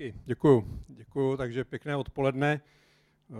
Díky, 0.00 0.14
děkuju. 0.24 0.84
Děkuju, 0.88 1.36
takže 1.36 1.64
pěkné 1.64 1.96
odpoledne. 1.96 2.60
Eh, 3.30 3.34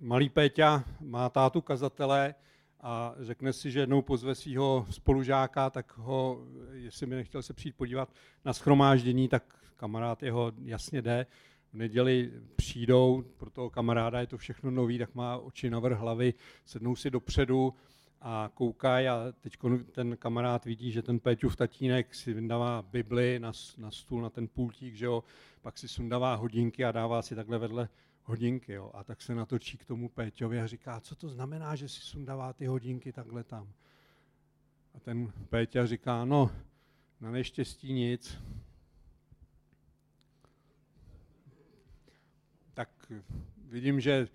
malý 0.00 0.28
Péťa 0.28 0.84
má 1.00 1.28
tátu 1.28 1.60
kazatele 1.60 2.34
a 2.80 3.14
řekne 3.20 3.52
si, 3.52 3.70
že 3.70 3.80
jednou 3.80 4.02
pozve 4.02 4.34
svého 4.34 4.86
spolužáka, 4.90 5.70
tak 5.70 5.98
ho, 5.98 6.46
jestli 6.72 7.06
by 7.06 7.14
nechtěl 7.14 7.42
se 7.42 7.54
přijít 7.54 7.76
podívat 7.76 8.12
na 8.44 8.52
schromáždění, 8.52 9.28
tak 9.28 9.42
kamarád 9.76 10.22
jeho 10.22 10.52
jasně 10.64 11.02
jde. 11.02 11.26
V 11.72 11.74
neděli 11.74 12.32
přijdou, 12.56 13.24
pro 13.36 13.50
toho 13.50 13.70
kamaráda 13.70 14.20
je 14.20 14.26
to 14.26 14.38
všechno 14.38 14.70
nový, 14.70 14.98
tak 14.98 15.14
má 15.14 15.38
oči 15.38 15.70
na 15.70 15.78
vrch 15.78 15.98
hlavy, 15.98 16.34
sednou 16.64 16.96
si 16.96 17.10
dopředu, 17.10 17.74
a 18.20 18.50
koukají 18.54 19.08
a 19.08 19.32
teď 19.40 19.58
ten 19.92 20.16
kamarád 20.16 20.64
vidí, 20.64 20.92
že 20.92 21.02
ten 21.02 21.20
Péťův 21.20 21.56
tatínek 21.56 22.14
si 22.14 22.32
vydává 22.32 22.82
Bibli 22.82 23.38
na, 23.38 23.52
na 23.78 23.90
stůl, 23.90 24.22
na 24.22 24.30
ten 24.30 24.48
pultík, 24.48 24.94
že 24.94 25.06
jo, 25.06 25.24
pak 25.62 25.78
si 25.78 25.88
sundává 25.88 26.34
hodinky 26.34 26.84
a 26.84 26.92
dává 26.92 27.22
si 27.22 27.34
takhle 27.34 27.58
vedle 27.58 27.88
hodinky, 28.24 28.72
jo, 28.72 28.90
a 28.94 29.04
tak 29.04 29.22
se 29.22 29.34
natočí 29.34 29.78
k 29.78 29.84
tomu 29.84 30.08
Péťovi 30.08 30.60
a 30.60 30.66
říká, 30.66 31.00
co 31.00 31.14
to 31.14 31.28
znamená, 31.28 31.76
že 31.76 31.88
si 31.88 32.00
sundává 32.00 32.52
ty 32.52 32.66
hodinky 32.66 33.12
takhle 33.12 33.44
tam. 33.44 33.72
A 34.94 35.00
ten 35.00 35.32
Péťa 35.48 35.86
říká, 35.86 36.24
no, 36.24 36.50
na 37.20 37.30
neštěstí 37.30 37.92
nic. 37.92 38.38
Tak 42.74 43.12
vidím, 43.64 44.00
že 44.00 44.28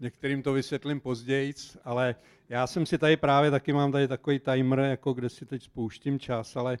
Některým 0.00 0.42
to 0.42 0.52
vysvětlím 0.52 1.00
později, 1.00 1.54
ale 1.84 2.14
já 2.48 2.66
jsem 2.66 2.86
si 2.86 2.98
tady 2.98 3.16
právě 3.16 3.50
taky 3.50 3.72
mám 3.72 3.92
tady 3.92 4.08
takový 4.08 4.38
timer, 4.38 4.78
jako 4.78 5.12
kde 5.12 5.28
si 5.28 5.46
teď 5.46 5.62
spouštím 5.62 6.18
čas, 6.18 6.56
ale 6.56 6.78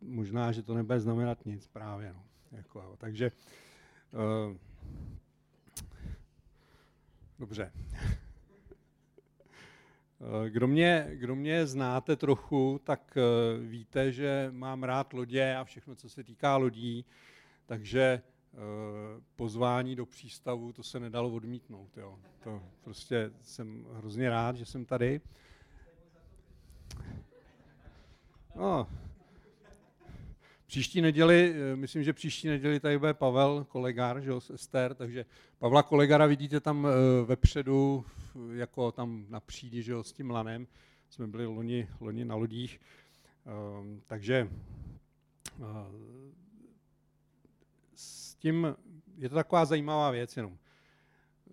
možná, 0.00 0.52
že 0.52 0.62
to 0.62 0.74
nebude 0.74 1.00
znamenat 1.00 1.46
nic 1.46 1.66
právě. 1.66 2.12
No. 2.12 2.22
Jako, 2.52 2.96
takže 2.98 3.32
uh, 4.12 4.56
dobře. 7.38 7.72
Eh, 10.22 10.50
kdo 10.50 10.66
mě, 10.66 11.08
kdo 11.12 11.36
mě 11.36 11.66
znáte 11.66 12.16
trochu, 12.16 12.80
tak 12.84 13.16
uh, 13.16 13.64
víte, 13.66 14.12
že 14.12 14.48
mám 14.50 14.82
rád 14.82 15.12
lodě 15.12 15.54
a 15.54 15.64
všechno, 15.64 15.94
co 15.94 16.08
se 16.08 16.24
týká 16.24 16.56
lodí, 16.56 17.04
takže 17.66 18.22
Eh, 18.22 18.39
pozvání 19.36 19.96
do 19.96 20.06
přístavu, 20.06 20.72
to 20.72 20.82
se 20.82 21.00
nedalo 21.00 21.30
odmítnout. 21.30 21.96
Jo. 21.96 22.18
To 22.44 22.62
prostě 22.84 23.30
jsem 23.42 23.86
hrozně 23.92 24.30
rád, 24.30 24.56
že 24.56 24.64
jsem 24.64 24.84
tady. 24.84 25.20
No, 28.56 28.86
příští 30.66 31.00
neděli, 31.00 31.54
eh, 31.54 31.76
myslím, 31.76 32.02
že 32.02 32.12
příští 32.12 32.48
neděli 32.48 32.80
tady 32.80 32.98
bude 32.98 33.14
Pavel 33.14 33.64
Kolegar, 33.64 34.20
že 34.20 34.40
z 34.40 34.50
Ester, 34.50 34.94
takže 34.94 35.24
Pavla 35.58 35.82
Kolegara 35.82 36.26
vidíte 36.26 36.60
tam 36.60 36.86
eh, 36.86 37.24
vepředu, 37.24 38.04
jako 38.52 38.92
tam 38.92 39.26
na 39.28 39.40
přídi, 39.40 39.82
že 39.82 39.94
s 40.02 40.12
tím 40.12 40.30
lanem. 40.30 40.66
Jsme 41.10 41.26
byli 41.26 41.46
loni, 41.46 41.88
loni 42.00 42.24
na 42.24 42.34
lodích. 42.34 42.80
Takže 44.06 44.48
tím 48.40 48.76
je 49.18 49.28
to 49.28 49.34
taková 49.34 49.64
zajímavá 49.64 50.10
věc 50.10 50.36
jenom. 50.36 50.58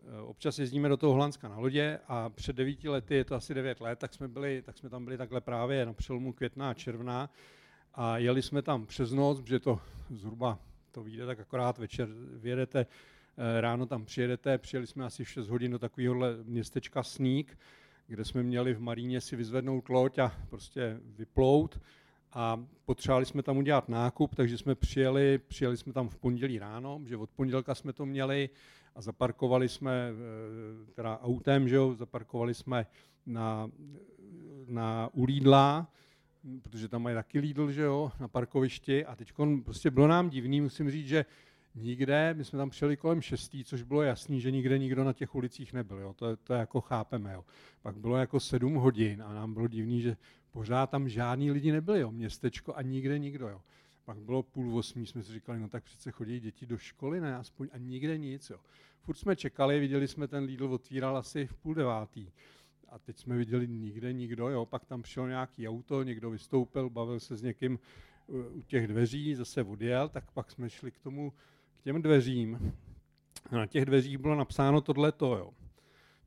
Eh, 0.07 0.21
občas 0.21 0.59
jezdíme 0.59 0.89
do 0.89 0.97
toho 0.97 1.13
Holandska 1.13 1.49
na 1.49 1.57
lodě 1.59 1.99
a 2.07 2.29
před 2.29 2.55
devíti 2.55 2.89
lety, 2.89 3.15
je 3.15 3.25
to 3.25 3.35
asi 3.35 3.53
devět 3.53 3.81
let, 3.81 3.99
tak 3.99 4.13
jsme, 4.13 4.27
byli, 4.27 4.61
tak 4.61 4.77
jsme 4.77 4.89
tam 4.89 5.05
byli 5.05 5.17
takhle 5.17 5.41
právě 5.41 5.85
na 5.85 5.93
přelomu 5.93 6.33
května 6.33 6.69
a 6.69 6.73
června 6.73 7.29
a 7.93 8.17
jeli 8.17 8.41
jsme 8.41 8.61
tam 8.61 8.85
přes 8.85 9.11
noc, 9.11 9.41
protože 9.41 9.59
to 9.59 9.79
zhruba 10.09 10.59
to 10.91 11.03
vyjde 11.03 11.25
tak 11.25 11.39
akorát 11.39 11.77
večer, 11.77 12.07
vyjedete, 12.33 12.85
eh, 13.37 13.61
ráno 13.61 13.85
tam 13.85 14.05
přijedete, 14.05 14.57
přijeli 14.57 14.87
jsme 14.87 15.05
asi 15.05 15.23
v 15.23 15.29
6 15.29 15.49
hodin 15.49 15.71
do 15.71 15.79
takového 15.79 16.15
městečka 16.43 17.03
Sník, 17.03 17.57
kde 18.07 18.25
jsme 18.25 18.43
měli 18.43 18.73
v 18.73 18.81
Maríně 18.81 19.21
si 19.21 19.35
vyzvednout 19.35 19.89
loď 19.89 20.19
a 20.19 20.35
prostě 20.49 20.99
vyplout 21.03 21.79
a 22.37 22.63
potřebovali 22.85 23.25
jsme 23.25 23.43
tam 23.43 23.57
udělat 23.57 23.89
nákup, 23.89 24.35
takže 24.35 24.57
jsme 24.57 24.75
přijeli, 24.75 25.37
přijeli 25.47 25.77
jsme 25.77 25.93
tam 25.93 26.09
v 26.09 26.17
pondělí 26.17 26.59
ráno, 26.59 27.01
že 27.05 27.17
od 27.17 27.29
pondělka 27.29 27.75
jsme 27.75 27.93
to 27.93 28.05
měli 28.05 28.49
a 28.95 29.01
zaparkovali 29.01 29.69
jsme 29.69 29.91
eh, 29.91 30.93
teda 30.93 31.19
autem, 31.19 31.69
že 31.69 31.75
jo, 31.75 31.95
zaparkovali 31.95 32.53
jsme 32.53 32.85
na, 33.25 33.71
na 34.67 35.09
u 35.13 35.25
Lidla, 35.25 35.87
protože 36.61 36.87
tam 36.87 37.03
mají 37.03 37.15
taky 37.15 37.39
Lidl, 37.39 37.71
že 37.71 37.81
jo, 37.81 38.11
na 38.19 38.27
parkovišti 38.27 39.05
a 39.05 39.15
teď 39.15 39.33
prostě 39.65 39.91
bylo 39.91 40.07
nám 40.07 40.29
divný, 40.29 40.61
musím 40.61 40.91
říct, 40.91 41.07
že 41.07 41.25
nikde, 41.75 42.33
my 42.37 42.45
jsme 42.45 42.57
tam 42.57 42.69
přijeli 42.69 42.97
kolem 42.97 43.21
šestý, 43.21 43.63
což 43.63 43.83
bylo 43.83 44.01
jasný, 44.01 44.41
že 44.41 44.51
nikde 44.51 44.77
nikdo 44.77 45.03
na 45.03 45.13
těch 45.13 45.35
ulicích 45.35 45.73
nebyl, 45.73 45.97
jo, 45.97 46.13
to, 46.13 46.37
to 46.37 46.53
jako 46.53 46.81
chápeme, 46.81 47.33
jo. 47.33 47.45
Pak 47.81 47.97
bylo 47.97 48.17
jako 48.17 48.39
sedm 48.39 48.75
hodin 48.75 49.23
a 49.23 49.33
nám 49.33 49.53
bylo 49.53 49.67
divný, 49.67 50.01
že 50.01 50.17
pořád 50.57 50.89
tam 50.89 51.09
žádní 51.09 51.51
lidi 51.51 51.71
nebyli, 51.71 51.99
jo, 51.99 52.11
městečko 52.11 52.75
a 52.75 52.81
nikde 52.81 53.19
nikdo, 53.19 53.49
jo. 53.49 53.61
Pak 54.05 54.17
bylo 54.17 54.43
půl 54.43 54.77
osmí, 54.77 55.05
jsme 55.05 55.23
si 55.23 55.33
říkali, 55.33 55.59
no 55.59 55.69
tak 55.69 55.83
přece 55.83 56.11
chodí 56.11 56.39
děti 56.39 56.65
do 56.65 56.77
školy, 56.77 57.21
ne, 57.21 57.35
aspoň 57.35 57.69
a 57.71 57.77
nikde 57.77 58.17
nic, 58.17 58.49
jo. 58.49 58.57
Furt 59.01 59.15
jsme 59.15 59.35
čekali, 59.35 59.79
viděli 59.79 60.07
jsme 60.07 60.27
ten 60.27 60.43
Lidl 60.43 60.73
otvíral 60.73 61.17
asi 61.17 61.47
v 61.47 61.53
půl 61.53 61.73
devátý. 61.73 62.31
A 62.89 62.99
teď 62.99 63.17
jsme 63.17 63.37
viděli 63.37 63.67
nikde 63.67 64.13
nikdo, 64.13 64.49
jo, 64.49 64.65
pak 64.65 64.85
tam 64.85 65.01
přišel 65.01 65.27
nějaký 65.27 65.67
auto, 65.67 66.03
někdo 66.03 66.29
vystoupil, 66.29 66.89
bavil 66.89 67.19
se 67.19 67.35
s 67.35 67.41
někým 67.41 67.79
u 68.53 68.61
těch 68.61 68.87
dveří, 68.87 69.35
zase 69.35 69.63
odjel, 69.63 70.09
tak 70.09 70.31
pak 70.31 70.51
jsme 70.51 70.69
šli 70.69 70.91
k 70.91 70.99
tomu, 70.99 71.33
k 71.79 71.81
těm 71.81 72.01
dveřím. 72.01 72.73
A 73.51 73.55
na 73.55 73.65
těch 73.65 73.85
dveřích 73.85 74.17
bylo 74.17 74.35
napsáno 74.35 74.81
tohleto, 74.81 75.37
jo. 75.37 75.51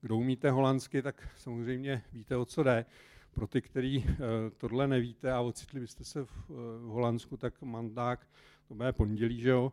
Kdo 0.01 0.17
umíte 0.17 0.51
holandsky, 0.51 1.03
tak 1.03 1.29
samozřejmě 1.37 2.03
víte, 2.13 2.37
o 2.37 2.45
co 2.45 2.63
jde. 2.63 2.87
Pro 3.31 3.47
ty, 3.47 3.63
kteří 3.63 4.05
eh, 4.09 4.17
tohle 4.57 4.89
nevíte 4.89 5.33
a 5.33 5.41
ocitli 5.41 5.81
byste 5.81 6.05
se 6.05 6.25
v, 6.25 6.51
eh, 6.51 6.53
Holandsku, 6.87 7.37
tak 7.37 7.63
mandák, 7.63 8.29
to 8.69 8.75
bude 8.75 8.93
pondělí, 8.93 9.41
že 9.41 9.49
jo? 9.49 9.73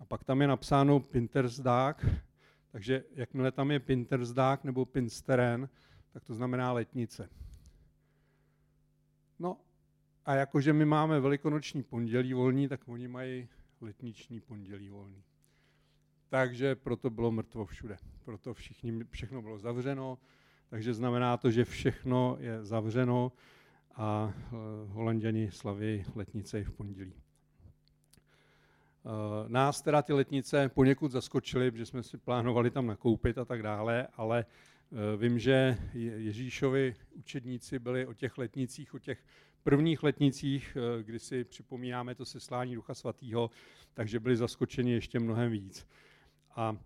A 0.00 0.04
pak 0.04 0.24
tam 0.24 0.40
je 0.40 0.48
napsáno 0.48 1.00
Pintersdag, 1.00 2.06
takže 2.72 3.04
jakmile 3.14 3.52
tam 3.52 3.70
je 3.70 3.80
Pintersdag 3.80 4.64
nebo 4.64 4.84
Pinsteren, 4.84 5.68
tak 6.12 6.24
to 6.24 6.34
znamená 6.34 6.72
letnice. 6.72 7.28
No 9.38 9.56
a 10.24 10.34
jakože 10.34 10.72
my 10.72 10.84
máme 10.84 11.20
velikonoční 11.20 11.82
pondělí 11.82 12.34
volný, 12.34 12.68
tak 12.68 12.88
oni 12.88 13.08
mají 13.08 13.48
letniční 13.80 14.40
pondělí 14.40 14.88
volný. 14.88 15.22
Takže 16.28 16.74
proto 16.74 17.10
bylo 17.10 17.30
mrtvo 17.30 17.66
všude. 17.66 17.96
Proto 18.24 18.54
všichni, 18.54 19.04
všechno 19.10 19.42
bylo 19.42 19.58
zavřeno, 19.58 20.18
takže 20.70 20.94
znamená 20.94 21.36
to, 21.36 21.50
že 21.50 21.64
všechno 21.64 22.36
je 22.40 22.64
zavřeno 22.64 23.32
a 23.94 24.34
eh, 24.34 24.38
holanděni 24.88 25.50
slaví 25.50 26.04
letnice 26.14 26.60
i 26.60 26.64
v 26.64 26.72
pondělí. 26.72 27.12
Eh, 27.14 27.18
nás 29.48 29.82
teda 29.82 30.02
ty 30.02 30.12
letnice 30.12 30.68
poněkud 30.68 31.10
zaskočily, 31.10 31.70
protože 31.70 31.86
jsme 31.86 32.02
si 32.02 32.18
plánovali 32.18 32.70
tam 32.70 32.86
nakoupit 32.86 33.38
a 33.38 33.44
tak 33.44 33.62
dále, 33.62 34.06
ale 34.16 34.44
eh, 34.44 35.16
vím, 35.16 35.38
že 35.38 35.78
Ježíšovi 35.94 36.94
učedníci 37.12 37.78
byli 37.78 38.06
o 38.06 38.14
těch 38.14 38.38
letnicích, 38.38 38.94
o 38.94 38.98
těch 38.98 39.24
prvních 39.62 40.02
letnicích, 40.02 40.76
kdy 41.02 41.18
si 41.18 41.44
připomínáme 41.44 42.14
to 42.14 42.24
seslání 42.24 42.74
Ducha 42.74 42.94
Svatého, 42.94 43.50
takže 43.94 44.20
byli 44.20 44.36
zaskočeni 44.36 44.92
ještě 44.92 45.20
mnohem 45.20 45.50
víc. 45.50 45.86
A 46.56 46.76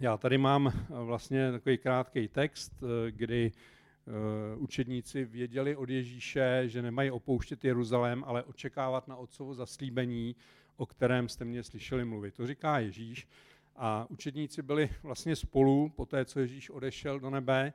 já 0.00 0.16
tady 0.16 0.38
mám 0.38 0.66
eh, 0.66 0.82
vlastně 0.88 1.52
takový 1.52 1.78
krátký 1.78 2.28
text, 2.28 2.72
eh, 2.82 3.10
kdy 3.10 3.52
eh, 3.52 4.56
učedníci 4.56 5.24
věděli 5.24 5.76
od 5.76 5.88
Ježíše, 5.90 6.62
že 6.66 6.82
nemají 6.82 7.10
opouštět 7.10 7.64
Jeruzalém, 7.64 8.24
ale 8.24 8.42
očekávat 8.42 9.08
na 9.08 9.16
otcovo 9.16 9.54
zaslíbení, 9.54 10.36
o 10.76 10.86
kterém 10.86 11.28
jste 11.28 11.44
mě 11.44 11.62
slyšeli 11.62 12.04
mluvit. 12.04 12.34
To 12.34 12.46
říká 12.46 12.78
Ježíš. 12.78 13.28
A 13.76 14.06
učedníci 14.10 14.62
byli 14.62 14.90
vlastně 15.02 15.36
spolu 15.36 15.88
po 15.96 16.06
té, 16.06 16.24
co 16.24 16.40
Ježíš 16.40 16.70
odešel 16.70 17.20
do 17.20 17.30
nebe 17.30 17.72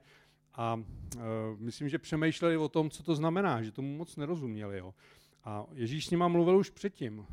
a 0.54 0.84
myslím, 1.58 1.90
že 1.90 2.00
přemýšleli 2.00 2.58
o 2.58 2.70
tom, 2.70 2.90
co 2.90 3.04
to 3.04 3.16
znamená, 3.16 3.62
že 3.62 3.72
tomu 3.72 3.98
moc 3.98 4.16
nerozuměli. 4.16 4.78
Jo. 4.78 4.94
A 5.44 5.66
Ježíš 5.74 6.06
s 6.06 6.12
nima 6.12 6.28
mluvil 6.28 6.58
už 6.58 6.70
předtím 6.70 7.26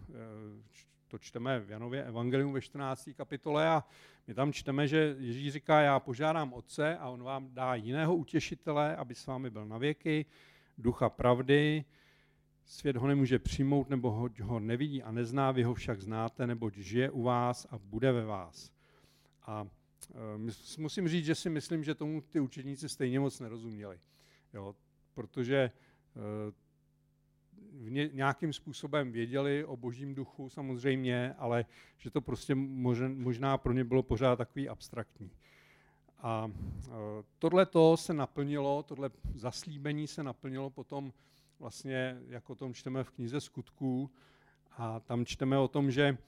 to 1.11 1.19
čteme 1.19 1.61
v 1.61 1.71
Janově 1.71 2.05
Evangelium 2.05 2.53
ve 2.53 2.61
14. 2.61 3.11
kapitole 3.17 3.69
a 3.69 3.85
my 4.27 4.35
tam 4.35 4.53
čteme, 4.53 4.89
že 4.89 5.17
Ježíš 5.19 5.53
říká, 5.53 5.81
já 5.81 6.01
požádám 6.01 6.53
Otce 6.53 6.97
a 6.97 7.09
on 7.09 7.23
vám 7.23 7.55
dá 7.55 7.75
jiného 7.75 8.17
utěšitele, 8.17 8.97
aby 8.97 9.15
s 9.15 9.27
vámi 9.27 9.51
byl 9.51 9.67
na 9.67 9.79
věky, 9.79 10.27
ducha 10.79 11.09
pravdy, 11.09 11.85
svět 12.65 12.97
ho 12.97 13.07
nemůže 13.07 13.39
přijmout, 13.39 13.91
nebo 13.91 14.11
ho, 14.11 14.29
ho 14.43 14.61
nevidí 14.61 15.03
a 15.03 15.13
nezná, 15.13 15.51
vy 15.51 15.63
ho 15.63 15.75
však 15.75 16.01
znáte, 16.01 16.47
neboť 16.47 16.77
žije 16.77 17.11
u 17.11 17.23
vás 17.23 17.67
a 17.71 17.79
bude 17.79 18.13
ve 18.13 18.25
vás. 18.25 18.73
A 19.43 19.67
e, 20.15 20.79
musím 20.79 21.09
říct, 21.09 21.25
že 21.25 21.35
si 21.35 21.51
myslím, 21.51 21.85
že 21.85 21.95
tomu 21.95 22.21
ty 22.21 22.41
učeníci 22.41 22.89
stejně 22.89 23.21
moc 23.21 23.41
nerozuměli. 23.41 24.01
Jo, 24.55 24.75
protože 25.15 25.57
e, 25.57 25.71
nějakým 28.13 28.53
způsobem 28.53 29.13
věděli 29.13 29.65
o 29.65 29.77
božím 29.77 30.15
duchu 30.15 30.49
samozřejmě, 30.49 31.35
ale 31.39 31.65
že 31.99 32.11
to 32.11 32.21
prostě 32.21 32.55
možná 32.55 33.59
pro 33.59 33.73
ně 33.73 33.85
bylo 33.85 34.03
pořád 34.03 34.37
takový 34.37 34.69
abstraktní. 34.69 35.31
A 36.19 36.51
e, 36.51 36.91
tohle 37.39 37.67
to 37.67 37.97
se 37.97 38.15
naplnilo, 38.15 38.83
tohle 38.83 39.11
zaslíbení 39.35 40.07
se 40.07 40.23
naplnilo 40.23 40.71
potom 40.71 41.13
vlastně, 41.59 42.19
jak 42.29 42.51
o 42.51 42.55
tom 42.55 42.75
čteme 42.75 43.05
v 43.05 43.11
knize 43.11 43.41
skutků, 43.41 44.11
a 44.77 45.01
tam 45.01 45.25
čteme 45.25 45.59
o 45.59 45.69
tom, 45.69 45.91
že 45.91 46.19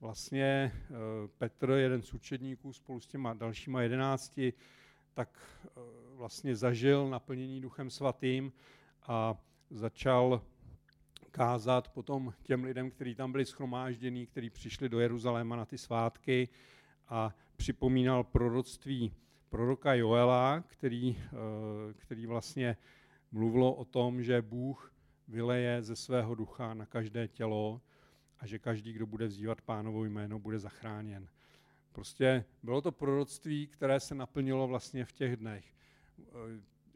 vlastně 0.00 0.44
e, 0.44 0.72
Petr, 1.38 1.70
jeden 1.70 2.02
z 2.02 2.14
učedníků 2.14 2.72
spolu 2.72 3.00
s 3.00 3.06
těma 3.06 3.34
dalšíma 3.34 3.82
jedenácti, 3.82 4.52
tak 5.14 5.28
e, 5.66 5.68
vlastně 6.16 6.56
zažil 6.56 7.10
naplnění 7.10 7.60
duchem 7.60 7.90
svatým 7.90 8.52
a 9.02 9.34
začal 9.70 10.42
kázat 11.32 11.88
potom 11.88 12.32
těm 12.42 12.64
lidem, 12.64 12.90
kteří 12.90 13.14
tam 13.14 13.32
byli 13.32 13.44
schromáždění, 13.44 14.26
kteří 14.26 14.50
přišli 14.50 14.88
do 14.88 15.00
Jeruzaléma 15.00 15.56
na 15.56 15.64
ty 15.64 15.78
svátky 15.78 16.48
a 17.08 17.34
připomínal 17.56 18.24
proroctví 18.24 19.12
proroka 19.48 19.94
Joela, 19.94 20.64
který, 20.66 21.18
eh, 21.18 21.94
který 21.94 22.26
vlastně 22.26 22.76
mluvilo 23.32 23.74
o 23.74 23.84
tom, 23.84 24.22
že 24.22 24.42
Bůh 24.42 24.92
vyleje 25.28 25.82
ze 25.82 25.96
svého 25.96 26.34
ducha 26.34 26.74
na 26.74 26.86
každé 26.86 27.28
tělo 27.28 27.80
a 28.38 28.46
že 28.46 28.58
každý, 28.58 28.92
kdo 28.92 29.06
bude 29.06 29.26
vzývat 29.26 29.60
pánovo 29.60 30.04
jméno, 30.04 30.38
bude 30.38 30.58
zachráněn. 30.58 31.28
Prostě 31.92 32.44
bylo 32.62 32.80
to 32.80 32.92
proroctví, 32.92 33.66
které 33.66 34.00
se 34.00 34.14
naplnilo 34.14 34.68
vlastně 34.68 35.04
v 35.04 35.12
těch 35.12 35.36
dnech. 35.36 35.64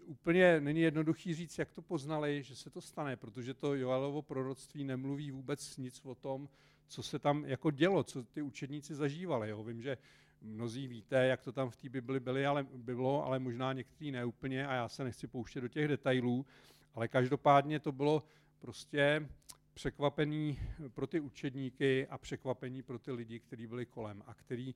Úplně 0.07 0.61
není 0.61 0.81
jednoduchý 0.81 1.35
říct, 1.35 1.59
jak 1.59 1.73
to 1.73 1.83
poznali, 1.83 2.43
že 2.43 2.57
se 2.57 2.71
to 2.71 2.81
stane, 2.81 3.17
protože 3.17 3.55
to 3.55 3.75
Joelovo 3.75 4.23
proroctví 4.23 4.85
nemluví 4.85 5.31
vůbec 5.31 5.77
nic 5.77 6.01
o 6.05 6.15
tom, 6.15 6.49
co 6.89 7.03
se 7.03 7.19
tam 7.19 7.45
jako 7.45 7.71
dělo, 7.71 8.05
co 8.05 8.25
ty 8.25 8.43
učedníci 8.43 8.95
zažívali. 8.95 9.49
Jo. 9.49 9.65
Vím, 9.65 9.83
že 9.83 9.99
mnozí 10.43 10.89
víte, 10.89 11.27
jak 11.27 11.43
to 11.43 11.53
tam 11.53 11.71
v 11.71 11.77
té 11.77 11.89
Bibli 11.89 12.21
byly, 12.21 12.47
ale, 12.47 12.67
bylo, 12.77 13.25
ale 13.25 13.39
možná 13.39 13.73
někteří 13.73 14.11
neúplně 14.11 14.67
a 14.67 14.75
já 14.75 14.89
se 14.89 15.05
nechci 15.05 15.27
pouštět 15.27 15.61
do 15.61 15.69
těch 15.69 15.89
detailů, 15.89 16.47
ale 16.95 17.09
každopádně 17.09 17.81
to 17.81 17.93
bylo 17.93 18.23
prostě 18.59 19.29
překvapení 19.75 20.59
pro 20.95 21.07
ty 21.07 21.21
učedníky 21.21 22.07
a 22.07 22.19
překvapení 22.19 22.83
pro 22.83 22.99
ty 22.99 23.13
lidi, 23.13 23.41
kteří 23.41 23.67
byli 23.67 23.87
kolem 23.87 24.23
a 24.27 24.35
kteří 24.35 24.75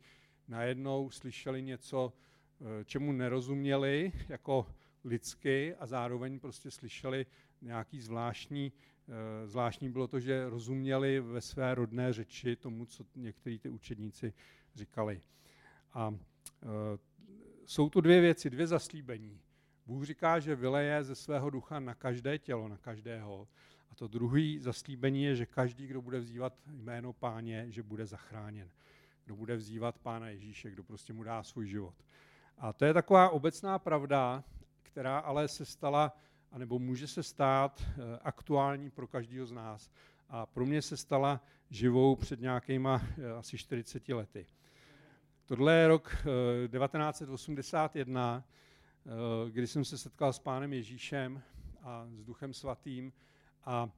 najednou 0.48 1.10
slyšeli 1.10 1.62
něco, 1.62 2.12
eh, 2.60 2.84
čemu 2.84 3.12
nerozuměli 3.12 4.12
jako 4.28 4.66
lidsky 5.04 5.74
a 5.74 5.86
zároveň 5.86 6.40
prostě 6.40 6.70
slyšeli 6.70 7.26
nějaký 7.62 8.00
zvláštní, 8.00 8.72
eh, 9.08 9.46
zvláštní 9.46 9.88
bylo 9.88 10.06
to, 10.08 10.20
že 10.20 10.48
rozuměli 10.48 11.20
ve 11.20 11.40
své 11.40 11.74
rodné 11.74 12.12
řeči 12.12 12.56
tomu, 12.56 12.86
co 12.86 13.04
někteří 13.16 13.58
ty 13.58 13.68
učedníci 13.68 14.32
říkali. 14.74 15.20
A 15.92 16.14
e, 16.14 16.66
jsou 17.64 17.90
tu 17.90 18.00
dvě 18.00 18.20
věci, 18.20 18.50
dvě 18.50 18.66
zaslíbení. 18.66 19.40
Bůh 19.86 20.04
říká, 20.04 20.38
že 20.38 20.54
vyleje 20.54 21.04
ze 21.04 21.14
svého 21.14 21.50
ducha 21.50 21.80
na 21.80 21.94
každé 21.94 22.38
tělo, 22.38 22.68
na 22.68 22.76
každého. 22.76 23.48
A 23.90 23.94
to 23.94 24.08
druhé 24.08 24.60
zaslíbení 24.60 25.22
je, 25.22 25.36
že 25.36 25.46
každý, 25.46 25.86
kdo 25.86 26.02
bude 26.02 26.18
vzývat 26.18 26.52
jméno 26.66 27.12
páně, 27.12 27.66
že 27.68 27.82
bude 27.82 28.06
zachráněn. 28.06 28.70
Kdo 29.24 29.36
bude 29.36 29.56
vzývat 29.56 29.98
pána 29.98 30.28
Ježíše, 30.28 30.70
kdo 30.70 30.84
prostě 30.84 31.12
mu 31.12 31.22
dá 31.22 31.42
svůj 31.42 31.66
život. 31.66 31.94
A 32.58 32.72
to 32.72 32.84
je 32.84 32.94
taková 32.94 33.30
obecná 33.30 33.78
pravda, 33.78 34.44
která 34.82 35.18
ale 35.18 35.48
se 35.48 35.64
stala, 35.64 36.16
anebo 36.52 36.78
může 36.78 37.06
se 37.08 37.22
stát 37.22 37.82
e, 37.82 38.18
aktuální 38.18 38.90
pro 38.90 39.06
každého 39.06 39.46
z 39.46 39.52
nás. 39.52 39.90
A 40.28 40.46
pro 40.46 40.66
mě 40.66 40.82
se 40.82 40.96
stala 40.96 41.40
živou 41.70 42.16
před 42.16 42.40
nějakýma 42.40 43.02
e, 43.18 43.32
asi 43.32 43.58
40 43.58 44.08
lety. 44.08 44.46
Tohle 45.50 45.74
je 45.74 45.88
rok 45.88 46.16
1981, 46.72 48.44
eh, 48.46 49.10
eh, 49.10 49.50
kdy 49.50 49.66
jsem 49.66 49.84
se 49.84 49.98
setkal 49.98 50.32
s 50.32 50.38
pánem 50.38 50.72
Ježíšem 50.72 51.42
a 51.82 52.06
s 52.10 52.24
duchem 52.24 52.54
svatým 52.54 53.12
a 53.64 53.90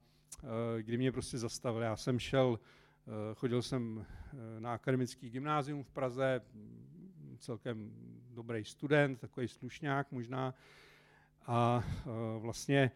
eh, 0.43 0.81
kdy 0.81 0.97
mě 0.97 1.11
prostě 1.11 1.37
zastavil. 1.37 1.81
Já 1.81 1.95
jsem 1.95 2.19
šel, 2.19 2.59
chodil 3.35 3.61
jsem 3.61 4.05
na 4.59 4.73
akademický 4.73 5.29
gymnázium 5.29 5.83
v 5.83 5.89
Praze, 5.89 6.41
celkem 7.43 7.91
dobrý 8.29 8.65
student, 8.65 9.19
takový 9.19 9.47
slušňák 9.47 10.11
možná, 10.11 10.53
a 11.47 11.83
vlastně 12.39 12.91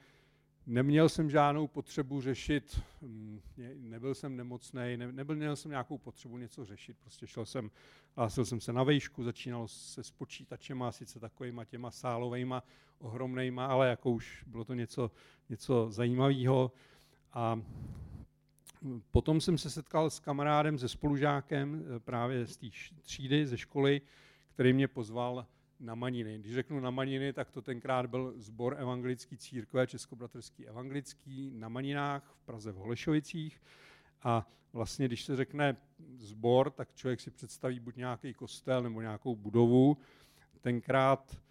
Neměl 0.69 1.09
jsem 1.09 1.29
žádnou 1.29 1.67
potřebu 1.67 2.21
řešit, 2.21 2.81
mm, 3.01 3.41
nebyl 3.75 4.15
jsem 4.15 4.37
nemocný, 4.37 4.97
nebyl, 4.97 5.35
měl 5.35 5.55
jsem 5.55 5.71
nějakou 5.71 5.97
potřebu 5.97 6.37
něco 6.37 6.65
řešit. 6.65 6.97
Prostě 6.99 7.27
šel 7.27 7.45
jsem, 7.45 7.71
hlásil 8.15 8.45
jsem 8.45 8.61
se 8.61 8.73
na 8.73 8.83
vejšku, 8.83 9.23
začínal 9.23 9.67
se 9.67 10.03
s 10.03 10.11
počítačema, 10.11 10.91
sice 10.91 11.19
takovýma 11.19 11.65
těma 11.65 11.91
sálovejma, 11.91 12.63
ohromnejma, 12.99 13.65
ale 13.65 13.89
jako 13.89 14.11
už 14.11 14.43
bylo 14.47 14.63
to 14.63 14.73
něco, 14.73 15.11
něco 15.49 15.91
zajímavého. 15.91 16.71
A 17.33 17.61
potom 19.11 19.41
jsem 19.41 19.57
se 19.57 19.69
setkal 19.69 20.09
s 20.09 20.19
kamarádem, 20.19 20.77
se 20.77 20.89
spolužákem 20.89 21.85
e, 21.95 21.99
právě 21.99 22.45
z 22.45 22.57
té 22.57 22.67
třídy, 23.01 23.47
ze 23.47 23.57
školy, 23.57 24.01
který 24.57 24.73
mě 24.73 24.87
pozval 24.87 25.45
na 25.79 25.95
Maniny. 25.95 26.39
Když 26.39 26.53
řeknu 26.53 26.79
na 26.79 26.89
Maniny, 26.89 27.33
tak 27.33 27.51
to 27.51 27.61
tenkrát 27.61 28.05
byl 28.05 28.33
sbor 28.37 28.75
evangelický 28.79 29.37
církve, 29.37 29.87
Českobratrský 29.87 30.67
evangelický 30.67 31.51
na 31.55 31.69
Maninách 31.69 32.35
v 32.41 32.45
Praze 32.45 32.71
v 32.71 32.75
Holešovicích. 32.75 33.61
A 34.23 34.47
vlastně, 34.73 35.07
když 35.07 35.23
se 35.23 35.35
řekne 35.35 35.77
sbor, 36.17 36.69
tak 36.69 36.95
člověk 36.95 37.19
si 37.19 37.31
představí 37.31 37.79
buď 37.79 37.95
nějaký 37.95 38.33
kostel 38.33 38.83
nebo 38.83 39.01
nějakou 39.01 39.35
budovu. 39.35 39.97
Tenkrát 40.61 41.41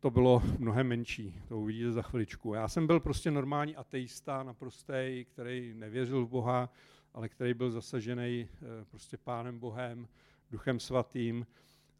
to 0.00 0.10
bylo 0.10 0.42
mnohem 0.58 0.88
menší, 0.88 1.34
to 1.48 1.58
uvidíte 1.58 1.92
za 1.92 2.02
chviličku. 2.02 2.54
Já 2.54 2.68
jsem 2.68 2.86
byl 2.86 3.00
prostě 3.00 3.30
normální 3.30 3.76
ateista, 3.76 4.42
naprostý, 4.42 5.26
který 5.28 5.74
nevěřil 5.74 6.26
v 6.26 6.28
Boha, 6.28 6.72
ale 7.14 7.28
který 7.28 7.54
byl 7.54 7.70
zasažený 7.70 8.48
eh, 8.52 8.84
prostě 8.84 9.16
pánem 9.16 9.58
Bohem, 9.58 10.08
duchem 10.50 10.80
svatým. 10.80 11.46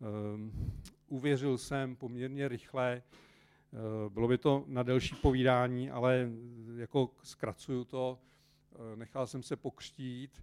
Ehm, 0.01 0.73
uvěřil 1.09 1.59
jsem 1.59 1.97
poměrně 1.97 2.49
rychle, 2.49 3.03
ehm, 3.73 4.15
bylo 4.15 4.29
by 4.29 4.39
to 4.39 4.65
na 4.67 4.83
delší 4.83 5.15
povídání, 5.15 5.91
ale 5.91 6.31
jako 6.77 7.11
zkracuju 7.23 7.85
to, 7.85 8.19
ehm, 8.73 8.99
nechal 8.99 9.27
jsem 9.27 9.43
se 9.43 9.57
pokřtít, 9.57 10.43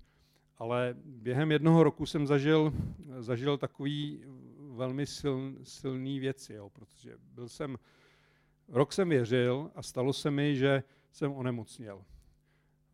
ale 0.57 0.95
během 1.05 1.51
jednoho 1.51 1.83
roku 1.83 2.05
jsem 2.05 2.27
zažil, 2.27 2.73
zažil 3.19 3.57
takový 3.57 4.23
velmi 4.57 5.05
sil, 5.17 5.37
silný 5.63 6.19
věci, 6.19 6.53
jo, 6.53 6.69
protože 6.69 7.17
byl 7.17 7.49
jsem, 7.49 7.79
rok 8.67 8.93
jsem 8.93 9.09
věřil 9.09 9.71
a 9.75 9.81
stalo 9.81 10.13
se 10.13 10.31
mi, 10.31 10.55
že 10.55 10.83
jsem 11.11 11.31
onemocněl. 11.31 12.05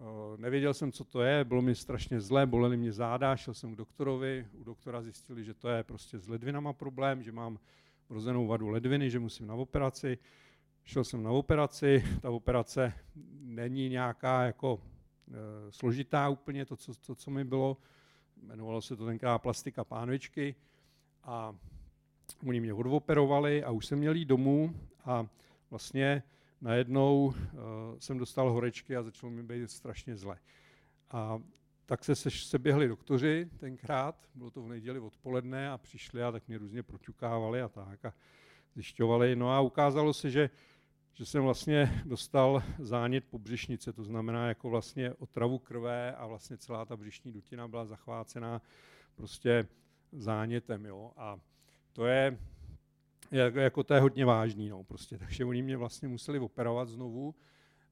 Eh, 0.04 0.38
nevěděl 0.38 0.74
jsem, 0.74 0.92
co 0.92 1.04
to 1.04 1.22
je, 1.22 1.44
bylo 1.44 1.62
mi 1.62 1.76
strašně 1.76 2.22
zlé, 2.22 2.46
bolely 2.46 2.78
mě 2.78 2.92
záda, 2.92 3.36
šel 3.36 3.54
jsem 3.54 3.74
k 3.74 3.78
doktorovi, 3.78 4.48
u 4.54 4.64
doktora 4.64 5.02
zjistili, 5.02 5.44
že 5.44 5.54
to 5.54 5.70
je 5.70 5.84
prostě 5.84 6.20
s 6.20 6.28
ledvinama 6.28 6.74
problém, 6.74 7.24
že 7.24 7.32
mám 7.32 7.60
vrozenou 8.10 8.48
vadu 8.48 8.70
ledviny, 8.70 9.10
že 9.10 9.20
musím 9.20 9.48
na 9.48 9.54
operaci. 9.54 10.18
Šel 10.84 11.04
jsem 11.04 11.24
na 11.24 11.32
operaci, 11.32 12.04
ta 12.22 12.30
operace 12.30 12.94
není 13.40 13.90
nějaká 13.90 14.44
jako 14.44 14.82
e, 15.28 15.72
složitá 15.72 16.30
úplně, 16.30 16.66
to 16.66 16.78
co, 16.78 16.94
to, 16.94 17.16
co 17.16 17.32
mi 17.32 17.44
bylo, 17.44 17.78
jmenovalo 18.42 18.82
se 18.82 18.96
to 18.96 19.06
tenkrát 19.06 19.40
plastika 19.40 19.84
pánvičky 19.84 20.56
a 21.24 21.56
oni 22.48 22.60
mě 22.60 22.74
odoperovali 22.74 23.64
a 23.64 23.72
už 23.72 23.86
jsem 23.86 24.00
měl 24.00 24.16
jít 24.16 24.26
domů 24.26 24.76
a 25.06 25.28
vlastně 25.70 26.24
najednou 26.64 27.26
uh, 27.26 27.34
jsem 28.00 28.18
dostal 28.18 28.52
horečky 28.52 28.96
a 28.96 29.04
začalo 29.04 29.32
mi 29.32 29.44
být 29.44 29.72
strašně 29.72 30.16
zle. 30.16 30.38
A 31.12 31.40
tak 31.86 32.04
se, 32.04 32.16
se, 32.16 32.32
se 32.32 32.60
běhli 32.60 32.88
doktoři 32.88 33.50
tenkrát, 33.58 34.30
bylo 34.36 34.52
to 34.52 34.62
v 34.62 34.68
neděli 34.68 35.00
odpoledne 35.00 35.72
a 35.72 35.78
přišli 35.78 36.24
a 36.24 36.32
tak 36.32 36.48
mě 36.48 36.58
různě 36.58 36.84
proťukávali 36.84 37.62
a 37.62 37.70
tak 37.70 38.06
a 38.06 38.14
zjišťovali. 38.76 39.36
No 39.36 39.52
a 39.52 39.62
ukázalo 39.62 40.14
se, 40.14 40.30
že, 40.30 40.50
že 41.14 41.26
jsem 41.26 41.44
vlastně 41.44 42.04
dostal 42.06 42.64
zánět 42.80 43.26
po 43.30 43.40
břišnice, 43.40 43.94
to 43.94 44.04
znamená 44.04 44.48
jako 44.48 44.70
vlastně 44.70 45.14
otravu 45.14 45.60
krve 45.60 46.16
a 46.16 46.26
vlastně 46.26 46.58
celá 46.58 46.86
ta 46.86 46.98
břišní 46.98 47.32
dutina 47.32 47.68
byla 47.68 47.86
zachvácená 47.86 48.62
prostě 49.16 49.68
zánětem. 50.12 50.86
Jo. 50.86 51.12
A 51.18 51.40
to 51.94 52.06
je 52.06 52.38
jako, 53.32 53.84
to 53.84 53.94
je 53.94 54.00
hodně 54.00 54.26
vážný, 54.26 54.70
no, 54.70 54.84
prostě. 54.84 55.18
takže 55.18 55.46
oni 55.46 55.62
mě 55.62 55.78
vlastně 55.78 56.08
museli 56.08 56.40
operovat 56.40 56.90
znovu, 56.90 57.36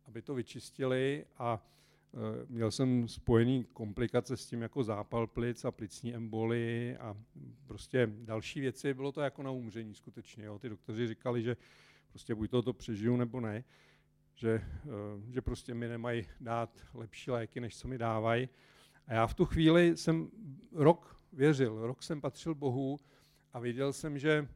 aby 0.05 0.21
to 0.21 0.33
vyčistili 0.33 1.25
a 1.37 1.67
e, 2.13 2.45
měl 2.49 2.71
jsem 2.71 3.07
spojený 3.07 3.63
komplikace 3.63 4.37
s 4.37 4.45
tím 4.45 4.61
jako 4.61 4.83
zápal 4.83 5.27
plic 5.27 5.65
a 5.65 5.71
plicní 5.71 6.15
emboli 6.15 6.97
a 6.97 7.17
prostě 7.67 8.09
další 8.11 8.59
věci, 8.59 8.93
bylo 8.93 9.11
to 9.11 9.21
jako 9.21 9.43
na 9.43 9.51
umření 9.51 9.95
skutečně, 9.95 10.45
jo. 10.45 10.59
ty 10.59 10.69
doktoři 10.69 11.07
říkali, 11.07 11.43
že 11.43 11.57
prostě 12.09 12.35
buď 12.35 12.49
to, 12.49 12.73
přežiju 12.73 13.15
nebo 13.17 13.39
ne, 13.39 13.63
že, 14.35 14.63
že 15.29 15.41
prostě 15.41 15.73
mi 15.73 15.87
nemají 15.87 16.25
dát 16.39 16.79
lepší 16.93 17.31
léky, 17.31 17.59
než 17.59 17.77
co 17.77 17.87
mi 17.87 17.97
dávají. 17.97 18.49
A 19.07 19.13
já 19.13 19.27
v 19.27 19.33
tu 19.33 19.45
chvíli 19.45 19.97
jsem 19.97 20.29
rok 20.71 21.21
věřil, 21.33 21.87
rok 21.87 22.03
jsem 22.03 22.21
patřil 22.21 22.55
Bohu 22.55 22.99
a 23.53 23.59
viděl 23.59 23.93
jsem, 23.93 24.19
že 24.19 24.47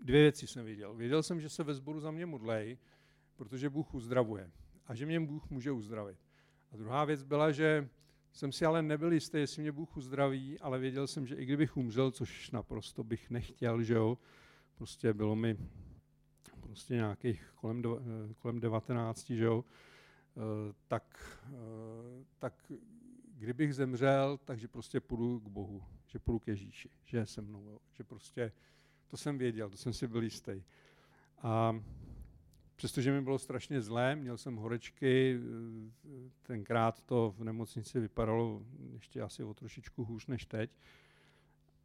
dvě 0.00 0.22
věci 0.22 0.46
jsem 0.46 0.64
viděl. 0.64 0.94
Věděl 0.94 1.22
jsem, 1.22 1.40
že 1.40 1.48
se 1.48 1.64
ve 1.64 1.74
sboru 1.74 2.00
za 2.00 2.10
mě 2.10 2.26
modlej, 2.26 2.78
protože 3.36 3.70
Bůh 3.70 3.94
uzdravuje 3.94 4.50
a 4.86 4.94
že 4.94 5.06
mě 5.06 5.20
Bůh 5.20 5.50
může 5.50 5.72
uzdravit. 5.72 6.18
A 6.72 6.76
druhá 6.76 7.04
věc 7.04 7.22
byla, 7.22 7.52
že 7.52 7.88
jsem 8.32 8.52
si 8.52 8.64
ale 8.64 8.82
nebyl 8.82 9.12
jistý, 9.12 9.38
jestli 9.38 9.62
mě 9.62 9.72
Bůh 9.72 9.96
uzdraví, 9.96 10.60
ale 10.60 10.78
věděl 10.78 11.06
jsem, 11.06 11.26
že 11.26 11.34
i 11.34 11.44
kdybych 11.44 11.76
umřel, 11.76 12.10
což 12.10 12.50
naprosto 12.50 13.04
bych 13.04 13.30
nechtěl, 13.30 13.82
že 13.82 13.94
jo, 13.94 14.18
prostě 14.74 15.14
bylo 15.14 15.36
mi 15.36 15.56
prostě 16.60 16.94
nějakých 16.94 17.52
kolem, 17.54 17.82
do, 17.82 18.00
eh, 18.00 18.34
kolem 18.34 18.60
19, 18.60 19.30
že 19.30 19.44
jo, 19.44 19.64
eh, 20.36 20.74
tak, 20.88 21.38
eh, 21.46 22.24
tak 22.38 22.72
kdybych 23.34 23.74
zemřel, 23.74 24.38
takže 24.44 24.68
prostě 24.68 25.00
půjdu 25.00 25.40
k 25.40 25.48
Bohu, 25.48 25.82
že 26.06 26.18
půjdu 26.18 26.38
k 26.38 26.48
Ježíši, 26.48 26.90
že 27.04 27.18
je 27.18 27.26
se 27.26 27.42
mnou, 27.42 27.64
jo, 27.64 27.78
že 27.92 28.04
prostě 28.04 28.52
to 29.08 29.16
jsem 29.16 29.38
věděl, 29.38 29.70
to 29.70 29.76
jsem 29.76 29.92
si 29.92 30.06
byl 30.06 30.22
jistý. 30.22 30.62
A 31.42 31.80
přestože 32.76 33.12
mi 33.12 33.20
bylo 33.20 33.38
strašně 33.38 33.82
zlé, 33.82 34.16
měl 34.16 34.38
jsem 34.38 34.56
horečky, 34.56 35.38
tenkrát 36.42 37.02
to 37.02 37.34
v 37.38 37.44
nemocnici 37.44 38.00
vypadalo 38.00 38.62
ještě 38.92 39.22
asi 39.22 39.44
o 39.44 39.54
trošičku 39.54 40.04
hůř 40.04 40.26
než 40.26 40.46
teď, 40.46 40.70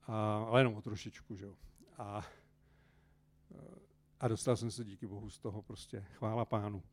a, 0.08 0.44
ale 0.44 0.60
jenom 0.60 0.74
o 0.74 0.82
trošičku, 0.82 1.36
že 1.36 1.46
jo. 1.46 1.56
A, 1.98 2.26
a 4.20 4.28
dostal 4.28 4.58
jsem 4.58 4.72
se 4.72 4.84
díky 4.84 5.08
Bohu 5.08 5.30
z 5.30 5.40
toho 5.40 5.62
prostě, 5.62 6.06
chvála 6.14 6.46
pánu. 6.46 6.84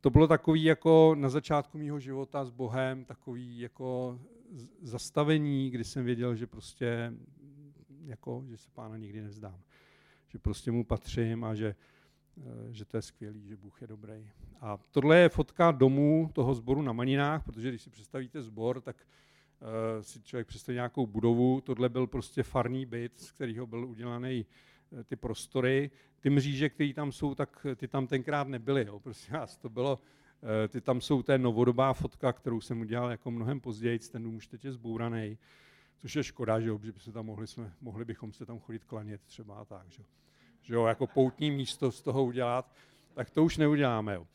To 0.00 0.10
bylo 0.10 0.26
takový 0.26 0.64
jako 0.64 1.14
na 1.18 1.28
začátku 1.28 1.78
mýho 1.78 2.00
života 2.00 2.44
s 2.44 2.50
Bohem, 2.50 3.04
takový 3.04 3.58
jako 3.60 4.20
zastavení, 4.82 5.70
kdy 5.70 5.84
jsem 5.84 6.04
věděl, 6.04 6.34
že 6.34 6.46
prostě 6.46 7.12
jako, 8.08 8.44
že 8.48 8.56
se 8.56 8.68
pána 8.74 8.96
nikdy 8.96 9.22
nevzdám. 9.22 9.60
Že 10.28 10.38
prostě 10.38 10.70
mu 10.70 10.84
patřím 10.84 11.44
a 11.44 11.54
že, 11.54 11.74
eh, 12.38 12.72
že 12.72 12.84
to 12.84 12.96
je 12.96 13.02
skvělý, 13.02 13.46
že 13.46 13.56
Bůh 13.56 13.82
je 13.82 13.86
dobrý. 13.86 14.30
A 14.60 14.78
tohle 14.90 15.18
je 15.18 15.28
fotka 15.28 15.70
domů 15.70 16.30
toho 16.32 16.54
sboru 16.54 16.82
na 16.82 16.92
Maninách, 16.92 17.44
protože 17.44 17.68
když 17.68 17.82
si 17.82 17.90
představíte 17.90 18.42
sbor, 18.42 18.80
tak 18.80 18.96
uh, 19.60 20.02
si 20.02 20.22
člověk 20.22 20.46
představí 20.46 20.74
nějakou 20.74 21.06
budovu. 21.06 21.60
Tohle 21.60 21.88
byl 21.88 22.06
prostě 22.06 22.42
farní 22.42 22.86
byt, 22.86 23.18
z 23.18 23.30
kterého 23.30 23.66
byl 23.66 23.84
udělaný 23.84 24.46
uh, 24.90 25.02
ty 25.02 25.16
prostory. 25.16 25.90
Ty 26.20 26.30
mříže, 26.30 26.68
které 26.68 26.94
tam 26.94 27.12
jsou, 27.12 27.34
tak 27.34 27.66
ty 27.76 27.88
tam 27.88 28.06
tenkrát 28.06 28.48
nebyly. 28.48 28.84
Jo. 28.86 29.00
Prostě 29.00 29.32
vás 29.32 29.56
to 29.56 29.68
bylo, 29.68 29.98
ty 30.68 30.80
tam 30.80 31.00
jsou, 31.00 31.22
to 31.22 31.32
je 31.32 31.38
novodobá 31.38 31.92
fotka, 31.92 32.32
kterou 32.32 32.60
jsem 32.60 32.80
udělal 32.80 33.10
jako 33.10 33.30
mnohem 33.30 33.60
později, 33.60 33.98
ten 33.98 34.22
dům 34.22 34.36
už 34.36 34.46
teď 34.46 34.64
je 34.64 34.72
zbouraný 34.72 35.38
což 35.98 36.16
je 36.16 36.24
škoda, 36.24 36.60
že, 36.60 36.68
jo, 36.68 36.80
že 36.82 36.92
by 36.92 37.00
se 37.00 37.12
tam 37.12 37.26
mohli, 37.26 37.46
jsme, 37.46 37.72
mohli 37.80 38.04
bychom 38.04 38.32
se 38.32 38.46
tam 38.46 38.58
chodit 38.58 38.84
klanět 38.84 39.20
třeba 39.26 39.60
a 39.60 39.64
tak, 39.64 39.90
že, 39.90 40.02
že 40.62 40.74
jo, 40.74 40.84
jako 40.84 41.06
poutní 41.06 41.50
místo 41.50 41.92
z 41.92 42.02
toho 42.02 42.24
udělat, 42.24 42.72
tak 43.14 43.30
to 43.30 43.44
už 43.44 43.56
neuděláme. 43.56 44.14
Jo. 44.14 44.26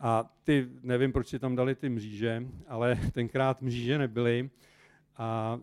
A 0.00 0.34
ty, 0.44 0.68
nevím, 0.82 1.12
proč 1.12 1.28
si 1.28 1.38
tam 1.38 1.56
dali 1.56 1.74
ty 1.74 1.88
mříže, 1.88 2.46
ale 2.68 2.98
tenkrát 3.12 3.62
mříže 3.62 3.98
nebyly 3.98 4.50
a 5.16 5.60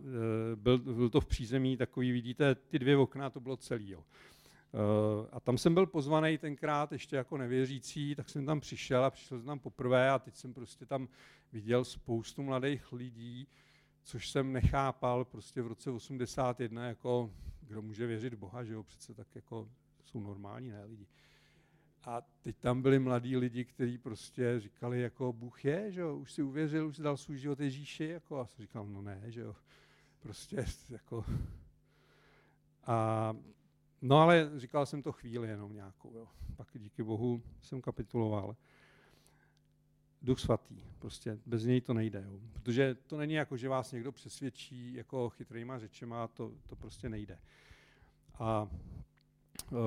e, 0.52 0.56
byl, 0.56 0.78
byl 0.78 1.10
to 1.10 1.20
v 1.20 1.26
přízemí 1.26 1.76
takový, 1.76 2.12
vidíte, 2.12 2.54
ty 2.54 2.78
dvě 2.78 2.96
okna, 2.96 3.30
to 3.30 3.40
bylo 3.40 3.56
celý. 3.56 3.90
Jo. 3.90 4.00
E, 4.00 5.28
a 5.32 5.40
tam 5.40 5.58
jsem 5.58 5.74
byl 5.74 5.86
pozvaný 5.86 6.38
tenkrát 6.38 6.92
ještě 6.92 7.16
jako 7.16 7.36
nevěřící, 7.36 8.14
tak 8.14 8.28
jsem 8.28 8.46
tam 8.46 8.60
přišel 8.60 9.04
a 9.04 9.10
přišel 9.10 9.38
jsem 9.38 9.46
tam 9.46 9.58
poprvé 9.58 10.10
a 10.10 10.18
teď 10.18 10.36
jsem 10.36 10.54
prostě 10.54 10.86
tam 10.86 11.08
viděl 11.52 11.84
spoustu 11.84 12.42
mladých 12.42 12.92
lidí, 12.92 13.48
což 14.10 14.30
jsem 14.30 14.52
nechápal 14.52 15.24
prostě 15.24 15.62
v 15.62 15.66
roce 15.66 15.90
81, 15.90 16.86
jako 16.86 17.30
kdo 17.62 17.82
může 17.82 18.06
věřit 18.06 18.34
Boha, 18.34 18.64
že 18.64 18.72
jo, 18.72 18.82
přece 18.82 19.14
tak 19.14 19.34
jako 19.34 19.68
jsou 20.04 20.20
normální, 20.20 20.70
ne 20.70 20.84
lidi. 20.84 21.06
A 22.04 22.20
teď 22.40 22.56
tam 22.56 22.82
byli 22.82 22.98
mladí 22.98 23.36
lidi, 23.36 23.64
kteří 23.64 23.98
prostě 23.98 24.60
říkali, 24.60 25.00
jako 25.00 25.32
Bůh 25.32 25.64
je, 25.64 25.92
že 25.92 26.00
jo, 26.00 26.16
už 26.16 26.32
si 26.32 26.42
uvěřil, 26.42 26.86
už 26.86 26.96
si 26.96 27.02
dal 27.02 27.16
svůj 27.16 27.38
život 27.38 27.60
Ježíši, 27.60 28.04
jako 28.04 28.40
a 28.40 28.46
jsem 28.46 28.62
říkal, 28.62 28.86
no 28.86 29.02
ne, 29.02 29.22
že 29.26 29.40
jo, 29.40 29.56
prostě 30.20 30.64
jako. 30.90 31.24
A 32.86 33.32
no 34.02 34.16
ale 34.16 34.50
říkal 34.56 34.86
jsem 34.86 35.02
to 35.02 35.12
chvíli 35.12 35.48
jenom 35.48 35.74
nějakou, 35.74 36.14
jo. 36.14 36.28
Pak 36.56 36.68
díky 36.74 37.02
Bohu 37.02 37.42
jsem 37.60 37.82
kapituloval. 37.82 38.56
Duch 40.22 40.40
svatý. 40.40 40.76
Prostě 40.98 41.38
bez 41.46 41.64
něj 41.64 41.80
to 41.80 41.94
nejde. 41.94 42.24
Jo. 42.26 42.40
Protože 42.52 42.94
to 42.94 43.16
není 43.16 43.34
jako, 43.34 43.56
že 43.56 43.68
vás 43.68 43.92
někdo 43.92 44.12
přesvědčí 44.12 44.94
jako 44.94 45.30
chytrýma 45.30 45.78
řečema, 45.78 46.28
to, 46.28 46.52
to 46.66 46.76
prostě 46.76 47.08
nejde. 47.08 47.38
A 48.38 48.68
uh, 49.70 49.78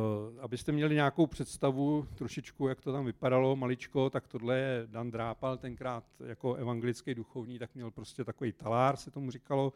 abyste 0.42 0.72
měli 0.72 0.96
nějakou 0.96 1.28
představu 1.28 2.08
trošičku, 2.16 2.68
jak 2.68 2.82
to 2.82 2.94
tam 2.94 3.06
vypadalo 3.06 3.56
maličko, 3.56 4.10
tak 4.10 4.28
tohle 4.28 4.58
je 4.58 4.88
Dan 4.88 5.12
Drápal, 5.12 5.58
tenkrát 5.58 6.04
jako 6.26 6.54
evangelický 6.54 7.16
duchovní, 7.16 7.60
tak 7.60 7.76
měl 7.76 7.92
prostě 7.92 8.24
takový 8.24 8.52
talár, 8.52 8.98
se 8.98 9.12
tomu 9.12 9.32
říkalo, 9.32 9.74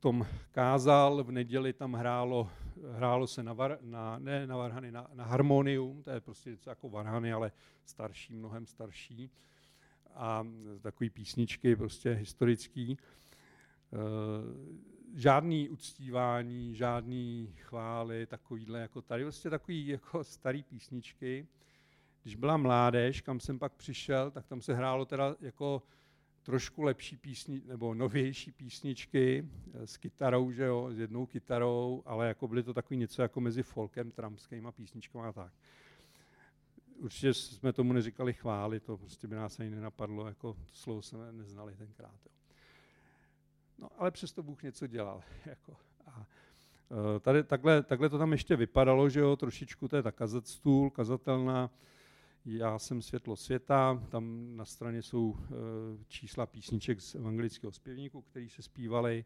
tom 0.00 0.26
kázal, 0.52 1.24
v 1.24 1.30
neděli 1.30 1.72
tam 1.72 1.94
hrálo, 1.94 2.50
hrálo 2.92 3.26
se 3.26 3.42
na, 3.42 3.52
var, 3.52 3.78
na 3.82 4.18
ne 4.18 4.46
na 4.46 4.56
varhany, 4.56 4.92
na, 4.92 5.10
na 5.14 5.24
harmonium, 5.24 6.02
to 6.02 6.10
je 6.10 6.20
prostě 6.20 6.50
něco 6.50 6.70
jako 6.70 6.88
varhany, 6.88 7.32
ale 7.32 7.52
starší, 7.84 8.36
mnohem 8.36 8.66
starší. 8.66 9.30
A 10.14 10.46
takový 10.80 11.10
písničky 11.10 11.76
prostě 11.76 12.12
historický. 12.12 12.92
E, 12.92 12.96
žádný 15.14 15.68
uctívání, 15.68 16.74
žádný 16.74 17.54
chvály, 17.56 18.26
takovýhle 18.26 18.80
jako 18.80 19.02
tady, 19.02 19.22
prostě 19.22 19.50
takový 19.50 19.86
jako 19.86 20.24
starý 20.24 20.62
písničky. 20.62 21.46
Když 22.22 22.36
byla 22.36 22.56
mládež, 22.56 23.20
kam 23.20 23.40
jsem 23.40 23.58
pak 23.58 23.72
přišel, 23.72 24.30
tak 24.30 24.46
tam 24.46 24.60
se 24.60 24.74
hrálo 24.74 25.04
teda 25.04 25.36
jako 25.40 25.82
trošku 26.48 26.82
lepší 26.82 27.16
písni, 27.16 27.62
nebo 27.66 27.94
novější 27.94 28.52
písničky 28.52 29.48
eh, 29.74 29.86
s 29.86 29.96
kytarou, 29.96 30.52
že 30.52 30.64
jo, 30.64 30.90
s 30.92 30.98
jednou 30.98 31.26
kytarou, 31.26 32.02
ale 32.06 32.28
jako 32.28 32.48
byly 32.48 32.62
to 32.62 32.74
takový 32.74 32.96
něco 32.96 33.22
jako 33.22 33.40
mezi 33.40 33.62
folkem, 33.62 34.10
tramskýma 34.10 34.72
písničkama 34.72 35.28
a 35.28 35.32
tak. 35.32 35.52
Určitě 36.96 37.34
jsme 37.34 37.72
tomu 37.72 37.92
neříkali 37.92 38.32
chvály, 38.32 38.80
to 38.80 38.96
prostě 38.96 39.28
by 39.28 39.36
nás 39.36 39.60
ani 39.60 39.70
nenapadlo, 39.70 40.26
jako 40.26 40.52
to 40.52 40.74
slovo 40.74 41.02
jsme 41.02 41.32
neznali 41.32 41.74
tenkrát. 41.76 42.20
Jo. 42.26 42.32
No, 43.78 43.88
ale 43.98 44.10
přesto 44.10 44.42
Bůh 44.42 44.62
něco 44.62 44.86
dělal. 44.86 45.22
Jako. 45.46 45.76
A 46.06 46.26
eh, 47.16 47.20
tady 47.20 47.44
takhle, 47.44 47.82
takhle 47.82 48.08
to 48.08 48.18
tam 48.18 48.32
ještě 48.32 48.56
vypadalo, 48.56 49.08
že 49.08 49.20
jo, 49.20 49.36
trošičku 49.36 49.88
to 49.88 49.96
je 49.96 50.02
ta 50.02 50.12
kazat 50.12 50.46
stůl, 50.46 50.90
kazatelná, 50.90 51.70
já 52.56 52.78
jsem 52.78 53.02
světlo 53.02 53.36
světa, 53.36 54.02
tam 54.08 54.56
na 54.56 54.64
straně 54.64 55.02
jsou 55.02 55.36
e, 55.38 55.44
čísla 56.08 56.46
písniček 56.46 57.00
z 57.00 57.14
evangelického 57.14 57.72
zpěvníku, 57.72 58.22
který 58.22 58.48
se 58.48 58.62
zpívali. 58.62 59.24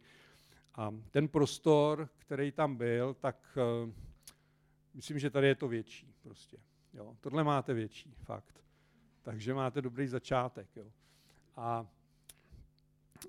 A 0.75 0.95
ten 1.11 1.29
prostor, 1.29 2.09
který 2.19 2.53
tam 2.53 2.77
byl, 2.77 3.15
tak 3.15 3.59
e, 3.59 3.93
myslím, 4.95 5.19
že 5.19 5.31
tady 5.31 5.47
je 5.47 5.55
to 5.55 5.69
větší 5.69 6.15
prostě. 6.23 6.57
Jo. 6.95 7.17
Tohle 7.21 7.45
máte 7.45 7.75
větší, 7.75 8.15
fakt. 8.25 8.65
Takže 9.23 9.55
máte 9.55 9.83
dobrý 9.83 10.09
začátek. 10.09 10.77
Jo. 10.77 10.93
A 11.57 11.87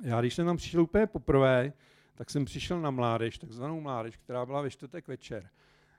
já, 0.02 0.22
když 0.22 0.34
jsem 0.34 0.46
tam 0.46 0.58
přišel 0.58 0.82
úplně 0.82 1.08
poprvé, 1.08 1.74
tak 2.16 2.30
jsem 2.30 2.46
přišel 2.46 2.82
na 2.82 2.92
mládež, 2.92 3.38
takzvanou 3.38 3.82
mládež, 3.82 4.18
která 4.18 4.46
byla 4.46 4.62
ve 4.62 4.70
čtvrtek 4.70 5.08
večer. 5.08 5.50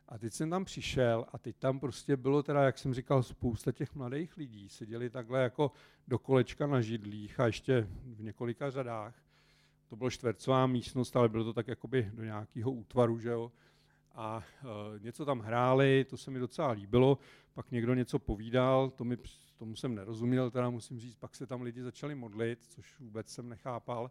A 0.08 0.18
teď 0.18 0.32
jsem 0.32 0.50
tam 0.50 0.64
přišel 0.64 1.26
a 1.32 1.38
teď 1.38 1.56
tam 1.56 1.80
prostě 1.80 2.16
bylo 2.16 2.42
teda, 2.42 2.62
jak 2.62 2.78
jsem 2.78 2.94
říkal, 2.94 3.22
spousta 3.22 3.72
těch 3.72 3.94
mladých 3.94 4.36
lidí. 4.36 4.68
Seděli 4.68 5.10
takhle 5.10 5.42
jako 5.42 5.72
do 6.08 6.18
kolečka 6.18 6.66
na 6.66 6.80
židlích 6.80 7.40
a 7.40 7.46
ještě 7.46 7.88
v 8.04 8.22
několika 8.22 8.70
řadách. 8.70 9.14
To 9.88 9.96
bylo 9.96 10.10
čtvercová 10.10 10.66
místnost, 10.66 11.16
ale 11.16 11.28
bylo 11.28 11.44
to 11.44 11.52
tak 11.52 11.68
jakoby 11.68 12.10
do 12.14 12.24
nějakého 12.24 12.72
útvaru, 12.72 13.18
že 13.18 13.28
jo. 13.30 13.52
A 14.14 14.42
e, 14.62 14.98
něco 14.98 15.24
tam 15.24 15.40
hráli, 15.40 16.04
to 16.10 16.16
se 16.16 16.30
mi 16.30 16.38
docela 16.38 16.70
líbilo. 16.70 17.18
Pak 17.54 17.70
někdo 17.70 17.94
něco 17.94 18.18
povídal, 18.18 18.90
to 18.90 19.04
mi, 19.04 19.16
tomu 19.56 19.76
jsem 19.76 19.94
nerozuměl, 19.94 20.50
teda 20.50 20.70
musím 20.70 21.00
říct, 21.00 21.14
pak 21.14 21.34
se 21.34 21.46
tam 21.46 21.62
lidi 21.62 21.82
začali 21.82 22.14
modlit, 22.14 22.64
což 22.64 22.98
vůbec 23.00 23.28
jsem 23.28 23.48
nechápal. 23.48 24.10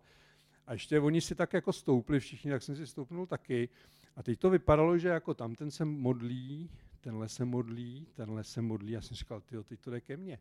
A 0.68 0.74
ještě 0.74 1.00
oni 1.00 1.22
si 1.22 1.36
tak 1.36 1.54
jako 1.54 1.74
stoupli 1.74 2.20
všichni, 2.20 2.52
tak 2.52 2.64
jsem 2.64 2.76
si 2.76 2.88
stoupnul 2.88 3.26
taky. 3.26 3.70
A 4.16 4.24
teď 4.24 4.40
to 4.40 4.50
vypadalo, 4.50 4.98
že 4.98 5.08
jako 5.08 5.34
tam 5.34 5.56
ten 5.56 5.72
se 5.72 5.86
modlí, 5.86 6.70
tenhle 7.02 7.30
se 7.30 7.46
modlí, 7.46 8.08
tenhle 8.14 8.44
se 8.44 8.62
modlí. 8.62 8.92
Já 8.92 9.02
jsem 9.02 9.16
říkal, 9.16 9.42
ty 9.42 9.64
teď 9.64 9.80
to 9.80 9.92
jde 9.92 10.02
ke 10.02 10.18
mně. 10.18 10.40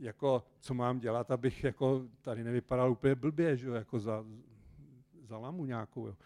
Jako, 0.00 0.44
co 0.60 0.74
mám 0.74 0.98
dělat, 0.98 1.30
abych 1.30 1.64
jako 1.64 2.06
tady 2.22 2.44
nevypadal 2.44 2.92
úplně 2.92 3.14
blbě, 3.14 3.56
že 3.56 3.66
jo, 3.66 3.74
jako 3.74 4.00
za, 4.00 4.24
za 5.22 5.38
lamu 5.38 5.64
nějakou. 5.64 6.06
Jo. 6.06 6.16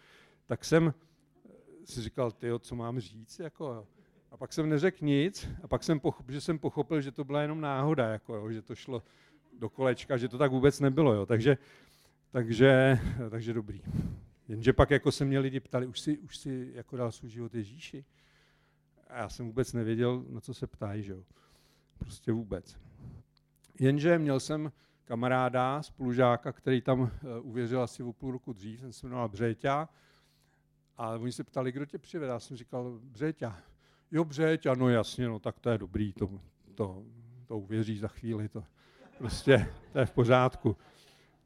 Tak 0.45 0.65
jsem 0.65 0.93
si 1.85 2.01
říkal, 2.01 2.31
ty 2.31 2.47
co 2.59 2.75
mám 2.75 2.99
říct, 2.99 3.39
jako, 3.39 3.87
A 4.31 4.37
pak 4.37 4.53
jsem 4.53 4.69
neřekl 4.69 5.05
nic 5.05 5.47
a 5.63 5.67
pak 5.67 5.83
jsem 5.83 5.99
pochopil, 5.99 6.33
že 6.33 6.41
jsem 6.41 6.59
pochopil, 6.59 7.01
že 7.01 7.11
to 7.11 7.23
byla 7.23 7.41
jenom 7.41 7.61
náhoda, 7.61 8.07
jako 8.07 8.35
jo, 8.35 8.51
že 8.51 8.61
to 8.61 8.75
šlo 8.75 9.03
do 9.59 9.69
kolečka, 9.69 10.17
že 10.17 10.27
to 10.27 10.37
tak 10.37 10.51
vůbec 10.51 10.79
nebylo. 10.79 11.13
Jo. 11.13 11.25
Takže, 11.25 11.57
takže, 12.31 12.99
takže 13.29 13.53
dobrý. 13.53 13.81
Jenže 14.49 14.73
pak 14.73 14.91
jako 14.91 15.11
se 15.11 15.25
mě 15.25 15.39
lidi 15.39 15.59
ptali, 15.59 15.87
už 15.87 15.99
si, 15.99 16.17
už 16.17 16.37
si 16.37 16.71
jako 16.75 16.97
dal 16.97 17.11
svůj 17.11 17.29
život 17.29 17.55
Ježíši? 17.55 18.05
A 19.07 19.17
já 19.17 19.29
jsem 19.29 19.45
vůbec 19.45 19.73
nevěděl, 19.73 20.25
na 20.29 20.41
co 20.41 20.53
se 20.53 20.67
ptají, 20.67 21.03
že 21.03 21.11
jo. 21.11 21.23
Prostě 21.97 22.31
vůbec. 22.31 22.77
Jenže 23.79 24.19
měl 24.19 24.39
jsem 24.39 24.71
kamaráda, 25.05 25.83
spolužáka, 25.83 26.51
který 26.51 26.81
tam 26.81 26.99
uh, 26.99 27.09
uvěřil 27.41 27.81
asi 27.81 28.03
o 28.03 28.13
půl 28.13 28.31
roku 28.31 28.53
dřív, 28.53 28.79
jsem 28.79 28.93
se 28.93 29.05
jmenoval 29.05 29.29
Břeťa, 29.29 29.89
a 30.97 31.09
oni 31.09 31.31
se 31.31 31.43
ptali, 31.43 31.71
kdo 31.71 31.85
tě 31.85 31.97
přivedl. 31.97 32.31
Já 32.31 32.39
jsem 32.39 32.57
říkal, 32.57 32.99
Břeťa. 33.03 33.57
Jo, 34.11 34.25
Břeťa, 34.25 34.75
no 34.75 34.89
jasně, 34.89 35.27
no 35.27 35.39
tak 35.39 35.59
to 35.59 35.69
je 35.69 35.77
dobrý, 35.77 36.13
to, 36.13 36.29
to, 36.75 37.03
to 37.47 37.57
uvěří 37.57 37.97
za 37.97 38.07
chvíli, 38.07 38.49
to 38.49 38.63
prostě 39.17 39.73
to 39.91 39.99
je 39.99 40.05
v 40.05 40.11
pořádku. 40.11 40.77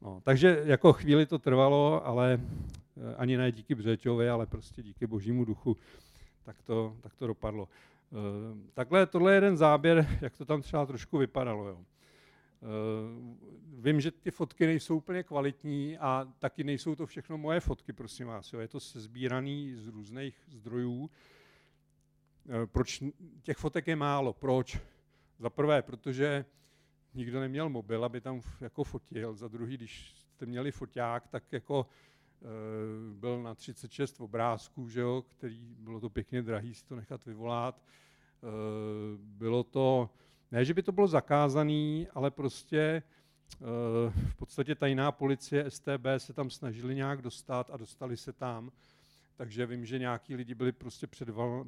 No, 0.02 0.20
takže 0.24 0.62
jako 0.64 0.92
chvíli 0.92 1.26
to 1.26 1.38
trvalo, 1.38 2.06
ale 2.06 2.40
eh, 2.42 2.83
ani 3.16 3.36
ne 3.36 3.52
díky 3.52 3.74
Břeťovi, 3.74 4.28
ale 4.28 4.46
prostě 4.46 4.82
díky 4.82 5.06
božímu 5.06 5.44
duchu, 5.44 5.76
tak 6.44 6.62
to, 6.62 6.96
tak 7.00 7.14
to 7.14 7.26
dopadlo. 7.26 7.68
Eh, 8.12 8.70
takhle, 8.74 9.06
tohle 9.06 9.32
je 9.32 9.36
jeden 9.36 9.56
záběr, 9.56 10.08
jak 10.20 10.36
to 10.36 10.44
tam 10.44 10.62
třeba 10.62 10.86
trošku 10.86 11.18
vypadalo. 11.18 11.68
Jo. 11.68 11.84
Eh, 12.62 12.66
vím, 13.80 14.00
že 14.00 14.10
ty 14.10 14.30
fotky 14.30 14.66
nejsou 14.66 14.96
úplně 14.96 15.22
kvalitní 15.22 15.98
a 15.98 16.32
taky 16.38 16.64
nejsou 16.64 16.94
to 16.94 17.06
všechno 17.06 17.38
moje 17.38 17.60
fotky, 17.60 17.92
prosím 17.92 18.26
vás. 18.26 18.52
Jo. 18.52 18.60
Je 18.60 18.68
to 18.68 18.78
sbíraný 18.80 19.74
z 19.74 19.88
různých 19.88 20.36
zdrojů. 20.48 21.10
Proč 22.66 23.02
těch 23.42 23.56
fotek 23.56 23.86
je 23.86 23.96
málo? 23.96 24.32
Proč? 24.32 24.78
Za 25.38 25.50
prvé, 25.50 25.82
protože 25.82 26.44
nikdo 27.14 27.40
neměl 27.40 27.68
mobil, 27.68 28.04
aby 28.04 28.20
tam 28.20 28.40
jako 28.60 28.84
fotil. 28.84 29.34
Za 29.34 29.48
druhý, 29.48 29.76
když 29.76 30.14
jste 30.16 30.46
měli 30.46 30.72
foťák, 30.72 31.28
tak 31.28 31.52
jako 31.52 31.86
byl 33.14 33.42
na 33.42 33.54
36 33.54 34.20
obrázků, 34.20 34.88
že 34.88 35.00
jo, 35.00 35.24
který 35.28 35.60
bylo 35.78 36.00
to 36.00 36.10
pěkně 36.10 36.42
drahý 36.42 36.74
si 36.74 36.84
to 36.84 36.96
nechat 36.96 37.24
vyvolat. 37.24 37.82
E, 37.82 38.46
bylo 39.18 39.64
to, 39.64 40.10
ne, 40.52 40.64
že 40.64 40.74
by 40.74 40.82
to 40.82 40.92
bylo 40.92 41.06
zakázané, 41.06 42.06
ale 42.14 42.30
prostě 42.30 42.78
e, 42.80 43.02
v 44.10 44.34
podstatě 44.36 44.74
tajná 44.74 45.12
policie 45.12 45.70
STB 45.70 46.06
se 46.18 46.32
tam 46.32 46.50
snažili 46.50 46.94
nějak 46.94 47.22
dostat 47.22 47.70
a 47.70 47.76
dostali 47.76 48.16
se 48.16 48.32
tam. 48.32 48.72
Takže 49.36 49.66
vím, 49.66 49.86
že 49.86 49.98
nějaký 49.98 50.34
lidi 50.34 50.54
byli 50.54 50.72
prostě 50.72 51.06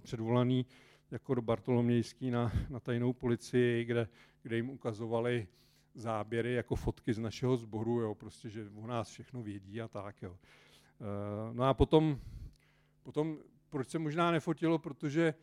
předvolaný 0.02 0.66
jako 1.10 1.34
do 1.34 1.42
Bartolomějský 1.42 2.30
na, 2.30 2.52
na 2.68 2.80
tajnou 2.80 3.12
policii, 3.12 3.84
kde, 3.84 4.08
kde 4.42 4.56
jim 4.56 4.70
ukazovali 4.70 5.46
záběry 5.94 6.54
jako 6.54 6.76
fotky 6.76 7.14
z 7.14 7.18
našeho 7.18 7.56
sboru, 7.56 8.00
jo, 8.00 8.14
prostě, 8.14 8.48
že 8.48 8.66
o 8.74 8.86
nás 8.86 9.08
všechno 9.08 9.42
vědí 9.42 9.80
a 9.80 9.88
tak. 9.88 10.22
Jo. 10.22 10.36
E, 11.00 11.54
no 11.54 11.64
a 11.64 11.74
potom, 11.74 12.20
potom, 13.02 13.38
proč 13.70 13.88
se 13.88 13.98
možná 13.98 14.30
nefotilo, 14.30 14.78
protože, 14.78 15.34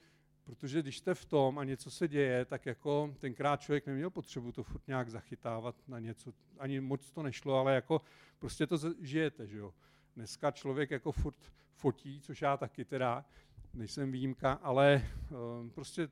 protože 0.43 0.81
když 0.81 0.97
jste 0.97 1.13
v 1.13 1.25
tom 1.25 1.59
a 1.59 1.63
něco 1.63 1.91
se 1.91 2.07
děje, 2.07 2.45
tak 2.45 2.65
jako 2.65 3.15
tenkrát 3.19 3.61
člověk 3.61 3.87
neměl 3.87 4.09
potřebu 4.09 4.51
to 4.51 4.63
furt 4.63 4.87
nějak 4.87 5.09
zachytávat 5.09 5.75
na 5.87 5.99
něco, 5.99 6.33
ani 6.59 6.81
moc 6.81 7.11
to 7.11 7.23
nešlo, 7.23 7.55
ale 7.55 7.75
jako 7.75 8.01
prostě 8.39 8.67
to 8.67 8.77
žijete, 9.01 9.47
že 9.47 9.57
jo. 9.57 9.73
Dneska 10.15 10.51
člověk 10.51 10.91
jako 10.91 11.11
furt 11.11 11.51
fotí, 11.73 12.19
což 12.19 12.41
já 12.41 12.57
taky 12.57 12.85
teda, 12.85 13.25
nejsem 13.73 14.11
výjimka, 14.11 14.53
ale 14.53 15.09
uh, 15.31 15.69
prostě 15.69 16.07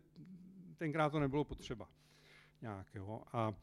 tenkrát 0.78 1.10
to 1.10 1.20
nebylo 1.20 1.44
potřeba 1.44 1.90
nějakého. 2.62 3.24
A 3.34 3.54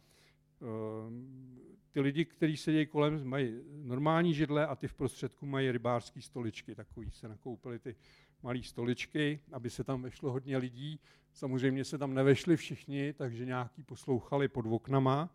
ty 1.90 2.00
lidi, 2.00 2.24
kteří 2.24 2.56
sedějí 2.56 2.86
kolem, 2.86 3.24
mají 3.24 3.60
normální 3.82 4.34
židle 4.34 4.66
a 4.66 4.76
ty 4.76 4.88
v 4.88 4.94
prostředku 4.94 5.46
mají 5.46 5.72
rybářské 5.72 6.22
stoličky. 6.22 6.74
Takový 6.74 7.10
se 7.10 7.28
nakoupili 7.28 7.78
ty 7.78 7.96
malé 8.42 8.62
stoličky, 8.62 9.40
aby 9.52 9.70
se 9.70 9.84
tam 9.84 10.02
vešlo 10.02 10.32
hodně 10.32 10.58
lidí. 10.58 11.00
Samozřejmě 11.32 11.84
se 11.84 11.98
tam 11.98 12.14
nevešli 12.14 12.56
všichni, 12.56 13.12
takže 13.12 13.46
nějaký 13.46 13.82
poslouchali 13.82 14.48
pod 14.48 14.66
oknama, 14.66 15.30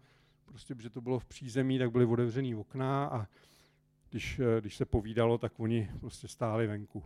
prostě 0.46 0.76
protože 0.76 0.90
to 0.90 1.02
bylo 1.02 1.20
v 1.20 1.26
přízemí, 1.26 1.80
tak 1.80 1.92
byly 1.92 2.06
otevřený 2.06 2.56
okna 2.56 3.06
a 3.06 3.28
když, 4.10 4.40
eh, 4.40 4.62
když 4.62 4.76
se 4.76 4.86
povídalo, 4.86 5.38
tak 5.38 5.60
oni 5.60 5.90
prostě 6.00 6.28
stáli 6.28 6.68
venku. 6.68 7.04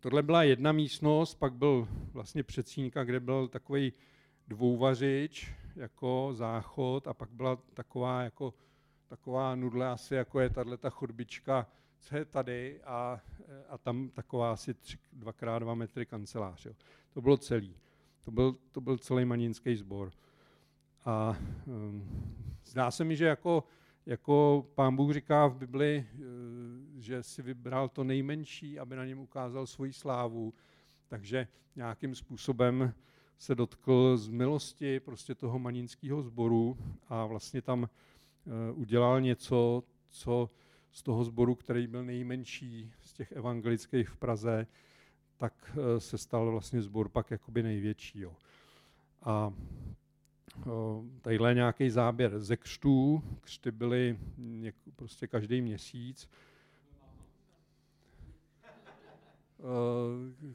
Tohle 0.00 0.22
byla 0.22 0.42
jedna 0.42 0.72
místnost, 0.72 1.34
pak 1.34 1.54
byl 1.54 1.88
vlastně 2.12 2.42
předsínka, 2.42 3.04
kde 3.04 3.20
byl 3.20 3.48
takový 3.48 3.92
dvouvařič, 4.48 5.52
jako 5.76 6.30
záchod 6.32 7.08
a 7.08 7.14
pak 7.14 7.30
byla 7.30 7.58
taková 7.74 8.22
jako 8.22 8.54
taková 9.08 9.54
nudle 9.54 9.88
asi, 9.88 10.14
jako 10.14 10.40
je 10.40 10.50
tahle 10.50 10.76
ta 10.76 10.90
chodbička, 10.90 11.66
co 12.00 12.16
je 12.16 12.24
tady 12.24 12.80
a, 12.84 13.20
a 13.68 13.78
tam 13.78 14.08
taková 14.08 14.52
asi 14.52 14.74
2x2 15.18 15.74
metry 15.74 16.06
kancelář. 16.06 16.66
Jo. 16.66 16.72
To 17.14 17.20
bylo 17.20 17.36
celý. 17.36 17.76
To 18.24 18.30
byl, 18.30 18.56
to 18.72 18.80
byl 18.80 18.98
celý 18.98 19.24
manínský 19.24 19.76
sbor. 19.76 20.10
A 21.04 21.36
um, 21.66 22.08
zdá 22.64 22.90
se 22.90 23.04
mi, 23.04 23.16
že 23.16 23.24
jako 23.24 23.64
jako 24.06 24.66
pán 24.74 24.96
Bůh 24.96 25.12
říká 25.12 25.46
v 25.46 25.56
Bibli, 25.56 26.06
eh, 26.06 26.18
že 27.00 27.22
si 27.22 27.42
vybral 27.42 27.88
to 27.88 28.04
nejmenší, 28.04 28.78
aby 28.78 28.96
na 28.96 29.04
něm 29.04 29.18
ukázal 29.18 29.66
svoji 29.66 29.92
slávu, 29.92 30.54
takže 31.08 31.48
nějakým 31.76 32.14
způsobem 32.14 32.94
se 33.38 33.54
dotkl 33.54 34.16
z 34.16 34.28
milosti 34.28 35.00
prostě 35.00 35.34
toho 35.34 35.58
manínského 35.58 36.22
sboru 36.22 36.78
a 37.08 37.26
vlastně 37.26 37.62
tam 37.62 37.84
eh, 37.88 38.72
udělal 38.72 39.20
něco, 39.20 39.82
co 40.10 40.50
z 40.92 41.02
toho 41.02 41.24
sboru, 41.24 41.54
který 41.54 41.86
byl 41.86 42.04
nejmenší 42.04 42.92
z 43.02 43.12
těch 43.12 43.32
evangelických 43.32 44.08
v 44.08 44.16
Praze, 44.16 44.66
tak 45.36 45.76
eh, 45.76 46.00
se 46.00 46.18
stal 46.18 46.50
vlastně 46.50 46.82
sbor 46.82 47.08
pak 47.08 47.30
jakoby 47.30 47.62
největší. 47.62 48.20
Jo. 48.20 48.36
A 49.22 49.52
tadyhle 51.20 51.54
nějaký 51.54 51.90
záběr 51.90 52.40
ze 52.40 52.56
křtů. 52.56 53.22
Křty 53.40 53.70
byly 53.70 54.18
něk, 54.38 54.74
prostě 54.96 55.26
každý 55.26 55.60
měsíc. 55.60 56.28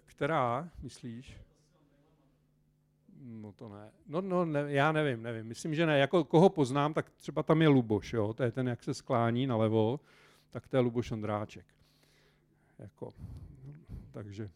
Která, 0.06 0.70
myslíš? 0.82 1.38
No 3.20 3.52
to 3.52 3.70
ne. 3.70 3.92
No, 4.08 4.22
no 4.22 4.46
ne, 4.46 4.66
já 4.68 4.92
nevím, 4.92 5.24
nevím. 5.24 5.48
Myslím, 5.48 5.76
že 5.76 5.86
ne. 5.86 6.00
Jako 6.00 6.24
koho 6.24 6.50
poznám, 6.50 6.94
tak 6.94 7.10
třeba 7.10 7.44
tam 7.44 7.62
je 7.62 7.68
Luboš, 7.68 8.14
jo? 8.14 8.34
To 8.34 8.44
je 8.44 8.52
ten, 8.52 8.68
jak 8.68 8.84
se 8.84 8.94
sklání 8.94 9.48
nalevo, 9.48 10.00
tak 10.50 10.68
to 10.68 10.78
je 10.78 10.82
Luboš 10.82 11.12
Ondráček. 11.12 11.66
Jako, 12.80 13.14
takže 14.12 14.50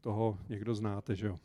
toho 0.00 0.38
někdo 0.48 0.74
znáte, 0.74 1.14
že 1.14 1.26
jo? 1.26 1.38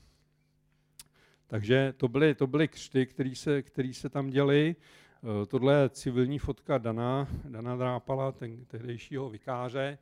Takže 1.47 1.93
to 1.97 2.07
byly, 2.07 2.35
to 2.35 2.47
byly 2.47 2.67
křty, 2.67 3.05
které 3.05 3.35
se, 3.35 3.61
který 3.61 3.93
se 3.93 4.09
tam 4.09 4.29
děly. 4.29 4.75
Eh, 5.23 5.45
tohle 5.45 5.73
je 5.73 5.89
civilní 5.89 6.39
fotka 6.39 6.77
Dana, 6.77 7.27
Dana 7.43 7.75
Drápala, 7.75 8.31
ten 8.31 8.65
tehdejšího 8.65 9.29
vikáře. 9.29 9.97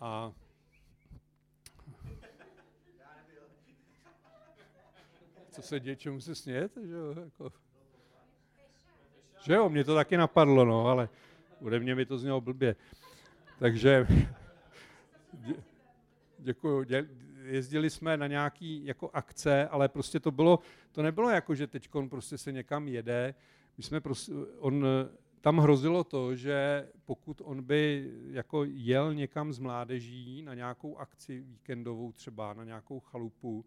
A 0.00 0.32
co 5.50 5.62
se 5.62 5.80
děje, 5.80 5.96
čemu 5.96 6.20
se 6.20 6.34
snět? 6.34 6.72
Že 6.86 6.94
jo, 6.94 7.14
jako... 7.24 7.52
že 9.42 9.54
jo, 9.54 9.68
mě 9.68 9.84
to 9.84 9.94
taky 9.94 10.16
napadlo, 10.16 10.64
no, 10.64 10.86
ale 10.86 11.08
ode 11.60 11.80
mě 11.80 11.94
mi 11.94 12.06
to 12.06 12.18
znělo 12.18 12.40
blbě. 12.40 12.76
Takže 13.58 14.06
dě, 15.32 15.54
děkuju, 16.38 16.84
dě, 16.84 17.08
jezdili 17.50 17.90
jsme 17.90 18.16
na 18.16 18.26
nějaký 18.26 18.84
jako 18.84 19.10
akce, 19.12 19.68
ale 19.68 19.88
prostě 19.88 20.20
to 20.20 20.30
bylo, 20.30 20.58
to 20.92 21.02
nebylo 21.02 21.30
jako, 21.30 21.54
že 21.54 21.66
teď 21.66 21.88
prostě 22.08 22.38
se 22.38 22.52
někam 22.52 22.88
jede. 22.88 23.34
My 23.76 23.82
jsme 23.82 24.00
prostě, 24.00 24.32
on, 24.58 24.86
tam 25.40 25.58
hrozilo 25.58 26.04
to, 26.04 26.36
že 26.36 26.88
pokud 27.04 27.42
on 27.44 27.62
by 27.62 28.10
jako 28.30 28.64
jel 28.64 29.14
někam 29.14 29.52
z 29.52 29.58
mládeží 29.58 30.42
na 30.42 30.54
nějakou 30.54 30.96
akci 30.96 31.40
víkendovou 31.40 32.12
třeba, 32.12 32.54
na 32.54 32.64
nějakou 32.64 33.00
chalupu, 33.00 33.64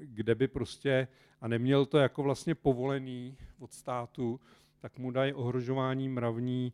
kde 0.00 0.34
by 0.34 0.48
prostě, 0.48 1.08
a 1.40 1.48
neměl 1.48 1.86
to 1.86 1.98
jako 1.98 2.22
vlastně 2.22 2.54
povolený 2.54 3.36
od 3.58 3.72
státu, 3.72 4.40
tak 4.80 4.98
mu 4.98 5.10
dají 5.10 5.32
ohrožování 5.32 6.08
mravní 6.08 6.72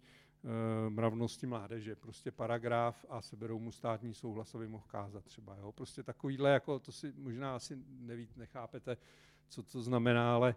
mravnosti 0.89 1.47
mládeže. 1.47 1.97
Prostě 1.97 2.31
paragraf 2.31 3.05
a 3.09 3.23
seberou 3.23 3.59
mu 3.59 3.73
státní 3.73 4.15
souhlas, 4.15 4.55
aby 4.55 4.69
mohl 4.69 4.85
kázat 4.87 5.25
třeba. 5.25 5.57
Jo? 5.57 5.73
Prostě 5.73 6.03
takovýhle, 6.03 6.51
jako 6.51 6.79
to 6.79 6.93
si 6.93 7.13
možná 7.17 7.57
asi 7.57 7.79
nevíte, 7.87 8.41
nechápete, 8.41 8.97
co 9.49 9.63
to 9.63 9.83
znamená, 9.83 10.35
ale 10.35 10.55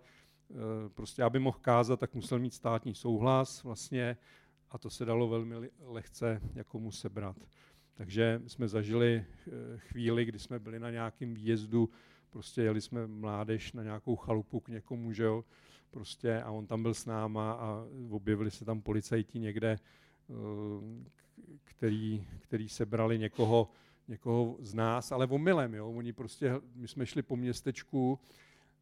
eh, 0.52 0.56
prostě 0.90 1.24
aby 1.24 1.40
mohl 1.40 1.58
kázat, 1.62 2.00
tak 2.00 2.14
musel 2.14 2.40
mít 2.40 2.54
státní 2.54 2.96
souhlas 2.96 3.64
vlastně 3.64 4.18
a 4.72 4.78
to 4.78 4.90
se 4.90 5.06
dalo 5.06 5.28
velmi 5.28 5.70
lehce 5.80 6.42
jako 6.54 6.80
mu 6.80 6.92
sebrat. 6.92 7.38
Takže 7.94 8.42
jsme 8.48 8.68
zažili 8.68 9.26
eh, 9.48 9.52
chvíli, 9.78 10.26
kdy 10.26 10.40
jsme 10.40 10.60
byli 10.60 10.80
na 10.80 10.92
nějakém 10.92 11.34
výjezdu, 11.34 11.90
prostě 12.30 12.62
jeli 12.62 12.82
jsme 12.82 13.08
mládež 13.08 13.74
na 13.74 13.84
nějakou 13.84 14.16
chalupu 14.16 14.60
k 14.60 14.68
někomu, 14.68 15.12
že 15.14 15.24
jo, 15.24 15.44
prostě 15.96 16.42
a 16.42 16.52
on 16.52 16.68
tam 16.68 16.84
byl 16.84 16.94
s 16.94 17.06
náma 17.06 17.52
a 17.52 17.86
objevili 18.10 18.52
se 18.52 18.66
tam 18.66 18.82
policajti 18.82 19.40
někde, 19.40 19.80
eh, 20.30 20.34
který, 21.64 22.28
který 22.40 22.70
sebrali 22.70 23.20
někoho, 23.20 23.70
někoho 24.08 24.58
z 24.60 24.74
nás, 24.74 25.12
ale 25.12 25.28
omylem, 25.28 25.74
jo. 25.74 25.92
Oni 25.92 26.14
prostě, 26.14 26.52
my 26.76 26.88
jsme 26.88 27.06
šli 27.06 27.22
po 27.22 27.36
městečku 27.36 28.20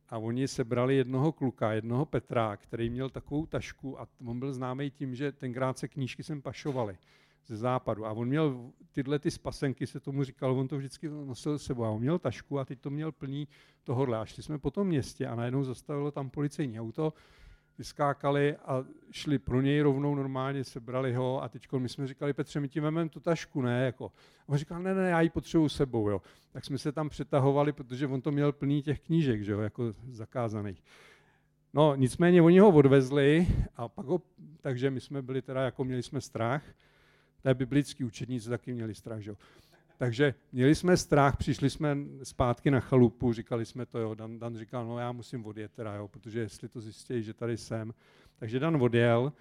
a 0.10 0.18
oni 0.18 0.48
sebrali 0.48 0.96
jednoho 0.96 1.32
kluka, 1.32 1.74
jednoho 1.74 2.06
Petra, 2.06 2.58
který 2.58 2.90
měl 2.90 3.10
takovou 3.10 3.46
tašku 3.46 4.02
a 4.02 4.08
on 4.26 4.40
byl 4.40 4.54
známý 4.54 4.92
tím, 4.92 5.16
že 5.16 5.32
tenkrát 5.32 5.78
se 5.78 5.88
knížky 5.88 6.24
sem 6.24 6.42
pašovaly 6.42 6.98
ze 7.46 7.58
západu. 7.58 8.06
A 8.06 8.12
on 8.12 8.28
měl 8.28 8.72
tyhle 8.92 9.20
ty 9.20 9.32
spasenky, 9.32 9.88
se 9.88 10.00
tomu 10.00 10.24
říkal, 10.24 10.60
on 10.60 10.68
to 10.68 10.78
vždycky 10.78 11.10
nosil 11.10 11.60
sebou. 11.60 11.84
A 11.84 11.90
on 11.90 12.02
měl 12.02 12.20
tašku 12.20 12.60
a 12.60 12.66
teď 12.66 12.80
to 12.80 12.90
měl 12.90 13.12
plný 13.12 13.48
tohohle. 13.84 14.18
A 14.18 14.26
šli 14.26 14.44
jsme 14.44 14.58
po 14.58 14.72
tom 14.72 14.88
městě 14.88 15.28
a 15.28 15.36
najednou 15.36 15.64
zastavilo 15.64 16.12
tam 16.12 16.30
policejní 16.30 16.80
auto, 16.80 17.14
vyskákali 17.78 18.56
a 18.56 18.86
šli 19.12 19.40
pro 19.40 19.62
něj 19.62 19.82
rovnou 19.82 20.16
normálně, 20.16 20.64
sebrali 20.64 21.14
ho 21.14 21.44
a 21.44 21.50
teď 21.50 21.72
my 21.78 21.90
jsme 21.90 22.08
říkali, 22.08 22.34
Petře, 22.34 22.60
my 22.60 22.70
ti 22.70 22.80
vememe 22.80 23.10
tu 23.10 23.20
tašku, 23.20 23.62
ne? 23.62 23.86
Jako. 23.86 24.12
A 24.48 24.50
on 24.50 24.58
říkal, 24.58 24.84
ne, 24.84 24.96
ne, 24.96 25.10
já 25.10 25.22
ji 25.22 25.30
potřebuji 25.30 25.70
sebou, 25.70 26.10
jo. 26.10 26.22
Tak 26.52 26.66
jsme 26.66 26.78
se 26.78 26.92
tam 26.92 27.10
přetahovali, 27.10 27.72
protože 27.72 28.08
on 28.08 28.22
to 28.22 28.32
měl 28.32 28.52
plný 28.52 28.82
těch 28.82 29.00
knížek, 29.00 29.44
že 29.44 29.52
jo, 29.52 29.60
jako 29.60 29.92
zakázaných. 30.12 30.84
No, 31.74 31.96
nicméně 31.96 32.42
oni 32.42 32.60
ho 32.60 32.70
odvezli 32.70 33.48
a 33.76 33.88
pak 33.88 34.06
ho, 34.06 34.22
takže 34.62 34.92
my 34.92 35.02
jsme 35.02 35.22
byli 35.22 35.42
teda, 35.42 35.62
jako 35.62 35.84
měli 35.84 36.04
jsme 36.04 36.22
strach, 36.22 36.64
té 37.44 37.54
biblický 37.54 38.04
učedníci 38.04 38.50
taky 38.50 38.74
měli 38.74 38.96
strach, 38.96 39.20
že 39.20 39.30
jo. 39.30 39.38
Takže 39.98 40.34
měli 40.52 40.76
jsme 40.76 40.98
strach, 40.98 41.38
přišli 41.38 41.70
jsme 41.70 41.98
zpátky 42.24 42.72
na 42.72 42.80
chalupu, 42.80 43.34
říkali 43.34 43.66
jsme 43.66 43.86
to, 43.86 44.00
jo, 44.00 44.16
Dan, 44.16 44.40
Dan 44.40 44.58
říkal, 44.58 44.86
no 44.86 45.00
já 45.00 45.12
musím 45.12 45.46
odjet 45.46 45.72
teda, 45.72 45.96
jo, 45.96 46.08
protože 46.08 46.40
jestli 46.40 46.70
to 46.70 46.82
zjistí, 46.82 47.24
že 47.24 47.34
tady 47.34 47.58
jsem. 47.58 47.94
Takže 48.40 48.60
Dan 48.60 48.82
odjel, 48.82 49.34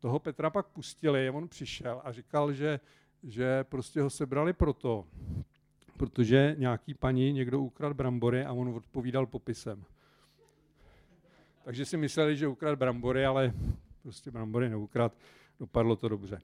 toho 0.00 0.18
Petra 0.18 0.50
pak 0.50 0.66
pustili, 0.66 1.30
on 1.30 1.48
přišel 1.48 2.00
a 2.04 2.12
říkal, 2.12 2.52
že, 2.52 2.80
že 3.22 3.64
prostě 3.64 4.02
ho 4.02 4.10
sebrali 4.10 4.52
proto, 4.52 5.04
protože 5.96 6.56
nějaký 6.58 6.94
paní 6.94 7.32
někdo 7.32 7.60
ukradl 7.60 7.94
brambory 7.94 8.44
a 8.44 8.52
on 8.52 8.68
odpovídal 8.68 9.26
popisem. 9.26 9.84
Takže 11.64 11.84
si 11.84 11.96
mysleli, 11.96 12.36
že 12.36 12.48
ukradl 12.48 12.76
brambory, 12.76 13.26
ale 13.26 13.52
prostě 14.02 14.30
brambory 14.30 14.68
neukrad, 14.68 15.16
dopadlo 15.60 15.96
to 15.96 16.08
dobře. 16.08 16.40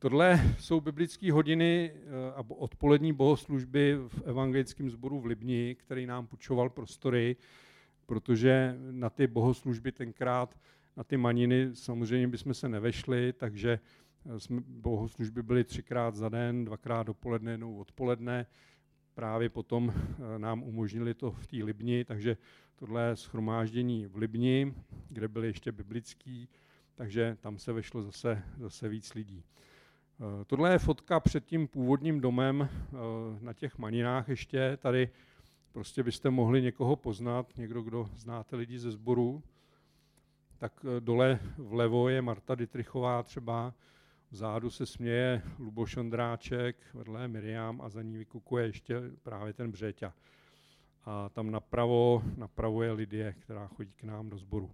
Tohle 0.00 0.54
jsou 0.58 0.80
biblické 0.80 1.32
hodiny 1.32 1.92
eh, 1.94 2.32
a 2.34 2.44
odpolední 2.48 3.12
bohoslužby 3.12 3.96
v 4.08 4.22
evangelickém 4.24 4.90
sboru 4.90 5.20
v 5.20 5.26
Libni, 5.26 5.76
který 5.78 6.06
nám 6.06 6.26
půjčoval 6.26 6.70
prostory, 6.70 7.36
protože 8.06 8.76
na 8.90 9.10
ty 9.10 9.26
bohoslužby 9.26 9.92
tenkrát, 9.92 10.58
na 10.96 11.04
ty 11.04 11.16
maniny 11.16 11.70
samozřejmě 11.74 12.28
bychom 12.28 12.54
se 12.54 12.68
nevešli, 12.68 13.32
takže 13.32 13.80
eh, 14.34 14.40
jsme, 14.40 14.60
bohoslužby 14.66 15.42
byly 15.42 15.64
třikrát 15.64 16.14
za 16.14 16.28
den, 16.28 16.64
dvakrát 16.64 17.02
dopoledne, 17.02 17.50
jednou 17.50 17.76
odpoledne. 17.78 18.46
Právě 19.14 19.48
potom 19.48 19.92
eh, 19.94 20.38
nám 20.38 20.62
umožnili 20.62 21.14
to 21.14 21.30
v 21.30 21.46
té 21.46 21.56
Libni, 21.56 22.04
takže 22.04 22.36
tohle 22.76 23.16
schromáždění 23.16 24.06
v 24.06 24.16
Libni, 24.16 24.74
kde 25.08 25.28
byly 25.28 25.46
ještě 25.46 25.72
biblický, 25.72 26.48
takže 26.94 27.36
tam 27.40 27.58
se 27.58 27.72
vešlo 27.72 28.02
zase, 28.02 28.42
zase 28.58 28.88
víc 28.88 29.14
lidí. 29.14 29.44
Eh, 30.20 30.44
tohle 30.44 30.72
je 30.72 30.78
fotka 30.78 31.20
před 31.20 31.44
tím 31.44 31.68
původním 31.68 32.20
domem 32.20 32.68
eh, 32.70 32.96
na 33.40 33.52
těch 33.52 33.78
maninách 33.78 34.28
ještě. 34.28 34.76
Tady 34.76 35.10
prostě 35.72 36.02
byste 36.02 36.30
mohli 36.30 36.62
někoho 36.62 36.96
poznat, 36.96 37.56
někdo, 37.56 37.82
kdo 37.82 38.10
znáte 38.14 38.56
lidi 38.56 38.78
ze 38.78 38.90
sboru. 38.90 39.42
Tak 40.58 40.72
eh, 40.84 41.00
dole 41.00 41.38
vlevo 41.58 42.08
je 42.08 42.22
Marta 42.22 42.54
Dytrichová 42.54 43.22
třeba, 43.22 43.74
vzadu 44.30 44.70
se 44.70 44.86
směje 44.86 45.42
Luboš 45.58 45.96
Ondráček, 45.96 46.76
vedle 46.94 47.22
je 47.22 47.28
Miriam 47.28 47.80
a 47.80 47.88
za 47.88 48.02
ní 48.02 48.16
vykukuje 48.16 48.66
ještě 48.66 48.94
právě 49.22 49.52
ten 49.52 49.70
Břeťa. 49.70 50.14
A 51.04 51.28
tam 51.28 51.50
napravo, 51.50 52.22
napravo 52.36 52.82
je 52.82 52.92
Lidie, 52.92 53.32
která 53.32 53.66
chodí 53.66 53.92
k 53.92 54.04
nám 54.04 54.30
do 54.30 54.38
sboru. 54.38 54.70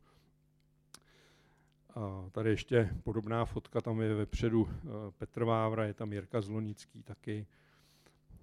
A 1.95 2.31
tady 2.33 2.51
ještě 2.51 2.91
podobná 3.05 3.45
fotka, 3.45 3.81
tam 3.81 4.01
je 4.01 4.15
vepředu 4.15 4.69
eh, 4.71 4.89
Petr 5.19 5.45
Vávra, 5.45 5.85
je 5.85 5.95
tam 5.95 6.13
Jirka 6.13 6.41
Zlonický 6.41 7.03
taky, 7.03 7.47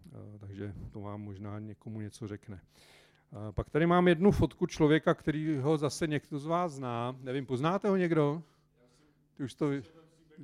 eh, 0.05 0.39
takže 0.39 0.73
to 0.91 1.01
vám 1.01 1.21
možná 1.21 1.59
někomu 1.59 2.01
něco 2.01 2.27
řekne. 2.27 2.61
A 3.31 3.51
pak 3.51 3.69
tady 3.69 3.85
mám 3.85 4.07
jednu 4.07 4.31
fotku 4.31 4.65
člověka, 4.65 5.13
který 5.13 5.57
ho 5.57 5.77
zase 5.77 6.07
někdo 6.07 6.39
z 6.39 6.45
vás 6.45 6.71
zná. 6.71 7.15
Nevím, 7.21 7.45
poznáte 7.45 7.89
ho 7.89 7.95
někdo? 7.95 8.43
Ty 9.37 9.43
už 9.43 9.53
to, 9.53 9.69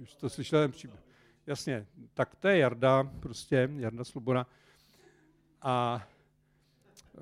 už 0.01 0.15
to 0.15 0.29
slyšel 0.29 0.61
ten 0.61 0.71
příběh. 0.71 0.99
Jasně, 1.47 1.85
tak 2.13 2.35
to 2.35 2.47
je 2.47 2.57
Jarda, 2.57 3.03
prostě 3.19 3.69
Jarda 3.77 4.03
Sloboda. 4.03 4.47
A 5.61 6.07
uh, 7.13 7.21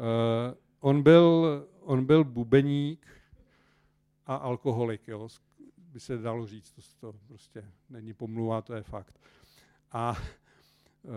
on, 0.80 1.04
byl, 1.04 1.68
on 1.82 2.06
byl 2.06 2.24
bubeník 2.24 3.08
a 4.26 4.36
alkoholik, 4.36 5.08
jo, 5.08 5.30
by 5.96 6.00
se 6.00 6.18
dalo 6.18 6.46
říct, 6.46 6.72
to, 6.72 6.82
to 7.12 7.20
prostě 7.28 7.66
není 7.90 8.14
pomluva, 8.14 8.62
to 8.62 8.74
je 8.74 8.84
fakt. 8.84 9.20
A 9.92 10.16
e, 10.16 11.10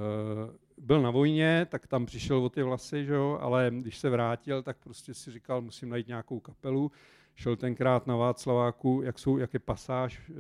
byl 0.79 1.03
na 1.03 1.11
vojně, 1.11 1.67
tak 1.71 1.87
tam 1.87 2.07
přišel 2.07 2.45
o 2.45 2.49
ty 2.49 2.63
vlasy, 2.63 3.05
že 3.05 3.15
jo, 3.15 3.39
ale 3.41 3.71
když 3.75 3.99
se 3.99 4.11
vrátil, 4.11 4.63
tak 4.63 4.77
prostě 4.79 5.15
si 5.15 5.33
říkal, 5.33 5.63
musím 5.63 5.89
najít 5.89 6.09
nějakou 6.09 6.41
kapelu. 6.41 6.93
Šel 7.35 7.57
tenkrát 7.57 8.07
na 8.07 8.17
Václaváku, 8.17 9.03
jak, 9.05 9.19
jsou, 9.19 9.39
jak 9.39 9.55
je 9.55 9.61
pasáž 9.61 10.31
e, 10.31 10.33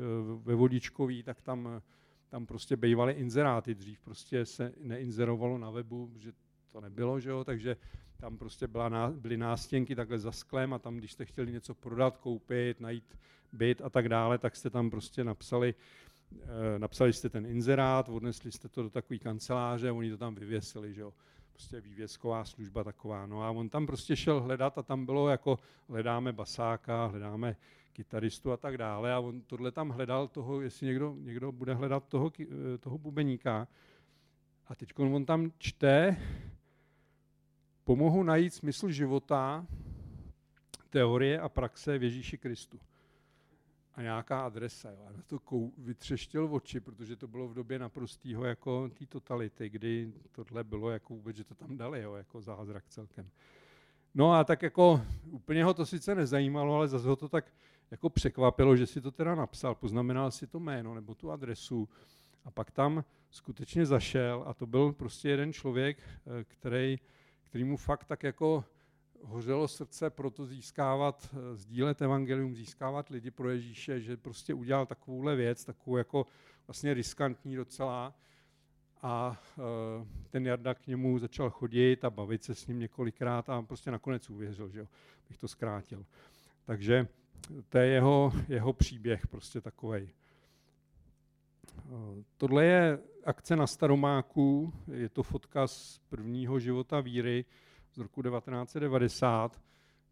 ve 0.42 0.54
Vodičkový, 0.54 1.22
tak 1.22 1.42
tam, 1.42 1.82
tam 2.28 2.46
prostě 2.46 2.76
bývaly 2.76 3.12
inzeráty. 3.12 3.74
Dřív 3.74 4.00
prostě 4.00 4.46
se 4.46 4.72
neinzerovalo 4.80 5.58
na 5.58 5.70
webu, 5.70 6.12
že 6.16 6.32
to 6.72 6.80
nebylo, 6.80 7.20
že 7.20 7.30
jo, 7.30 7.44
takže 7.44 7.76
tam 8.20 8.38
prostě 8.38 8.66
byla, 8.66 9.10
byly 9.10 9.36
nástěnky 9.36 9.94
takhle 9.94 10.18
za 10.18 10.32
sklem 10.32 10.72
a 10.72 10.78
tam, 10.78 10.96
když 10.96 11.12
jste 11.12 11.24
chtěli 11.24 11.52
něco 11.52 11.74
prodat, 11.74 12.16
koupit, 12.16 12.80
najít 12.80 13.18
byt 13.52 13.80
a 13.84 13.90
tak 13.90 14.08
dále, 14.08 14.38
tak 14.38 14.56
jste 14.56 14.70
tam 14.70 14.90
prostě 14.90 15.24
napsali, 15.24 15.74
eh, 16.42 16.78
napsali 16.78 17.12
jste 17.12 17.28
ten 17.28 17.46
inzerát, 17.46 18.08
odnesli 18.08 18.52
jste 18.52 18.68
to 18.68 18.82
do 18.82 18.90
takové 18.90 19.18
kanceláře, 19.18 19.92
oni 19.92 20.10
to 20.10 20.16
tam 20.16 20.34
vyvěsili, 20.34 20.94
že 20.94 21.00
jo. 21.00 21.12
Prostě 21.52 21.80
vývězková 21.80 22.44
služba 22.44 22.84
taková. 22.84 23.26
No 23.26 23.42
a 23.42 23.50
on 23.50 23.68
tam 23.68 23.86
prostě 23.86 24.16
šel 24.16 24.40
hledat 24.40 24.78
a 24.78 24.82
tam 24.82 25.06
bylo 25.06 25.28
jako 25.28 25.58
hledáme 25.88 26.32
basáka, 26.32 27.06
hledáme 27.06 27.56
kytaristu 27.92 28.52
a 28.52 28.56
tak 28.56 28.78
dále 28.78 29.12
a 29.12 29.18
on 29.18 29.40
tohle 29.40 29.72
tam 29.72 29.88
hledal 29.88 30.28
toho, 30.28 30.60
jestli 30.60 30.86
někdo, 30.86 31.16
někdo 31.18 31.52
bude 31.52 31.74
hledat 31.74 32.08
toho, 32.08 32.32
eh, 32.40 32.78
toho 32.78 32.98
bubeníka. 32.98 33.68
A 34.66 34.74
teď 34.74 34.98
on 34.98 35.24
tam 35.24 35.52
čte, 35.58 36.16
pomohu 37.88 38.22
najít 38.22 38.54
smysl 38.54 38.90
života, 38.90 39.66
teorie 40.90 41.40
a 41.40 41.48
praxe 41.48 41.98
v 41.98 42.02
Ježíši 42.02 42.38
Kristu 42.38 42.80
a 43.94 44.02
nějaká 44.02 44.40
adresa. 44.40 44.90
Jo. 44.90 44.98
A 45.08 45.12
na 45.12 45.22
to 45.26 45.38
kou, 45.38 45.72
vytřeštil 45.78 46.48
oči, 46.54 46.80
protože 46.80 47.16
to 47.16 47.28
bylo 47.28 47.48
v 47.48 47.54
době 47.54 47.78
naprostého 47.78 48.44
jako 48.44 48.88
té 48.88 49.06
totality, 49.06 49.68
kdy 49.68 50.12
tohle 50.32 50.64
bylo 50.64 50.90
jako 50.90 51.14
vůbec, 51.14 51.36
že 51.36 51.44
to 51.44 51.54
tam 51.54 51.76
dali, 51.76 52.02
jo, 52.02 52.14
jako 52.14 52.40
zázrak 52.40 52.84
celkem. 52.88 53.30
No 54.14 54.32
a 54.32 54.44
tak 54.44 54.62
jako 54.62 55.00
úplně 55.24 55.64
ho 55.64 55.74
to 55.74 55.86
sice 55.86 56.14
nezajímalo, 56.14 56.74
ale 56.74 56.88
zase 56.88 57.08
ho 57.08 57.16
to 57.16 57.28
tak 57.28 57.52
jako 57.90 58.10
překvapilo, 58.10 58.76
že 58.76 58.86
si 58.86 59.00
to 59.00 59.10
teda 59.10 59.34
napsal, 59.34 59.74
poznamenal 59.74 60.30
si 60.30 60.46
to 60.46 60.60
jméno 60.60 60.94
nebo 60.94 61.14
tu 61.14 61.30
adresu 61.30 61.88
a 62.44 62.50
pak 62.50 62.70
tam 62.70 63.04
skutečně 63.30 63.86
zašel 63.86 64.44
a 64.46 64.54
to 64.54 64.66
byl 64.66 64.92
prostě 64.92 65.28
jeden 65.28 65.52
člověk, 65.52 65.98
eh, 66.02 66.44
který, 66.44 66.98
který 67.48 67.64
mu 67.64 67.76
fakt 67.76 68.04
tak 68.04 68.22
jako 68.22 68.64
hořelo 69.22 69.68
srdce 69.68 70.10
pro 70.10 70.30
to 70.30 70.46
získávat, 70.46 71.34
eh, 71.34 71.56
sdílet 71.56 72.02
evangelium, 72.02 72.54
získávat 72.54 73.08
lidi 73.08 73.30
pro 73.30 73.50
Ježíše, 73.50 74.00
že 74.00 74.16
prostě 74.16 74.54
udělal 74.54 74.86
takovouhle 74.86 75.36
věc, 75.36 75.64
takovou 75.64 75.96
jako 75.96 76.26
vlastně 76.66 76.94
riskantní 76.94 77.56
docela. 77.56 78.14
A 79.02 79.40
uh, 79.56 80.06
ten 80.30 80.46
Jarda 80.46 80.74
k 80.74 80.86
němu 80.86 81.18
začal 81.18 81.50
chodit 81.50 82.04
a 82.04 82.10
bavit 82.10 82.44
se 82.44 82.54
s 82.54 82.66
ním 82.66 82.78
několikrát 82.78 83.48
a 83.48 83.62
prostě 83.62 83.90
nakonec 83.90 84.30
uvěřil, 84.30 84.68
že 84.68 84.78
jo, 84.78 84.86
bych 85.28 85.38
to 85.38 85.48
zkrátil. 85.48 86.06
Takže 86.64 87.08
to 87.68 87.78
je 87.78 87.86
jeho, 87.86 88.32
jeho 88.48 88.72
příběh 88.72 89.26
prostě 89.26 89.60
takovej. 89.60 90.08
Tohle 92.36 92.64
je 92.64 92.98
akce 93.24 93.56
na 93.56 93.66
Staromáku, 93.66 94.72
je 94.92 95.08
to 95.08 95.22
fotka 95.22 95.66
z 95.66 96.00
prvního 96.08 96.58
života 96.58 97.00
víry, 97.00 97.44
z 97.92 97.98
roku 97.98 98.22
1990, 98.22 99.62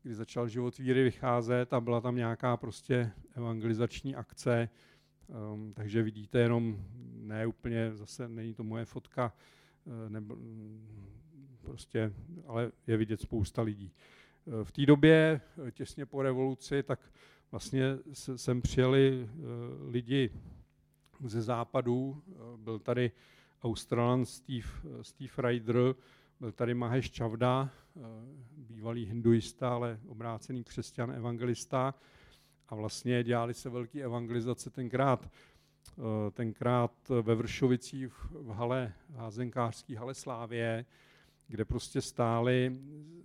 kdy 0.02 0.14
začal 0.14 0.48
život 0.48 0.79
víry 0.79 1.05
vycházet 1.05 1.72
a 1.72 1.81
byla 1.81 2.00
tam 2.00 2.16
nějaká 2.16 2.57
prostě 2.57 3.11
evangelizační 3.35 4.14
akce, 4.14 4.68
um, 5.52 5.72
takže 5.74 6.02
vidíte 6.02 6.38
jenom 6.38 6.85
ne 7.12 7.46
úplně, 7.46 7.94
zase 7.94 8.29
není 8.29 8.55
to 8.55 8.64
moje 8.64 8.85
fotka, 8.85 9.33
nebo, 10.09 10.37
prostě, 11.62 12.12
ale 12.46 12.72
je 12.87 12.96
vidět 12.96 13.20
spousta 13.20 13.62
lidí. 13.62 13.92
V 14.62 14.72
té 14.72 14.87
době, 14.87 15.40
těsně 15.72 16.07
po 16.07 16.22
revoluci, 16.22 16.83
tak 16.83 17.12
vlastně 17.50 17.85
sem 18.37 18.62
přijeli 18.62 19.29
lidi 19.88 20.31
ze 21.24 21.42
západu. 21.42 22.22
Byl 22.57 22.79
tady 22.79 23.12
Australan 23.62 24.24
Steve, 24.26 24.68
Steve 25.02 25.33
Ryder, 25.38 25.94
byl 26.40 26.52
tady 26.52 26.74
Mahesh 26.74 27.16
Chavda, 27.16 27.70
bývalý 28.57 29.05
hinduista, 29.07 29.74
ale 29.74 30.00
obrácený 30.09 30.64
křesťan, 30.64 31.11
evangelista. 31.11 31.94
A 32.68 32.74
vlastně 32.74 33.24
dělali 33.24 33.55
se 33.55 33.70
velké 33.70 34.02
evangelizace 34.02 34.70
tenkrát, 34.70 35.31
tenkrát 36.33 37.09
ve 37.22 37.35
Vršovicích 37.35 38.12
v 38.31 38.48
hale, 38.50 38.92
házenkářský 39.14 39.94
hale 39.94 40.14
Slávě, 40.14 40.85
kde 41.48 41.64
prostě 41.64 42.00
stály 42.00 42.79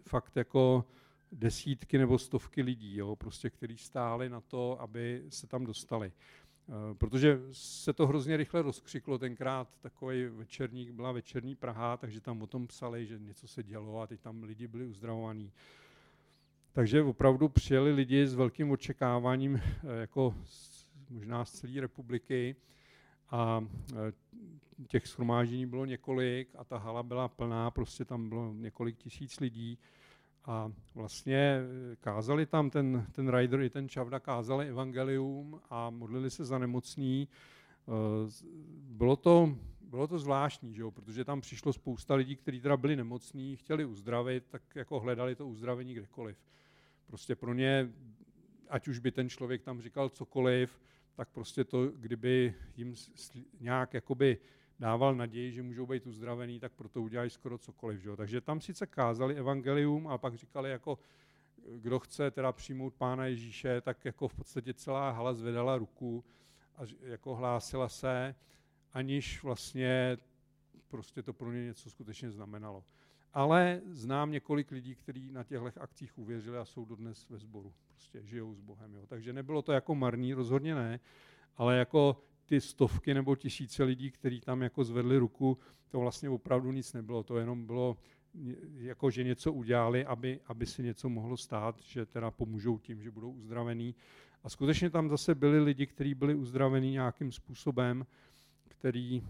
fakt 0.08 0.36
jako 0.36 0.86
desítky 1.32 1.98
nebo 1.98 2.18
stovky 2.18 2.62
lidí, 2.62 2.98
jo, 2.98 3.16
prostě, 3.16 3.50
kteří 3.50 3.78
stáli 3.78 4.30
na 4.30 4.42
to, 4.42 4.82
aby 4.82 5.24
se 5.30 5.48
tam 5.48 5.66
dostali. 5.66 6.12
Eh, 6.72 6.94
protože 6.94 7.40
se 7.52 7.94
to 7.94 8.08
hrozně 8.08 8.38
rychle 8.38 8.62
rozkřiklo 8.62 9.18
tenkrát, 9.18 9.68
takový 9.82 10.26
večerník, 10.26 10.92
byla 10.92 11.12
večerní 11.12 11.56
Praha, 11.56 11.98
takže 11.98 12.22
tam 12.22 12.42
o 12.42 12.48
tom 12.48 12.68
psali, 12.68 13.06
že 13.06 13.20
něco 13.20 13.48
se 13.48 13.64
dělo 13.64 14.02
a 14.02 14.08
teď 14.08 14.20
tam 14.20 14.44
lidi 14.44 14.68
byli 14.68 14.86
uzdravovaní. 14.86 15.52
Takže 16.72 17.04
opravdu 17.04 17.50
přijeli 17.50 17.92
lidi 17.92 18.28
s 18.28 18.34
velkým 18.34 18.72
očekáváním, 18.72 19.56
eh, 19.56 20.02
jako 20.02 20.36
možná 21.10 21.46
z 21.46 21.52
celé 21.52 21.82
republiky 21.82 22.56
a 23.30 23.66
eh, 23.94 24.14
těch 24.88 25.08
schromáždění 25.08 25.66
bylo 25.66 25.86
několik 25.86 26.50
a 26.56 26.64
ta 26.64 26.78
hala 26.78 27.04
byla 27.04 27.28
plná, 27.28 27.72
prostě 27.72 28.06
tam 28.06 28.30
bylo 28.30 28.54
několik 28.54 28.98
tisíc 28.98 29.40
lidí 29.40 29.78
a 30.46 30.72
vlastně 30.96 31.38
eh, 31.38 31.96
kázali 31.96 32.46
tam 32.46 32.70
ten, 32.70 33.06
ten 33.12 33.30
rider 33.30 33.62
i 33.62 33.70
ten 33.70 33.90
Čavda, 33.90 34.20
kázali 34.20 34.70
evangelium 34.70 35.62
a 35.70 35.90
modlili 35.90 36.30
se 36.30 36.46
za 36.46 36.58
nemocný. 36.58 37.28
Eh, 37.88 37.92
bylo 38.82 39.16
to, 39.16 39.58
bylo 39.82 40.08
to 40.08 40.20
zvláštní, 40.20 40.74
že 40.74 40.82
jo? 40.82 40.92
protože 40.92 41.26
tam 41.26 41.42
přišlo 41.42 41.74
spousta 41.74 42.16
lidí, 42.16 42.36
kteří 42.36 42.62
teda 42.62 42.78
byli 42.78 42.96
nemocní, 42.96 43.56
chtěli 43.56 43.86
uzdravit, 43.86 44.44
tak 44.50 44.62
jako 44.76 45.00
hledali 45.00 45.36
to 45.36 45.48
uzdravení 45.48 45.94
kdekoliv. 45.94 46.38
Prostě 47.08 47.36
pro 47.36 47.54
ně, 47.54 47.90
ať 48.70 48.88
už 48.88 49.00
by 49.00 49.12
ten 49.12 49.30
člověk 49.30 49.62
tam 49.62 49.82
říkal 49.82 50.10
cokoliv, 50.10 50.80
tak 51.16 51.30
prostě 51.30 51.64
to, 51.64 51.88
kdyby 51.88 52.54
jim 52.78 52.96
nějak 53.60 53.94
jakoby 53.94 54.38
dával 54.82 55.16
naději, 55.16 55.52
že 55.52 55.64
můžou 55.64 55.86
být 55.86 56.08
uzdravený, 56.08 56.60
tak 56.60 56.72
proto 56.72 57.02
udělají 57.02 57.30
skoro 57.30 57.58
cokoliv. 57.58 58.02
Že? 58.02 58.16
Takže 58.16 58.42
tam 58.42 58.62
sice 58.62 58.88
kázali 58.88 59.36
evangelium 59.36 60.08
a 60.08 60.18
pak 60.18 60.36
říkali, 60.36 60.70
jako 60.70 61.00
kdo 61.78 62.00
chce 62.00 62.32
teda 62.32 62.52
přijmout 62.52 62.94
Pána 62.94 63.26
Ježíše, 63.26 63.82
tak 63.82 64.06
jako 64.06 64.28
v 64.28 64.34
podstatě 64.34 64.74
celá 64.74 65.12
hala 65.12 65.34
zvedala 65.34 65.78
ruku 65.78 66.24
a 66.76 66.82
jako 67.02 67.36
hlásila 67.36 67.90
se, 67.90 68.36
aniž 68.94 69.44
vlastně 69.44 70.18
prostě 70.88 71.24
to 71.24 71.34
pro 71.34 71.52
ně 71.52 71.66
něco 71.66 71.90
skutečně 71.90 72.32
znamenalo. 72.32 72.84
Ale 73.34 73.82
znám 73.86 74.32
několik 74.32 74.72
lidí, 74.72 74.96
kteří 74.96 75.32
na 75.32 75.44
těchto 75.44 75.82
akcích 75.82 76.18
uvěřili 76.18 76.58
a 76.58 76.66
jsou 76.66 76.86
dodnes 76.86 77.30
ve 77.30 77.38
sboru. 77.38 77.74
Prostě 77.88 78.22
žijou 78.24 78.54
s 78.54 78.60
Bohem. 78.60 78.96
Jo. 78.96 79.06
Takže 79.08 79.34
nebylo 79.34 79.62
to 79.62 79.72
jako 79.72 79.96
marný, 79.96 80.34
rozhodně 80.34 80.76
ne, 80.76 81.00
ale 81.58 81.78
jako 81.78 82.24
ty 82.52 82.62
stovky 82.62 83.14
nebo 83.14 83.36
tisíce 83.36 83.84
lidí, 83.84 84.12
kteří 84.12 84.42
tam 84.42 84.62
jako 84.62 84.84
zvedli 84.84 85.18
ruku, 85.18 85.58
to 85.90 86.00
vlastně 86.00 86.30
opravdu 86.30 86.72
nic 86.72 86.94
nebylo. 86.94 87.24
To 87.24 87.38
jenom 87.38 87.66
bylo, 87.66 87.98
jako 88.78 89.12
že 89.12 89.24
něco 89.24 89.54
udělali, 89.54 90.06
aby, 90.06 90.40
aby 90.46 90.66
si 90.66 90.84
něco 90.84 91.10
mohlo 91.10 91.38
stát, 91.38 91.82
že 91.82 92.06
teda 92.06 92.32
pomůžou 92.32 92.78
tím, 92.78 93.02
že 93.02 93.12
budou 93.12 93.32
uzdravení. 93.32 93.96
A 94.44 94.50
skutečně 94.50 94.90
tam 94.90 95.10
zase 95.10 95.36
byli 95.36 95.60
lidi, 95.60 95.88
kteří 95.88 96.14
byli 96.14 96.36
uzdravení 96.36 96.92
nějakým 96.92 97.32
způsobem, 97.32 98.06
který 98.68 99.24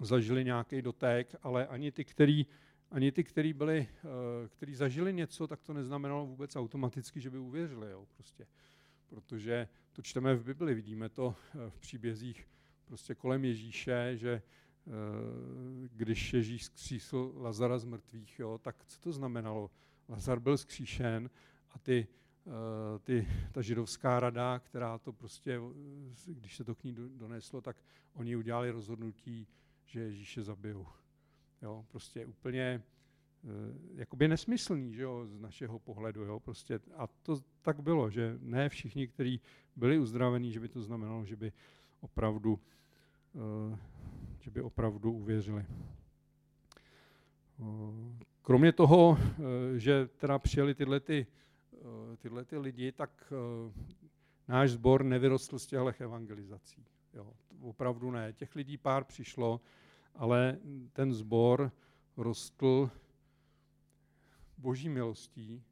zažili 0.00 0.44
nějaký 0.44 0.82
dotek, 0.82 1.34
ale 1.42 1.66
ani 1.66 1.92
ty, 1.92 2.04
který, 2.04 2.46
ani 2.90 3.12
ty, 3.12 3.24
který, 3.24 3.52
byli, 3.52 3.88
eh, 4.04 4.48
který 4.48 4.74
zažili 4.74 5.12
něco, 5.12 5.46
tak 5.46 5.62
to 5.62 5.72
neznamenalo 5.72 6.26
vůbec 6.26 6.56
automaticky, 6.56 7.20
že 7.20 7.30
by 7.30 7.38
uvěřili. 7.38 7.90
Jo, 7.90 8.06
prostě 8.14 8.46
protože 9.06 9.68
to 9.92 10.02
čteme 10.02 10.34
v 10.34 10.44
Bibli, 10.44 10.74
vidíme 10.74 11.08
to 11.08 11.34
eh, 11.54 11.70
v 11.70 11.78
příbězích 11.78 12.48
prostě 12.84 13.14
kolem 13.14 13.44
Ježíše, 13.44 14.16
že 14.16 14.32
eh, 14.32 14.90
když 15.92 16.32
Ježíš 16.32 16.64
zkřísl 16.64 17.32
Lazara 17.36 17.78
z 17.78 17.84
mrtvých, 17.84 18.38
jo, 18.38 18.58
tak 18.58 18.84
co 18.86 19.00
to 19.00 19.12
znamenalo? 19.12 19.70
Lazar 20.08 20.40
byl 20.40 20.58
zkříšen 20.58 21.30
a 21.70 21.78
ty, 21.78 22.06
eh, 22.46 22.98
ty, 22.98 23.28
ta 23.52 23.62
židovská 23.62 24.20
rada, 24.20 24.58
která 24.58 24.98
to 24.98 25.12
prostě, 25.12 25.60
když 26.26 26.56
se 26.56 26.64
to 26.64 26.74
k 26.74 26.84
ní 26.84 26.94
doneslo, 26.94 27.60
tak 27.60 27.76
oni 28.12 28.36
udělali 28.36 28.70
rozhodnutí, 28.70 29.46
že 29.84 30.00
Ježíše 30.00 30.42
zabijou. 30.42 30.86
Jo, 31.62 31.84
prostě 31.88 32.26
úplně 32.26 32.82
jakoby 33.94 34.28
nesmyslný, 34.28 34.94
že 34.94 35.02
jo, 35.02 35.26
z 35.26 35.38
našeho 35.40 35.78
pohledu, 35.78 36.24
jo, 36.24 36.40
prostě 36.40 36.80
a 36.96 37.06
to 37.06 37.36
tak 37.62 37.80
bylo, 37.80 38.10
že 38.10 38.38
ne 38.40 38.68
všichni, 38.68 39.08
kteří 39.08 39.40
byli 39.76 39.98
uzdravení, 39.98 40.52
že 40.52 40.60
by 40.60 40.68
to 40.68 40.82
znamenalo, 40.82 41.24
že 41.24 41.36
by 41.36 41.52
opravdu, 42.00 42.58
uh, 43.32 43.78
že 44.40 44.50
by 44.50 44.62
opravdu 44.62 45.12
uvěřili. 45.12 45.64
Uh, 47.58 47.66
kromě 48.42 48.72
toho, 48.72 49.18
že 49.76 50.06
teda 50.06 50.38
přijeli 50.38 50.74
tyhle, 50.74 51.00
ty, 51.00 51.26
tyhle 52.18 52.44
ty 52.44 52.58
lidi, 52.58 52.92
tak 52.92 53.32
náš 54.48 54.70
sbor 54.70 55.04
nevyrostl 55.04 55.58
z 55.58 55.66
těchto 55.66 55.92
evangelizací. 55.98 56.86
Jo, 57.14 57.32
opravdu 57.60 58.10
ne. 58.10 58.32
Těch 58.32 58.54
lidí 58.54 58.76
pár 58.76 59.04
přišlo, 59.04 59.60
ale 60.14 60.58
ten 60.92 61.12
sbor 61.12 61.72
rostl 62.16 62.90
boží 64.58 64.88
milostí, 64.88 65.62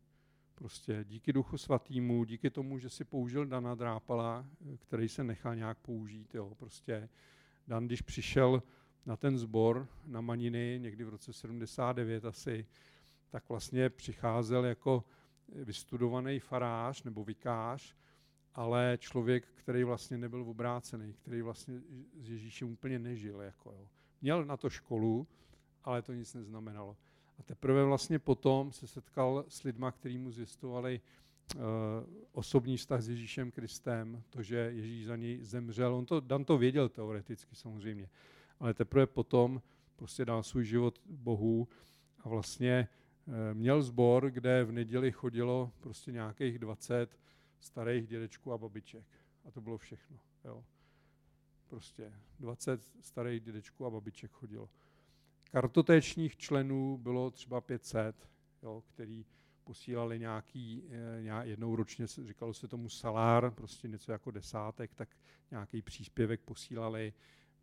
prostě 0.55 1.05
díky 1.09 1.33
duchu 1.33 1.59
svatýmu, 1.59 2.25
díky 2.25 2.51
tomu, 2.51 2.79
že 2.79 2.89
si 2.89 3.05
použil 3.05 3.47
Dana 3.47 3.75
Drápala, 3.75 4.47
který 4.79 5.09
se 5.09 5.25
nechá 5.25 5.55
nějak 5.55 5.79
použít, 5.79 6.35
jo, 6.35 6.55
prostě 6.55 7.09
Dan, 7.69 7.87
když 7.87 8.03
přišel 8.03 8.63
na 9.07 9.17
ten 9.17 9.39
sbor 9.39 9.89
na 10.07 10.21
Maniny 10.21 10.79
někdy 10.83 11.05
v 11.05 11.09
roce 11.09 11.33
79 11.33 12.25
asi, 12.25 12.67
tak 13.31 13.49
vlastně 13.49 13.91
přicházel 13.91 14.65
jako 14.65 15.05
vystudovaný 15.49 16.41
farář 16.41 17.03
nebo 17.03 17.25
vikář, 17.25 17.97
ale 18.55 18.99
člověk, 19.01 19.47
který 19.47 19.85
vlastně 19.85 20.19
nebyl 20.19 20.43
obrácený, 20.43 21.13
který 21.13 21.43
vlastně 21.43 21.81
s 22.17 22.31
Ježíšem 22.31 22.73
úplně 22.73 22.99
nežil. 22.99 23.41
Jako, 23.41 23.73
jo. 23.73 23.89
Měl 24.23 24.45
na 24.45 24.57
to 24.57 24.71
školu, 24.71 25.27
ale 25.85 26.03
to 26.03 26.13
nic 26.13 26.35
neznamenalo. 26.35 26.97
A 27.39 27.43
teprve 27.43 27.85
vlastně 27.85 28.19
potom 28.19 28.73
se 28.73 28.87
setkal 28.87 29.45
s 29.49 29.63
lidma, 29.63 29.93
kteří 29.93 30.19
mu 30.19 30.31
zjistovali 30.31 31.01
uh, 31.57 31.63
osobní 32.33 32.77
vztah 32.77 33.01
s 33.03 33.09
Ježíšem 33.09 33.51
Kristem, 33.51 34.23
to, 34.31 34.43
že 34.43 34.57
Ježíš 34.57 35.07
za 35.07 35.17
něj 35.17 35.39
zemřel. 35.43 35.95
On 35.95 36.07
to, 36.07 36.21
Dan 36.21 36.45
to 36.45 36.59
věděl 36.59 36.89
teoreticky 36.89 37.55
samozřejmě, 37.55 38.09
ale 38.61 38.75
teprve 38.75 39.07
potom 39.07 39.63
prostě 39.97 40.25
dal 40.25 40.43
svůj 40.43 40.65
život 40.65 41.01
Bohu 41.07 41.69
a 42.21 42.29
vlastně 42.29 42.89
uh, 43.27 43.35
měl 43.53 43.83
zbor, 43.83 44.31
kde 44.31 44.65
v 44.65 44.73
neděli 44.73 45.13
chodilo 45.13 45.73
prostě 45.81 46.13
nějakých 46.13 46.59
20 46.59 47.19
starých 47.61 48.07
dědečků 48.07 48.53
a 48.53 48.59
babiček. 48.59 49.07
A 49.45 49.51
to 49.51 49.61
bylo 49.61 49.79
všechno. 49.79 50.19
Jo. 50.45 50.65
Prostě 51.69 52.13
20 52.41 52.89
starých 53.01 53.43
dědečků 53.43 53.87
a 53.87 53.91
babiček 53.91 54.31
chodilo. 54.31 54.69
Kartotéčních 55.55 56.37
členů 56.37 56.99
bylo 56.99 57.31
třeba 57.31 57.61
500, 57.61 58.29
jo, 58.63 58.83
který 58.87 59.25
posílali 59.65 60.19
nějaký, 60.19 60.83
eh, 60.91 61.45
jednou 61.49 61.77
ročně, 61.77 62.07
říkalo 62.07 62.55
se 62.55 62.69
tomu 62.69 62.89
salár, 62.89 63.51
prostě 63.51 63.89
něco 63.89 64.13
jako 64.13 64.31
desátek, 64.31 64.95
tak 64.95 65.09
nějaký 65.51 65.83
příspěvek 65.83 66.41
posílali. 66.41 67.13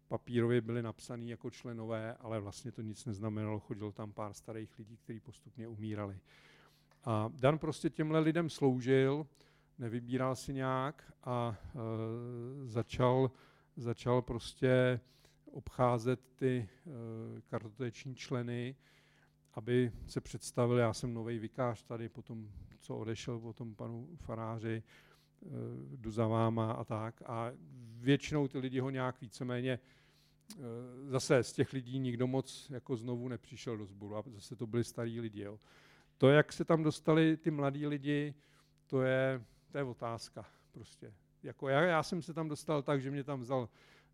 Papírově 0.07 0.61
byli 0.61 0.81
napsaný 0.81 1.29
jako 1.29 1.49
členové, 1.49 2.15
ale 2.19 2.39
vlastně 2.39 2.71
to 2.71 2.81
nic 2.81 3.05
neznamenalo, 3.05 3.59
chodilo 3.59 3.91
tam 3.91 4.11
pár 4.11 4.33
starých 4.33 4.79
lidí, 4.79 4.97
kteří 4.97 5.19
postupně 5.19 5.67
umírali. 5.67 6.19
A 7.03 7.29
Dan 7.33 7.59
prostě 7.59 7.89
těmhle 7.89 8.19
lidem 8.19 8.49
sloužil, 8.49 9.27
nevybíral 9.77 10.35
si 10.35 10.53
nějak 10.53 11.13
a 11.23 11.57
e, 11.75 11.77
začal, 12.67 13.31
začal 13.75 14.21
prostě 14.21 14.99
obcházet 15.51 16.19
ty 16.35 16.69
uh, 16.85 16.93
kartoteční 17.49 18.15
členy, 18.15 18.75
aby 19.53 19.91
se 20.07 20.21
představil, 20.21 20.77
já 20.77 20.93
jsem 20.93 21.13
nový 21.13 21.39
vikář 21.39 21.83
tady, 21.83 22.09
potom, 22.09 22.49
co 22.79 22.97
odešel 22.97 23.39
po 23.39 23.53
tom 23.53 23.75
panu 23.75 24.09
faráři, 24.15 24.83
uh, 25.39 25.51
jdu 25.97 26.11
za 26.11 26.27
váma 26.27 26.71
a 26.71 26.83
tak. 26.83 27.21
A 27.25 27.51
většinou 27.97 28.47
ty 28.47 28.57
lidi 28.57 28.79
ho 28.79 28.89
nějak 28.89 29.21
víceméně 29.21 29.79
zase 31.07 31.43
z 31.43 31.53
těch 31.53 31.73
lidí 31.73 31.99
nikdo 31.99 32.27
moc 32.27 32.69
jako 32.69 32.95
znovu 32.95 33.27
nepřišel 33.27 33.77
do 33.77 33.85
sboru 33.85 34.15
a 34.15 34.23
zase 34.27 34.55
to 34.55 34.67
byli 34.67 34.83
starí 34.83 35.19
lidi. 35.19 35.41
Jo. 35.41 35.59
To, 36.17 36.29
jak 36.29 36.53
se 36.53 36.65
tam 36.65 36.83
dostali 36.83 37.37
ty 37.37 37.51
mladí 37.51 37.87
lidi, 37.87 38.33
to 38.87 39.01
je, 39.01 39.45
to 39.71 39.77
je 39.77 39.83
otázka 39.83 40.45
prostě. 40.71 41.13
Jako 41.43 41.69
já, 41.69 41.81
já 41.81 42.03
jsem 42.03 42.21
se 42.21 42.33
tam 42.33 42.47
dostal 42.47 42.83
tak, 42.83 43.01
že 43.01 43.11
mě 43.11 43.23
tam 43.23 43.41
vzal 43.41 43.69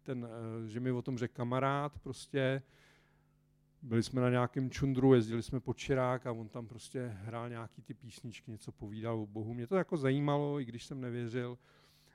ten, 0.07 0.27
eh, 0.27 0.67
že 0.67 0.79
mi 0.79 0.91
o 0.91 1.01
tom 1.01 1.17
řekl 1.17 1.33
kamarád 1.33 1.99
prostě, 1.99 2.61
byli 3.81 4.03
jsme 4.03 4.21
na 4.21 4.29
nějakém 4.29 4.69
čundru, 4.69 5.13
jezdili 5.13 5.43
jsme 5.43 5.59
po 5.59 5.73
Čirák 5.73 6.25
a 6.25 6.31
on 6.31 6.49
tam 6.49 6.67
prostě 6.67 7.11
hrál 7.23 7.49
nějaký 7.49 7.81
ty 7.81 7.93
písničky, 7.93 8.51
něco 8.51 8.71
povídal 8.71 9.19
o 9.19 9.27
Bohu. 9.27 9.53
Mě 9.53 9.67
to 9.67 9.75
jako 9.75 9.97
zajímalo, 9.97 10.59
i 10.59 10.65
když 10.65 10.85
jsem 10.85 11.01
nevěřil, 11.01 11.57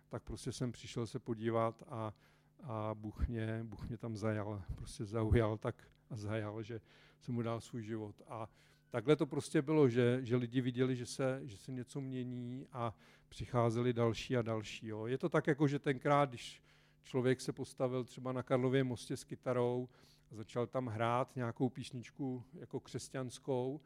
tak 0.08 0.22
prostě 0.22 0.52
jsem 0.52 0.72
přišel 0.72 1.06
se 1.06 1.18
podívat 1.18 1.82
a, 1.88 2.14
a 2.62 2.94
Bůh, 2.94 3.28
mě, 3.28 3.60
Bůh 3.64 3.88
mě 3.88 3.98
tam 3.98 4.16
zajal, 4.16 4.62
prostě 4.74 5.04
zaujal 5.04 5.58
tak 5.58 5.76
a 6.10 6.16
zajal, 6.16 6.62
že 6.62 6.80
jsem 7.20 7.34
mu 7.34 7.42
dal 7.42 7.60
svůj 7.60 7.82
život. 7.82 8.22
A 8.28 8.48
takhle 8.90 9.16
to 9.16 9.26
prostě 9.26 9.62
bylo, 9.62 9.88
že, 9.88 10.18
že 10.22 10.36
lidi 10.36 10.60
viděli, 10.60 10.96
že 10.96 11.06
se, 11.06 11.40
že 11.44 11.56
se 11.56 11.72
něco 11.72 12.00
mění 12.00 12.66
a 12.72 12.94
přicházeli 13.28 13.92
další 13.92 14.36
a 14.36 14.42
další. 14.42 14.86
Jo. 14.86 15.06
Je 15.06 15.18
to 15.18 15.28
tak, 15.28 15.46
jako 15.46 15.68
že 15.68 15.78
tenkrát, 15.78 16.28
když 16.28 16.62
člověk 17.02 17.40
se 17.40 17.52
postavil 17.52 18.04
třeba 18.04 18.32
na 18.32 18.42
Karlově 18.42 18.84
mostě 18.84 19.16
s 19.16 19.24
kytarou 19.24 19.88
a 20.30 20.34
začal 20.34 20.66
tam 20.66 20.86
hrát 20.86 21.36
nějakou 21.36 21.68
písničku 21.68 22.44
jako 22.54 22.80
křesťanskou, 22.80 23.80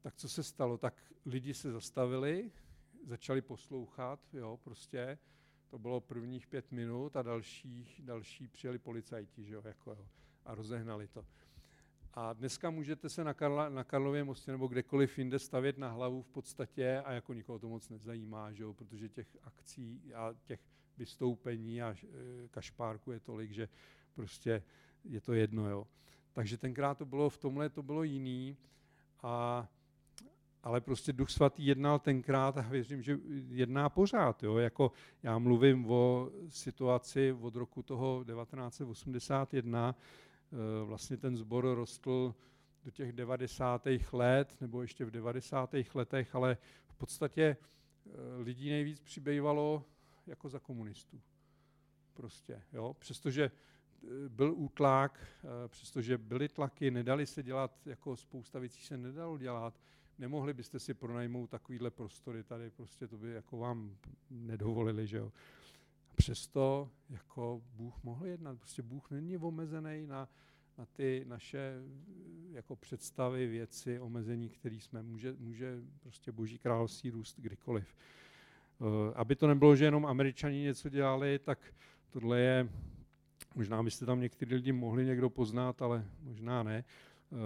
tak 0.00 0.16
co 0.16 0.28
se 0.28 0.42
stalo? 0.42 0.78
Tak 0.78 1.12
lidi 1.24 1.54
se 1.54 1.72
zastavili, 1.72 2.50
začali 3.04 3.42
poslouchat, 3.42 4.20
jo, 4.32 4.60
prostě, 4.64 5.18
to 5.68 5.78
bylo 5.78 6.00
prvních 6.00 6.46
pět 6.46 6.72
minut 6.72 7.16
a 7.16 7.22
další, 7.22 7.96
další 7.98 8.48
přijeli 8.48 8.78
policajti, 8.78 9.44
že 9.44 9.54
jo, 9.54 9.62
jako, 9.64 9.90
jo, 9.90 10.08
a 10.44 10.54
rozehnali 10.54 11.08
to. 11.08 11.26
A 12.14 12.32
dneska 12.32 12.70
můžete 12.70 13.08
se 13.08 13.24
na, 13.24 13.34
Karla, 13.34 13.68
na 13.68 13.84
Karlově 13.84 14.24
mostě 14.24 14.52
nebo 14.52 14.66
kdekoliv 14.66 15.18
jinde 15.18 15.38
stavět 15.38 15.78
na 15.78 15.90
hlavu 15.90 16.22
v 16.22 16.28
podstatě 16.28 17.02
a 17.04 17.12
jako 17.12 17.34
nikoho 17.34 17.58
to 17.58 17.68
moc 17.68 17.88
nezajímá, 17.88 18.52
že 18.52 18.62
jo, 18.62 18.74
protože 18.74 19.08
těch 19.08 19.36
akcí 19.42 20.14
a 20.14 20.34
těch 20.44 20.60
vystoupení 20.98 21.82
a 21.82 21.90
e, 21.90 22.48
kašpárku 22.48 23.12
je 23.12 23.20
tolik, 23.20 23.50
že 23.52 23.68
prostě 24.14 24.62
je 25.04 25.20
to 25.20 25.32
jedno. 25.32 25.68
Jo. 25.70 25.86
Takže 26.32 26.58
tenkrát 26.58 26.98
to 26.98 27.04
bylo 27.04 27.30
v 27.30 27.38
tomhle 27.38 27.68
to 27.68 27.82
bylo 27.82 28.02
jiný, 28.02 28.56
a, 29.22 29.68
ale 30.62 30.80
prostě 30.80 31.12
Duch 31.12 31.30
Svatý 31.30 31.66
jednal 31.66 31.98
tenkrát 31.98 32.58
a 32.58 32.60
věřím, 32.60 33.02
že 33.02 33.18
jedná 33.48 33.88
pořád. 33.88 34.42
Jo. 34.42 34.56
Jako 34.56 34.92
já 35.22 35.38
mluvím 35.38 35.90
o 35.90 36.30
situaci 36.48 37.32
od 37.40 37.56
roku 37.56 37.82
toho 37.82 38.24
1981, 38.24 39.94
e, 39.94 40.84
vlastně 40.84 41.16
ten 41.16 41.36
sbor 41.36 41.74
rostl 41.74 42.34
do 42.84 42.90
těch 42.90 43.12
90. 43.12 43.88
let, 44.12 44.56
nebo 44.60 44.82
ještě 44.82 45.04
v 45.04 45.10
90. 45.10 45.74
letech, 45.94 46.34
ale 46.34 46.56
v 46.86 46.94
podstatě 46.94 47.42
e, 47.42 47.56
lidí 48.42 48.70
nejvíc 48.70 49.00
přibývalo 49.00 49.84
jako 50.26 50.48
za 50.48 50.58
komunistů. 50.58 51.20
Prostě, 52.14 52.62
jo? 52.72 52.96
Přestože 52.98 53.44
e, 53.44 54.28
byl 54.28 54.54
útlak, 54.56 55.20
e, 55.64 55.68
přestože 55.68 56.18
byly 56.18 56.48
tlaky, 56.48 56.90
nedali 56.90 57.26
se 57.26 57.42
dělat, 57.42 57.86
jako 57.86 58.16
spousta 58.16 58.58
věcí 58.58 58.82
se 58.82 58.96
nedalo 58.96 59.38
dělat, 59.38 59.80
nemohli 60.18 60.54
byste 60.54 60.78
si 60.78 60.94
pronajmout 60.94 61.50
takovýhle 61.50 61.90
prostory 61.90 62.42
tady, 62.42 62.70
prostě 62.70 63.08
to 63.08 63.18
by 63.18 63.30
jako 63.32 63.56
vám 63.56 63.96
nedovolili, 64.30 65.06
že 65.06 65.16
jo. 65.16 65.32
Přesto 66.14 66.90
jako 67.10 67.62
Bůh 67.74 68.02
mohl 68.02 68.26
jednat, 68.26 68.58
prostě 68.58 68.82
Bůh 68.82 69.10
není 69.10 69.36
omezený 69.36 70.06
na, 70.06 70.28
na 70.78 70.86
ty 70.86 71.24
naše 71.26 71.74
jako 72.50 72.76
představy, 72.76 73.46
věci, 73.46 74.00
omezení, 74.00 74.48
které 74.48 74.76
jsme. 74.76 75.02
Může, 75.02 75.32
může 75.38 75.82
prostě 76.00 76.32
Boží 76.32 76.58
království 76.58 77.10
růst 77.10 77.40
kdykoliv. 77.40 77.96
Eh, 78.80 79.12
aby 79.14 79.36
to 79.36 79.46
nebylo, 79.46 79.76
že 79.76 79.84
jenom 79.84 80.06
američani 80.06 80.58
něco 80.58 80.88
dělali, 80.88 81.38
tak 81.38 81.58
tohle 82.10 82.40
je, 82.40 82.68
možná 83.54 83.82
byste 83.82 84.06
tam 84.06 84.20
někteří 84.20 84.54
lidi 84.54 84.72
mohli 84.72 85.04
někdo 85.04 85.30
poznat, 85.30 85.82
ale 85.82 86.04
možná 86.22 86.62
ne. 86.62 86.84
Eh, 87.32 87.36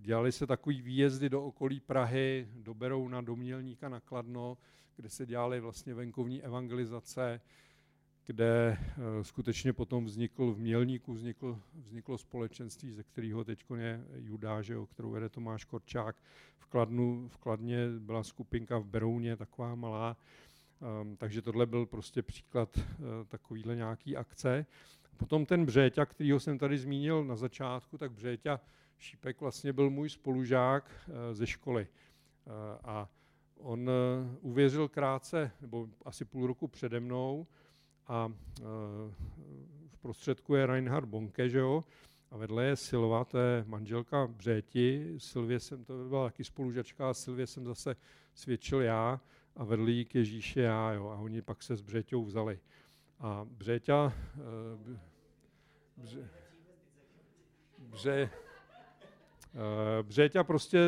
dělali 0.00 0.32
se 0.32 0.46
takový 0.46 0.82
výjezdy 0.82 1.28
do 1.28 1.44
okolí 1.44 1.80
Prahy, 1.80 2.48
do 2.54 2.74
Berouna, 2.74 3.20
do 3.20 3.36
Mělníka 3.36 3.88
na 3.88 4.00
Kladno, 4.00 4.58
kde 4.96 5.08
se 5.08 5.26
dělaly 5.26 5.60
vlastně 5.60 5.94
venkovní 5.94 6.42
evangelizace, 6.42 7.40
kde 8.26 8.78
eh, 8.78 9.24
skutečně 9.24 9.72
potom 9.72 10.04
vznikl 10.04 10.52
v 10.52 10.58
Mělníku 10.58 11.12
vznikl, 11.12 11.60
vzniklo 11.74 12.18
společenství, 12.18 12.92
ze 12.92 13.02
kterého 13.02 13.44
teď 13.44 13.64
je 13.76 14.04
Judáže, 14.14 14.76
o 14.76 14.86
kterou 14.86 15.10
vede 15.10 15.28
Tomáš 15.28 15.64
Korčák. 15.64 16.16
V, 16.58 16.66
Kladnu, 16.66 17.28
v 17.28 17.36
Kladně 17.36 17.88
byla 17.98 18.22
skupinka 18.22 18.78
v 18.78 18.86
Berouně, 18.86 19.36
taková 19.36 19.74
malá, 19.74 20.16
takže 21.16 21.42
tohle 21.42 21.66
byl 21.66 21.86
prostě 21.86 22.22
příklad 22.22 22.76
uh, 22.76 22.84
takovýhle 23.28 23.76
nějaký 23.76 24.16
akce. 24.16 24.66
Potom 25.16 25.46
ten 25.46 25.66
Břeťa, 25.66 26.06
kterýho 26.06 26.40
jsem 26.40 26.58
tady 26.58 26.78
zmínil 26.78 27.24
na 27.24 27.36
začátku, 27.36 27.98
tak 27.98 28.12
Břeťa 28.12 28.60
Šípek 28.98 29.40
vlastně 29.40 29.72
byl 29.72 29.90
můj 29.90 30.10
spolužák 30.10 30.90
uh, 31.08 31.14
ze 31.32 31.46
školy. 31.46 31.88
Uh, 32.46 32.52
a 32.84 33.08
on 33.58 33.90
uvěřil 34.40 34.88
krátce, 34.88 35.50
nebo 35.60 35.88
asi 36.04 36.24
půl 36.24 36.46
roku 36.46 36.68
přede 36.68 37.00
mnou, 37.00 37.46
a 38.06 38.32
v 39.86 39.98
prostředku 40.00 40.54
je 40.54 40.66
Reinhard 40.66 41.08
Bonke, 41.08 41.48
že 41.48 41.58
jo? 41.58 41.84
A 42.30 42.36
vedle 42.36 42.64
je 42.64 42.76
Silva, 42.76 43.24
to 43.24 43.38
je 43.38 43.64
manželka 43.66 44.26
Břeti. 44.26 45.14
Silvě 45.18 45.60
jsem, 45.60 45.84
to 45.84 46.08
byla 46.08 46.24
taky 46.24 46.44
spolužačka, 46.44 47.10
a 47.10 47.14
Silvě 47.14 47.46
jsem 47.46 47.64
zase 47.64 47.96
svědčil 48.34 48.80
já 48.80 49.20
a 49.56 49.64
vedli 49.64 49.92
jí 49.92 50.04
k 50.04 50.14
Ježíši 50.14 50.60
já, 50.60 50.92
jo, 50.92 51.08
a 51.08 51.16
oni 51.16 51.42
pak 51.42 51.62
se 51.62 51.76
s 51.76 51.80
Břeťou 51.80 52.24
vzali. 52.24 52.60
A 53.20 53.46
Břeťa, 53.50 54.04
uh, 54.04 54.96
bře, 55.96 56.28
bře, 57.78 58.30
uh, 59.54 60.06
Břeťa 60.06 60.44
prostě 60.44 60.78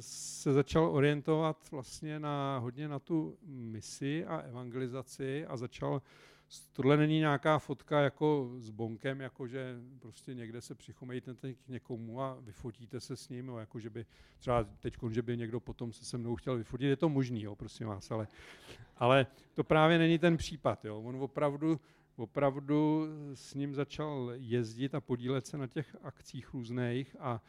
se 0.00 0.52
začal 0.52 0.90
orientovat 0.90 1.70
vlastně 1.70 2.20
na, 2.20 2.58
hodně 2.58 2.88
na 2.88 2.98
tu 2.98 3.38
misi 3.46 4.24
a 4.24 4.38
evangelizaci 4.38 5.46
a 5.46 5.56
začal 5.56 6.02
Tohle 6.72 6.96
není 6.96 7.18
nějaká 7.18 7.58
fotka 7.58 8.00
jako 8.00 8.50
s 8.58 8.70
bonkem, 8.70 9.20
jako 9.20 9.46
že 9.46 9.76
prostě 9.98 10.34
někde 10.34 10.60
se 10.60 10.74
přichomejte 10.74 11.34
k 11.34 11.68
někomu 11.68 12.20
a 12.22 12.36
vyfotíte 12.40 13.00
se 13.00 13.16
s 13.16 13.28
ním, 13.28 13.48
jo, 13.48 13.56
jako 13.56 13.78
že 13.80 13.90
by 13.90 14.06
třeba 14.38 14.64
teď, 14.64 14.94
že 15.10 15.22
by 15.22 15.36
někdo 15.36 15.60
potom 15.60 15.92
se 15.92 16.04
se 16.04 16.18
mnou 16.18 16.36
chtěl 16.36 16.56
vyfotit, 16.56 16.88
je 16.88 16.96
to 16.96 17.08
možný, 17.08 17.42
jo, 17.42 17.56
prosím 17.56 17.86
vás, 17.86 18.10
ale, 18.10 18.28
ale 18.96 19.26
to 19.54 19.64
právě 19.64 19.98
není 19.98 20.18
ten 20.18 20.36
případ. 20.36 20.84
Jo. 20.84 21.00
On 21.00 21.16
opravdu, 21.16 21.80
opravdu 22.16 23.06
s 23.34 23.54
ním 23.54 23.74
začal 23.74 24.32
jezdit 24.34 24.94
a 24.94 25.00
podílet 25.00 25.46
se 25.46 25.58
na 25.58 25.66
těch 25.66 25.96
akcích 26.02 26.54
různých 26.54 27.16
a 27.20 27.42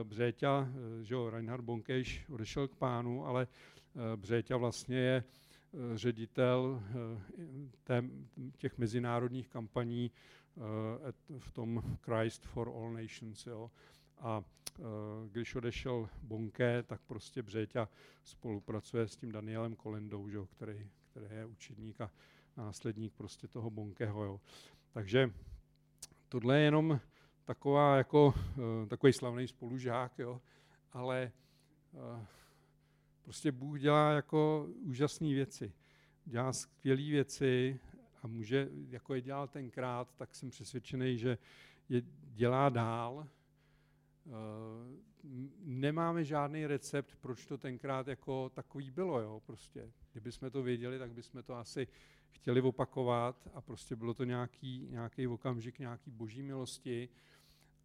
e, 0.00 0.04
Břeťa, 0.04 0.68
e, 1.00 1.04
že 1.04 1.14
jo, 1.14 1.30
Reinhard 1.30 1.64
Bonkeš 1.64 2.24
odešel 2.28 2.68
k 2.68 2.76
pánu, 2.76 3.26
ale 3.26 3.46
e, 3.46 4.16
Břeťa 4.16 4.56
vlastně 4.56 4.96
je 4.96 5.24
ředitel 5.94 6.82
eh, 7.88 8.02
těch 8.58 8.78
mezinárodních 8.78 9.48
kampaní 9.48 10.10
eh, 10.10 10.60
v 11.38 11.52
tom 11.52 11.82
Christ 12.00 12.46
for 12.46 12.68
All 12.68 12.92
Nations. 12.92 13.46
Jo. 13.46 13.70
A 14.18 14.42
když 15.30 15.54
odešel 15.54 16.08
Bonke, 16.22 16.82
tak 16.82 17.00
prostě 17.06 17.42
Břeťa 17.42 17.88
spolupracuje 18.22 19.08
s 19.08 19.16
tím 19.16 19.32
Danielem 19.32 19.76
Kolendou, 19.76 20.28
že, 20.28 20.38
který, 20.50 20.90
který 21.10 21.26
je 21.30 21.46
učedník 21.46 22.00
a 22.00 22.10
následník 22.56 23.14
prostě 23.14 23.48
toho 23.48 23.70
Bonkeho. 23.70 24.24
Jo. 24.24 24.40
Takže 24.92 25.30
tohle 26.28 26.58
je 26.58 26.64
jenom 26.64 27.00
taková 27.44 27.96
jako, 27.96 28.34
takový 28.88 29.12
slavný 29.12 29.48
spolužák, 29.48 30.18
jo, 30.18 30.40
ale 30.92 31.32
Prostě 33.26 33.52
Bůh 33.52 33.80
dělá 33.80 34.10
jako 34.10 34.68
úžasné 34.80 35.28
věci. 35.28 35.72
Dělá 36.24 36.52
skvělé 36.52 37.02
věci 37.02 37.80
a 38.22 38.26
může, 38.26 38.68
jako 38.88 39.14
je 39.14 39.20
dělal 39.20 39.48
tenkrát, 39.48 40.14
tak 40.16 40.34
jsem 40.34 40.50
přesvědčený, 40.50 41.18
že 41.18 41.38
je 41.88 42.02
dělá 42.34 42.68
dál. 42.68 43.28
Eh, 44.26 44.30
nemáme 45.64 46.24
žádný 46.24 46.66
recept, 46.66 47.16
proč 47.20 47.46
to 47.46 47.58
tenkrát 47.58 48.08
jako 48.08 48.50
takový 48.54 48.90
bylo. 48.90 49.20
Jo? 49.20 49.42
Prostě, 49.46 49.92
kdyby 50.12 50.32
jsme 50.32 50.50
to 50.50 50.62
věděli, 50.62 50.98
tak 50.98 51.12
bychom 51.12 51.42
to 51.42 51.54
asi 51.54 51.86
chtěli 52.30 52.60
opakovat 52.60 53.48
a 53.54 53.60
prostě 53.60 53.96
bylo 53.96 54.14
to 54.14 54.24
nějaký, 54.24 54.86
nějaký 54.90 55.26
okamžik, 55.26 55.78
nějaký 55.78 56.10
boží 56.10 56.42
milosti 56.42 57.08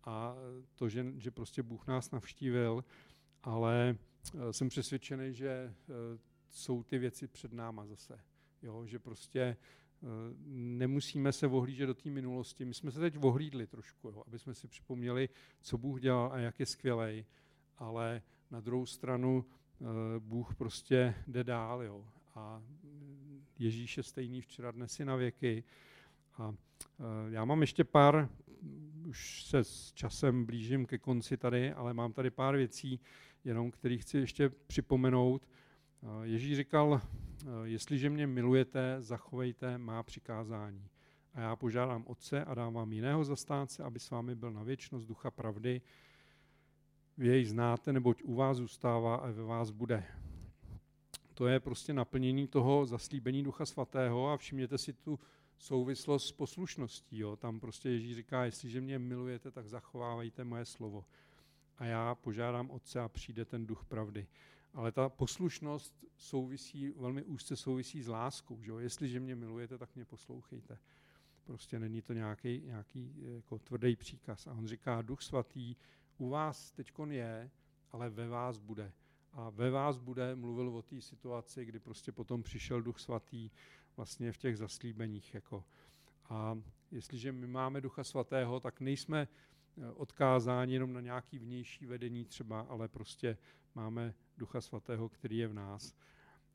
a 0.03 0.35
to, 0.75 0.89
že, 0.89 1.05
že 1.17 1.31
prostě 1.31 1.63
Bůh 1.63 1.87
nás 1.87 2.11
navštívil, 2.11 2.83
ale 3.43 3.97
jsem 4.51 4.69
přesvědčený, 4.69 5.33
že 5.33 5.49
eh, 5.49 5.73
jsou 6.49 6.83
ty 6.83 6.97
věci 6.97 7.27
před 7.27 7.53
náma 7.53 7.85
zase. 7.85 8.19
Jo, 8.61 8.85
že 8.85 8.99
prostě 8.99 9.57
nemusíme 10.47 11.31
se 11.31 11.47
ohlížet 11.47 11.87
do 11.87 11.93
té 11.93 12.09
minulosti. 12.09 12.65
My 12.65 12.73
jsme 12.73 12.91
se 12.91 12.99
teď 12.99 13.17
ohlídli 13.21 13.67
trošku, 13.67 14.07
jo, 14.07 14.23
aby 14.27 14.39
jsme 14.39 14.53
si 14.53 14.67
připomněli, 14.67 15.29
co 15.61 15.77
Bůh 15.77 16.01
dělal 16.01 16.31
a 16.33 16.37
jak 16.37 16.59
je 16.59 16.65
skvělej, 16.65 17.25
ale 17.77 18.21
na 18.51 18.59
druhou 18.59 18.85
stranu 18.85 19.45
Bůh 20.19 20.55
prostě 20.55 21.15
jde 21.27 21.43
dál. 21.43 21.83
Jo. 21.83 22.05
A 22.35 22.63
Ježíš 23.59 23.97
je 23.97 24.03
stejný 24.03 24.41
včera, 24.41 24.71
dnes 24.71 24.99
i 24.99 25.05
na 25.05 25.15
věky. 25.15 25.63
A 26.37 26.55
já 27.29 27.45
mám 27.45 27.61
ještě 27.61 27.83
pár, 27.83 28.29
už 29.07 29.43
se 29.43 29.63
s 29.63 29.91
časem 29.93 30.45
blížím 30.45 30.85
ke 30.85 30.97
konci 30.97 31.37
tady, 31.37 31.73
ale 31.73 31.93
mám 31.93 32.13
tady 32.13 32.29
pár 32.29 32.55
věcí, 32.55 32.99
jenom 33.43 33.71
který 33.71 33.97
chci 33.97 34.17
ještě 34.17 34.49
připomenout. 34.49 35.47
Ježíš 36.23 36.57
říkal, 36.57 37.01
jestliže 37.63 38.09
mě 38.09 38.27
milujete, 38.27 38.97
zachovejte 38.99 39.77
má 39.77 40.03
přikázání. 40.03 40.87
A 41.33 41.41
já 41.41 41.55
požádám 41.55 42.03
Otce 42.07 42.43
a 42.43 42.53
dám 42.53 42.73
vám 42.73 42.93
jiného 42.93 43.23
zastánce, 43.23 43.83
aby 43.83 43.99
s 43.99 44.09
vámi 44.09 44.35
byl 44.35 44.51
na 44.51 44.63
věčnost 44.63 45.07
ducha 45.07 45.31
pravdy. 45.31 45.81
Vy 47.17 47.27
jej 47.27 47.45
znáte, 47.45 47.93
neboť 47.93 48.23
u 48.23 48.35
vás 48.35 48.57
zůstává 48.57 49.15
a 49.15 49.31
ve 49.31 49.43
vás 49.43 49.71
bude. 49.71 50.03
To 51.33 51.47
je 51.47 51.59
prostě 51.59 51.93
naplnění 51.93 52.47
toho 52.47 52.85
zaslíbení 52.85 53.43
Ducha 53.43 53.65
Svatého 53.65 54.29
a 54.29 54.37
všimněte 54.37 54.77
si 54.77 54.93
tu 54.93 55.19
souvislost 55.57 56.27
s 56.27 56.31
poslušností. 56.31 57.17
Jo. 57.17 57.35
Tam 57.35 57.59
prostě 57.59 57.89
Ježíš 57.89 58.15
říká, 58.15 58.45
jestliže 58.45 58.81
mě 58.81 58.99
milujete, 58.99 59.51
tak 59.51 59.67
zachovávejte 59.67 60.43
moje 60.43 60.65
slovo. 60.65 61.05
A 61.81 61.85
já 61.85 62.15
požádám 62.15 62.69
Otce 62.69 62.99
a 62.99 63.09
přijde 63.09 63.45
ten 63.45 63.67
duch 63.67 63.85
pravdy. 63.85 64.27
Ale 64.73 64.91
ta 64.91 65.09
poslušnost 65.09 66.05
souvisí, 66.17 66.89
velmi 66.89 67.23
úzce 67.23 67.55
souvisí 67.55 68.01
s 68.01 68.07
láskou. 68.07 68.63
Že 68.63 68.71
jo? 68.71 68.77
Jestliže 68.77 69.19
mě 69.19 69.35
milujete, 69.35 69.77
tak 69.77 69.95
mě 69.95 70.05
poslouchejte. 70.05 70.77
Prostě 71.43 71.79
není 71.79 72.01
to 72.01 72.13
nějaký, 72.13 72.61
nějaký 72.65 73.15
jako 73.35 73.59
tvrdý 73.59 73.95
příkaz. 73.95 74.47
A 74.47 74.53
on 74.53 74.67
říká, 74.67 75.01
duch 75.01 75.21
svatý 75.21 75.75
u 76.17 76.29
vás 76.29 76.71
teď 76.71 76.91
je, 77.09 77.51
ale 77.91 78.09
ve 78.09 78.27
vás 78.27 78.57
bude. 78.57 78.93
A 79.33 79.49
ve 79.49 79.69
vás 79.69 79.97
bude, 79.97 80.35
mluvil 80.35 80.69
o 80.69 80.81
té 80.81 81.01
situaci, 81.01 81.65
kdy 81.65 81.79
prostě 81.79 82.11
potom 82.11 82.43
přišel 82.43 82.81
duch 82.81 82.99
svatý 82.99 83.49
vlastně 83.97 84.31
v 84.31 84.37
těch 84.37 84.57
zaslíbeních. 84.57 85.33
Jako. 85.33 85.63
A 86.29 86.61
jestliže 86.91 87.31
my 87.31 87.47
máme 87.47 87.81
ducha 87.81 88.03
svatého, 88.03 88.59
tak 88.59 88.81
nejsme 88.81 89.27
odkázáni 89.95 90.73
jenom 90.73 90.93
na 90.93 91.01
nějaký 91.01 91.39
vnější 91.39 91.85
vedení 91.85 92.25
třeba, 92.25 92.61
ale 92.61 92.87
prostě 92.87 93.37
máme 93.75 94.13
ducha 94.37 94.61
svatého, 94.61 95.09
který 95.09 95.37
je 95.37 95.47
v 95.47 95.53
nás. 95.53 95.95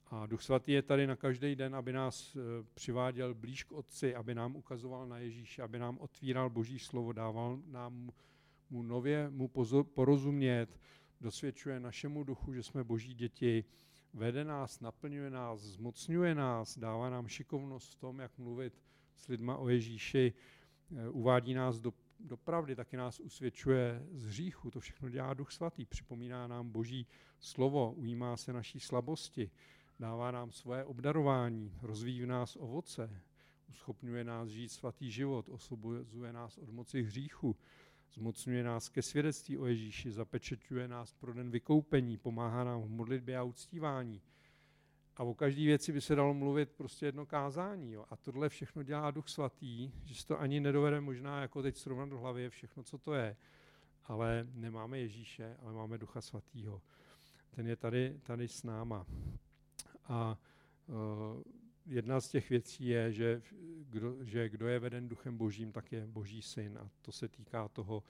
A 0.07 0.27
duch 0.27 0.43
svatý 0.43 0.73
je 0.73 0.83
tady 0.83 1.07
na 1.07 1.17
každý 1.17 1.57
den, 1.57 1.75
aby 1.75 1.93
nás 1.93 2.37
eh, 2.37 2.41
přiváděl 2.75 3.35
blíž 3.35 3.65
k 3.65 3.73
Otci, 3.73 4.15
aby 4.15 4.35
nám 4.35 4.57
ukazoval 4.57 5.07
na 5.07 5.19
Ježíše, 5.19 5.63
aby 5.63 5.79
nám 5.79 5.99
otvíral 5.99 6.51
Boží 6.51 6.79
slovo, 6.79 7.13
dával 7.13 7.59
nám 7.67 8.11
mu 8.71 8.83
nově 8.83 9.31
mu 9.31 9.51
porozumět, 9.95 10.81
dosvědčuje 11.21 11.81
našemu 11.81 12.25
duchu, 12.25 12.55
že 12.55 12.63
jsme 12.63 12.85
boží 12.85 13.15
děti, 13.15 13.65
vede 14.15 14.45
nás, 14.45 14.81
naplňuje 14.81 15.31
nás, 15.31 15.61
zmocňuje 15.61 16.35
nás, 16.35 16.79
dává 16.79 17.11
nám 17.11 17.29
šikovnost 17.29 17.93
v 17.93 17.97
tom, 17.97 18.19
jak 18.19 18.39
mluvit 18.39 18.83
s 19.17 19.29
lidma 19.29 19.57
o 19.57 19.69
Ježíši, 19.69 20.33
eh, 20.97 21.09
uvádí 21.09 21.55
nás 21.55 21.81
do, 21.81 21.93
do 22.27 22.37
pravdy, 22.37 22.77
taky 22.77 22.97
nás 22.97 23.21
usvědčuje 23.21 24.07
z 24.13 24.27
hříchu. 24.27 24.71
To 24.71 24.81
všechno 24.81 25.09
dělá 25.09 25.35
Duch 25.35 25.53
Svatý, 25.53 25.85
připomíná 25.85 26.47
nám 26.47 26.71
boží 26.71 27.07
slovo, 27.41 27.93
ujímá 27.93 28.37
se 28.37 28.53
naší 28.53 28.81
slabosti, 28.81 29.51
dává 29.99 30.31
nám 30.31 30.53
svoje 30.53 30.85
obdarování, 30.85 31.73
rozvíjí 31.83 32.23
v 32.23 32.27
nás 32.27 32.57
ovoce, 32.57 33.23
uschopňuje 33.69 34.25
nás 34.25 34.49
žít 34.49 34.69
svatý 34.69 35.11
život, 35.11 35.49
osvobozuje 35.49 36.33
nás 36.33 36.59
od 36.59 36.71
moci 36.71 37.03
hříchu, 37.03 37.57
Zmocňuje 38.17 38.65
nás 38.65 38.89
ke 38.89 39.03
svědectví 39.03 39.59
o 39.59 39.67
Ježíši, 39.67 40.13
zapečeťuje 40.13 40.89
nás 40.89 41.15
pro 41.15 41.35
den 41.35 41.51
vykoupení, 41.51 42.17
pomáhá 42.17 42.65
nám 42.65 42.83
v 42.83 42.89
modlitbě 42.89 43.37
a 43.37 43.43
uctívání. 43.43 44.23
A 45.17 45.23
o 45.25 45.35
každé 45.35 45.63
věci 45.63 45.93
by 45.93 46.01
se 46.01 46.15
dalo 46.15 46.35
mluvit 46.35 46.73
prostě 46.73 47.07
jedno 47.07 47.27
kázání. 47.27 47.93
Jo. 47.93 48.05
A 48.11 48.17
tohle 48.17 48.49
všechno 48.49 48.83
dělá 48.83 49.11
Duch 49.11 49.29
Svatý, 49.29 49.93
že 50.05 50.27
to 50.27 50.41
ani 50.41 50.61
nedovede 50.61 51.01
možná 51.01 51.41
jako 51.41 51.63
teď 51.63 51.77
srovnat 51.77 52.09
do 52.09 52.19
hlavy 52.19 52.51
všechno, 52.51 52.83
co 52.83 52.99
to 52.99 53.15
je. 53.15 53.37
Ale 54.05 54.47
nemáme 54.55 54.99
Ježíše, 54.99 55.57
ale 55.63 55.73
máme 55.73 55.99
Ducha 55.99 56.21
Svatýho. 56.21 56.83
Ten 57.51 57.67
je 57.67 57.77
tady, 57.77 58.21
tady 58.23 58.49
s 58.49 58.63
náma. 58.63 59.07
A 60.05 60.39
uh, 60.87 61.43
jedna 61.87 62.21
z 62.21 62.29
těch 62.29 62.51
věcí 62.51 62.87
je, 62.87 63.13
že 63.13 63.43
kdo, 63.79 64.25
že 64.25 64.49
kdo 64.49 64.69
je 64.69 64.79
veden 64.79 65.09
duchem 65.09 65.37
božím, 65.37 65.73
tak 65.73 65.93
je 65.93 66.07
boží 66.07 66.43
syn. 66.43 66.79
A 66.79 66.91
to 67.03 67.13
se 67.13 67.29
týká 67.29 67.69
toho, 67.69 68.03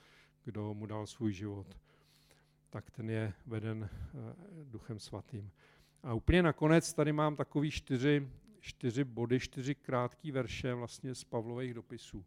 kdo 0.45 0.75
mu 0.75 0.87
dal 0.87 1.07
svůj 1.07 1.33
život. 1.33 1.67
Tak 2.71 2.91
ten 2.91 3.11
je 3.11 3.33
veden 3.47 3.91
uh, 4.15 4.21
duchem 4.65 4.99
svatým. 4.99 5.51
A 6.07 6.15
úplně 6.15 6.43
nakonec 6.43 6.93
tady 6.93 7.13
mám 7.13 7.37
takový 7.37 7.71
čtyři, 7.71 8.29
čtyři 8.61 9.05
body, 9.05 9.41
čtyři 9.41 9.75
krátké 9.75 10.33
verše 10.33 10.75
vlastně 10.75 11.15
z 11.15 11.25
Pavlových 11.25 11.75
dopisů. 11.75 12.25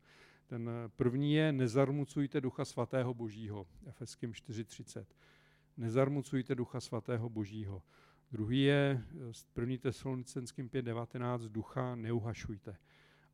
Ten 0.47 0.69
první 0.95 1.33
je 1.33 1.51
nezarmucujte 1.51 2.41
ducha 2.41 2.65
svatého 2.65 3.13
božího, 3.13 3.67
Efeským 3.85 4.31
4.30. 4.31 5.05
Nezarmucujte 5.77 6.55
ducha 6.55 6.79
svatého 6.79 7.29
božího. 7.29 7.83
Druhý 8.31 8.61
je 8.61 9.03
z 9.31 9.45
1. 9.59 9.75
tesalonicenským 9.81 10.69
5.19 10.69 11.49
ducha 11.49 11.95
neuhašujte. 11.95 12.77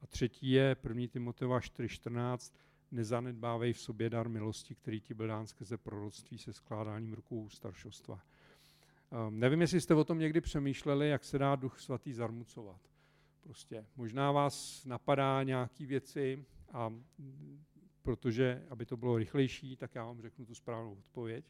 A 0.01 0.07
třetí 0.07 0.51
je 0.51 0.75
1. 0.83 1.07
Timoteva 1.07 1.59
4.14 1.59 2.53
nezanedbávej 2.91 3.73
v 3.73 3.79
sobě 3.79 4.09
dar 4.09 4.29
milosti, 4.29 4.75
který 4.75 5.01
ti 5.01 5.13
byl 5.13 5.27
dán 5.27 5.47
skrze 5.47 5.77
proroctví 5.77 6.37
se 6.37 6.53
skládáním 6.53 7.13
rukou 7.13 7.49
staršostva. 7.49 8.21
Um, 9.15 9.39
nevím, 9.39 9.61
jestli 9.61 9.81
jste 9.81 9.93
o 9.93 10.03
tom 10.03 10.19
někdy 10.19 10.41
přemýšleli, 10.41 11.09
jak 11.09 11.23
se 11.23 11.37
dá 11.37 11.55
duch 11.55 11.79
svatý 11.79 12.13
zarmucovat. 12.13 12.81
Prostě 13.41 13.85
možná 13.95 14.31
vás 14.31 14.85
napadá 14.85 15.43
nějaký 15.43 15.85
věci 15.85 16.45
a 16.73 16.93
protože, 18.01 18.65
aby 18.69 18.85
to 18.85 18.97
bylo 18.97 19.17
rychlejší, 19.17 19.75
tak 19.75 19.95
já 19.95 20.05
vám 20.05 20.21
řeknu 20.21 20.45
tu 20.45 20.55
správnou 20.55 20.93
odpověď. 20.93 21.45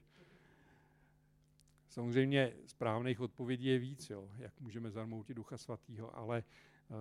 Samozřejmě 1.90 2.54
správných 2.66 3.20
odpovědí 3.20 3.66
je 3.66 3.80
víc, 3.80 4.10
jo, 4.10 4.30
jak 4.38 4.60
můžeme 4.60 4.92
zarmoutit 4.92 5.34
Ducha 5.34 5.58
Svatého, 5.58 6.18
ale 6.18 6.44
uh, 6.90 6.98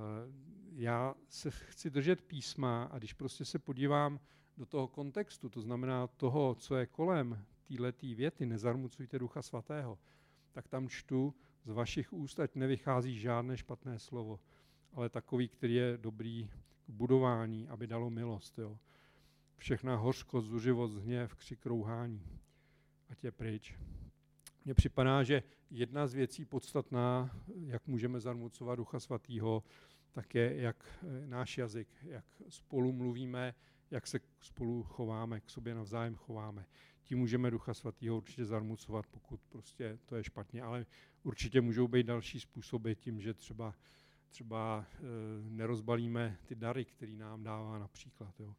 já 0.73 1.15
se 1.29 1.51
chci 1.51 1.91
držet 1.91 2.23
písma 2.23 2.85
a 2.85 2.99
když 2.99 3.12
prostě 3.12 3.45
se 3.45 3.59
podívám 3.59 4.21
do 4.57 4.67
toho 4.67 4.89
kontextu, 4.89 5.49
to 5.49 5.61
znamená 5.61 6.07
toho, 6.07 6.55
co 6.55 6.77
je 6.77 6.87
kolem 6.87 7.45
této 7.79 8.07
věty, 8.07 8.47
nezarmucujte 8.47 9.19
Ducha 9.19 9.43
Svatého, 9.43 9.99
tak 10.55 10.69
tam 10.69 10.89
čtu 10.89 11.35
z 11.65 11.71
vašich 11.71 12.13
úst, 12.13 12.41
ať 12.41 12.55
nevychází 12.55 13.19
žádné 13.19 13.57
špatné 13.57 13.99
slovo, 13.99 14.41
ale 14.93 15.09
takový, 15.09 15.49
který 15.49 15.75
je 15.75 15.99
dobrý 15.99 16.51
k 16.87 16.91
budování, 16.91 17.69
aby 17.69 17.87
dalo 17.87 18.11
milost. 18.11 18.59
Jo. 18.59 18.79
Všechna 19.57 19.97
hořkost, 19.97 20.49
zuřivost, 20.49 20.99
hněv, 20.99 21.35
křik, 21.35 21.67
rouhání. 21.67 22.23
Ať 23.09 23.25
je 23.25 23.33
pryč. 23.33 23.79
Mně 24.65 24.75
připadá, 24.75 25.23
že 25.23 25.43
jedna 25.71 26.07
z 26.07 26.15
věcí 26.15 26.45
podstatná, 26.45 27.31
jak 27.55 27.87
můžeme 27.87 28.21
zarmucovat 28.21 28.77
Ducha 28.77 29.01
Svatého, 29.01 29.63
tak 30.13 30.35
je, 30.35 30.57
jak 30.57 31.03
eh, 31.03 31.27
náš 31.27 31.59
jazyk, 31.59 31.89
jak 32.03 32.25
spolu 32.49 32.93
mluvíme, 32.93 33.55
jak 33.91 34.07
se 34.07 34.21
spolu 34.41 34.83
chováme, 34.83 35.41
k 35.41 35.51
sobě 35.51 35.75
navzájem 35.75 36.15
chováme. 36.15 36.67
Tím 37.05 37.19
můžeme 37.19 37.51
Ducha 37.51 37.75
Svatého 37.75 38.17
určitě 38.17 38.45
zarmucovat, 38.45 39.07
pokud 39.07 39.41
prostě 39.49 39.99
to 40.07 40.17
je 40.17 40.25
špatně, 40.25 40.63
ale 40.63 40.87
určitě 41.23 41.61
můžou 41.61 41.89
být 41.89 42.07
další 42.07 42.41
způsoby 42.41 42.93
tím, 42.93 43.21
že 43.21 43.35
třeba, 43.35 43.75
třeba 44.29 44.87
e, 44.95 45.01
nerozbalíme 45.51 46.39
ty 46.47 46.55
dary, 46.55 46.85
který 46.85 47.17
nám 47.17 47.43
dává 47.43 47.79
například. 47.79 48.41
Jo. 48.41 48.55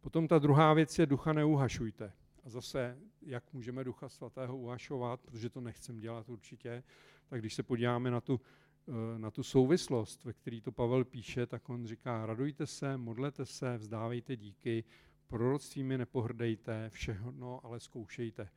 Potom 0.00 0.28
ta 0.28 0.38
druhá 0.38 0.74
věc 0.74 0.98
je 0.98 1.06
ducha 1.06 1.32
neuhašujte. 1.32 2.12
A 2.44 2.50
zase, 2.50 2.98
jak 3.22 3.52
můžeme 3.52 3.84
Ducha 3.84 4.08
Svatého 4.08 4.56
uvašovat, 4.56 5.20
protože 5.20 5.50
to 5.50 5.60
nechcem 5.60 6.00
dělat 6.00 6.28
určitě, 6.28 6.82
tak 7.28 7.40
když 7.40 7.54
se 7.54 7.62
podíváme 7.62 8.10
na 8.10 8.20
tu, 8.20 8.40
eh, 8.88 9.18
na 9.18 9.30
tu 9.30 9.42
souvislost, 9.42 10.24
ve 10.24 10.32
který 10.32 10.60
to 10.60 10.72
Pavel 10.72 11.04
píše, 11.04 11.46
tak 11.46 11.68
on 11.68 11.86
říká, 11.86 12.26
radujte 12.26 12.66
se, 12.66 12.96
modlete 12.96 13.46
se, 13.46 13.76
vzdávejte 13.76 14.36
díky, 14.36 14.84
proroctvími 15.32 15.98
nepohrdejte, 15.98 16.90
všechno 16.90 17.66
ale 17.66 17.80
zkoušejte, 17.80 18.48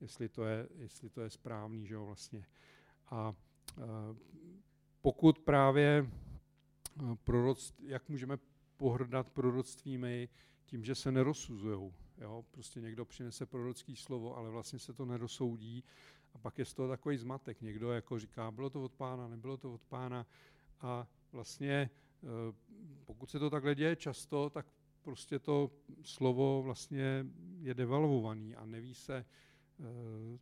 jestli 0.00 0.28
to 0.28 0.44
je, 0.44 0.68
jestli 0.78 1.10
to 1.10 1.20
je 1.20 1.30
správný, 1.30 1.86
že 1.86 1.94
jo, 1.94 2.06
vlastně. 2.06 2.44
A 3.10 3.34
eh, 3.78 3.82
pokud 5.00 5.38
právě 5.38 6.06
eh, 6.06 7.16
proroc, 7.24 7.74
jak 7.82 8.08
můžeme 8.08 8.38
pohrdat 8.76 9.30
proroctvími 9.30 10.28
tím, 10.66 10.84
že 10.84 10.94
se 10.94 11.12
nerozsuzují, 11.12 11.92
Jo? 12.18 12.44
Prostě 12.50 12.80
někdo 12.80 13.04
přinese 13.04 13.46
prorocký 13.46 13.96
slovo, 13.96 14.36
ale 14.36 14.50
vlastně 14.50 14.78
se 14.78 14.92
to 14.92 15.04
nerosoudí 15.04 15.84
a 16.34 16.38
pak 16.38 16.58
je 16.58 16.64
z 16.64 16.74
toho 16.74 16.88
takový 16.88 17.16
zmatek. 17.16 17.60
Někdo 17.60 17.92
jako 17.92 18.18
říká, 18.18 18.50
bylo 18.50 18.70
to 18.70 18.84
od 18.84 18.92
pána, 18.92 19.28
nebylo 19.28 19.56
to 19.56 19.74
od 19.74 19.84
pána 19.84 20.26
a 20.80 21.06
vlastně 21.32 21.90
eh, 22.22 22.54
pokud 23.04 23.30
se 23.30 23.38
to 23.38 23.50
takhle 23.50 23.74
děje 23.74 23.96
často, 23.96 24.50
tak 24.50 24.66
prostě 25.08 25.38
to 25.38 25.70
slovo 26.02 26.62
vlastně 26.62 27.26
je 27.60 27.74
devalvovaný 27.74 28.56
a 28.56 28.66
neví 28.66 28.94
se, 28.94 29.24
eh, 29.80 30.38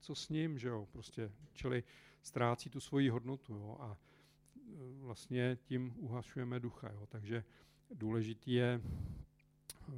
co 0.00 0.14
s 0.14 0.28
ním, 0.28 0.58
že 0.58 0.68
jo, 0.68 0.88
prostě, 0.92 1.32
čili 1.52 1.84
ztrácí 2.22 2.70
tu 2.70 2.80
svoji 2.80 3.08
hodnotu, 3.08 3.54
jo, 3.54 3.76
a 3.80 3.96
eh, 3.96 4.60
vlastně 5.00 5.58
tím 5.62 5.94
uhašujeme 5.96 6.60
ducha, 6.60 6.90
jo, 6.92 7.06
takže 7.06 7.44
důležitý 7.90 8.52
je 8.52 8.80
eh, 8.82 9.92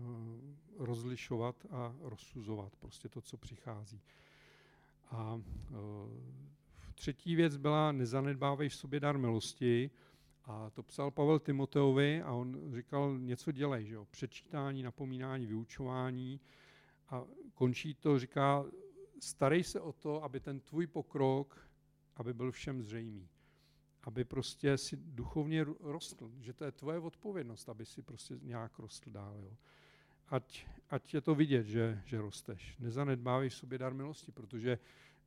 rozlišovat 0.77 1.67
a 1.71 1.95
rozsuzovat 2.01 2.77
prostě 2.77 3.09
to, 3.09 3.21
co 3.21 3.37
přichází. 3.37 4.01
A 5.11 5.41
třetí 6.95 7.37
věc 7.37 7.57
byla 7.57 7.93
nezanedbávej 7.93 8.69
v 8.69 8.75
sobě 8.75 9.01
dar 9.01 9.19
milosti, 9.19 9.91
a 10.45 10.71
to 10.71 10.83
psal 10.83 11.11
Pavel 11.11 11.39
Timoteovi 11.39 12.23
a 12.23 12.33
on 12.33 12.75
říkal, 12.75 13.19
něco 13.19 13.53
dělej, 13.53 13.85
že 13.85 13.95
jo? 13.95 14.05
přečítání, 14.05 14.83
napomínání, 14.83 15.47
vyučování. 15.47 16.41
A 17.09 17.25
končí 17.55 17.95
to, 17.95 18.19
říká, 18.19 18.65
starej 19.21 19.65
se 19.65 19.81
o 19.81 19.93
to, 19.93 20.25
aby 20.25 20.41
ten 20.41 20.61
tvůj 20.61 20.87
pokrok, 20.87 21.69
aby 22.17 22.35
byl 22.35 22.53
všem 22.53 22.83
zřejmý. 22.83 23.29
Aby 24.03 24.25
prostě 24.25 24.79
si 24.79 24.97
duchovně 24.97 25.65
rostl, 25.81 26.33
že 26.41 26.53
to 26.53 26.65
je 26.65 26.73
tvoje 26.73 26.99
odpovědnost, 26.99 27.69
aby 27.69 27.87
si 27.87 28.03
prostě 28.03 28.39
nějak 28.43 28.79
rostl 28.79 29.11
dál. 29.11 29.41
Jo? 29.43 29.57
Ať, 30.29 30.67
ať 30.91 31.15
je 31.15 31.21
to 31.21 31.35
vidět, 31.35 31.67
že, 31.67 32.03
že 32.07 32.21
rosteš. 32.21 32.77
Nezanedbávej 32.79 33.49
v 33.49 33.55
sobě 33.55 33.79
dar 33.79 33.95
milosti, 33.95 34.33
protože 34.33 34.79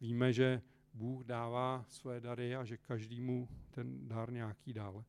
víme, 0.01 0.33
že 0.33 0.61
Bůh 0.93 1.23
dává 1.23 1.85
své 1.87 2.19
dary 2.19 2.55
a 2.55 2.63
že 2.63 2.77
každému 2.77 3.47
ten 3.71 4.07
dar 4.07 4.31
nějaký 4.31 4.73
dal. 4.73 5.03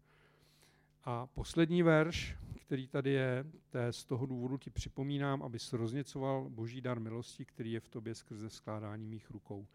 A 1.04 1.26
poslední 1.26 1.82
verš, 1.82 2.36
který 2.60 2.88
tady 2.88 3.10
je, 3.10 3.44
to 3.70 3.78
z 3.90 4.04
toho 4.04 4.26
důvodu 4.26 4.58
ti 4.58 4.70
připomínám, 4.70 5.42
aby 5.42 5.58
rozněcoval 5.72 6.50
boží 6.50 6.80
dar 6.80 7.00
milosti, 7.00 7.44
který 7.44 7.72
je 7.72 7.80
v 7.80 7.88
tobě 7.88 8.14
skrze 8.14 8.50
skládání 8.50 9.06
mých 9.06 9.30
rukou. 9.30 9.66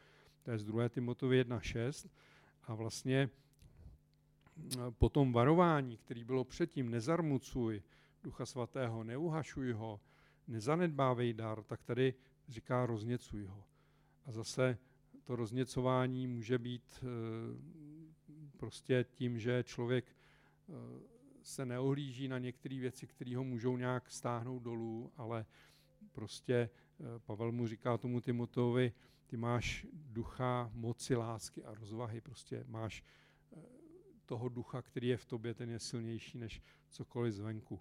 To 0.44 0.52
je 0.52 0.58
z 0.58 0.66
2. 0.66 0.90
Timotovi 0.90 1.44
1.6 1.44 2.10
a 2.64 2.76
vlastně 2.76 3.30
po 4.98 5.10
tom 5.10 5.34
varování, 5.34 5.98
který 5.98 6.24
bylo 6.24 6.44
předtím, 6.44 6.90
nezarmucuj 6.90 7.82
Ducha 8.24 8.46
Svatého, 8.46 9.04
neuhašuj 9.04 9.72
ho, 9.72 10.00
nezanedbávej 10.48 11.34
dar, 11.34 11.64
tak 11.64 11.84
tady 11.84 12.14
říká 12.48 12.86
rozněcuj 12.86 13.46
ho. 13.46 13.64
A 14.26 14.32
zase 14.32 14.78
to 15.30 15.36
rozněcování 15.36 16.28
může 16.28 16.58
být 16.58 17.04
eh, 17.04 17.08
prostě 18.58 19.06
tím, 19.12 19.40
že 19.40 19.64
člověk 19.64 20.06
eh, 20.06 20.74
se 21.44 21.66
neohlíží 21.66 22.28
na 22.28 22.38
některé 22.38 22.80
věci, 22.80 23.08
které 23.08 23.36
ho 23.38 23.44
můžou 23.44 23.78
nějak 23.78 24.12
stáhnout 24.12 24.60
dolů, 24.60 25.12
ale 25.18 25.46
prostě 26.12 26.54
eh, 26.54 27.20
Pavel 27.20 27.52
mu 27.52 27.68
říká 27.68 27.98
tomu 27.98 28.22
Timoteovi, 28.22 28.94
ty 29.28 29.38
máš 29.38 29.86
ducha 29.94 30.72
moci, 30.74 31.16
lásky 31.16 31.64
a 31.64 31.74
rozvahy, 31.74 32.22
prostě 32.22 32.64
máš 32.68 33.04
toho 34.26 34.50
ducha, 34.50 34.82
který 34.82 35.08
je 35.08 35.18
v 35.18 35.26
tobě, 35.26 35.54
ten 35.54 35.70
je 35.70 35.80
silnější 35.80 36.38
než 36.38 36.62
cokoliv 36.90 37.34
zvenku. 37.34 37.80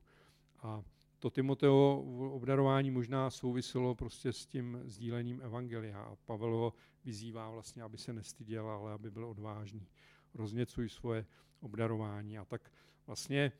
A 0.62 0.82
to 1.18 1.30
Timoteo 1.30 2.04
obdarování 2.32 2.90
možná 2.90 3.30
souviselo 3.30 3.94
prostě 3.94 4.32
s 4.32 4.46
tím 4.46 4.80
sdílením 4.84 5.40
evangelia 5.42 6.02
a 6.02 6.16
Pavel 6.16 6.56
ho 6.56 6.74
vyzývá 7.04 7.50
vlastně, 7.50 7.82
aby 7.82 7.98
se 7.98 8.12
nestyděl, 8.12 8.70
ale 8.70 8.92
aby 8.92 9.10
byl 9.10 9.24
odvážný. 9.26 9.86
Rozněcuj 10.34 10.88
svoje 10.88 11.26
obdarování. 11.60 12.38
A 12.38 12.44
tak 12.44 12.72
vlastně 13.06 13.52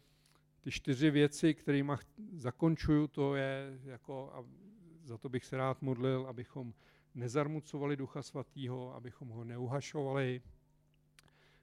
ty 0.61 0.71
čtyři 0.71 1.11
věci, 1.11 1.55
kterými 1.55 1.93
zakončuju, 2.33 3.09
to 3.09 3.35
je 3.35 3.81
jako, 3.85 4.31
a 4.35 4.45
za 5.05 5.19
to 5.19 5.29
bych 5.29 5.45
se 5.45 5.57
rád 5.57 5.83
modlil, 5.83 6.27
abychom 6.29 6.75
nezarmucovali 7.15 7.97
Ducha 7.97 8.23
Svatého, 8.23 8.95
abychom 8.95 9.29
ho 9.29 9.45
neuhašovali, 9.45 10.43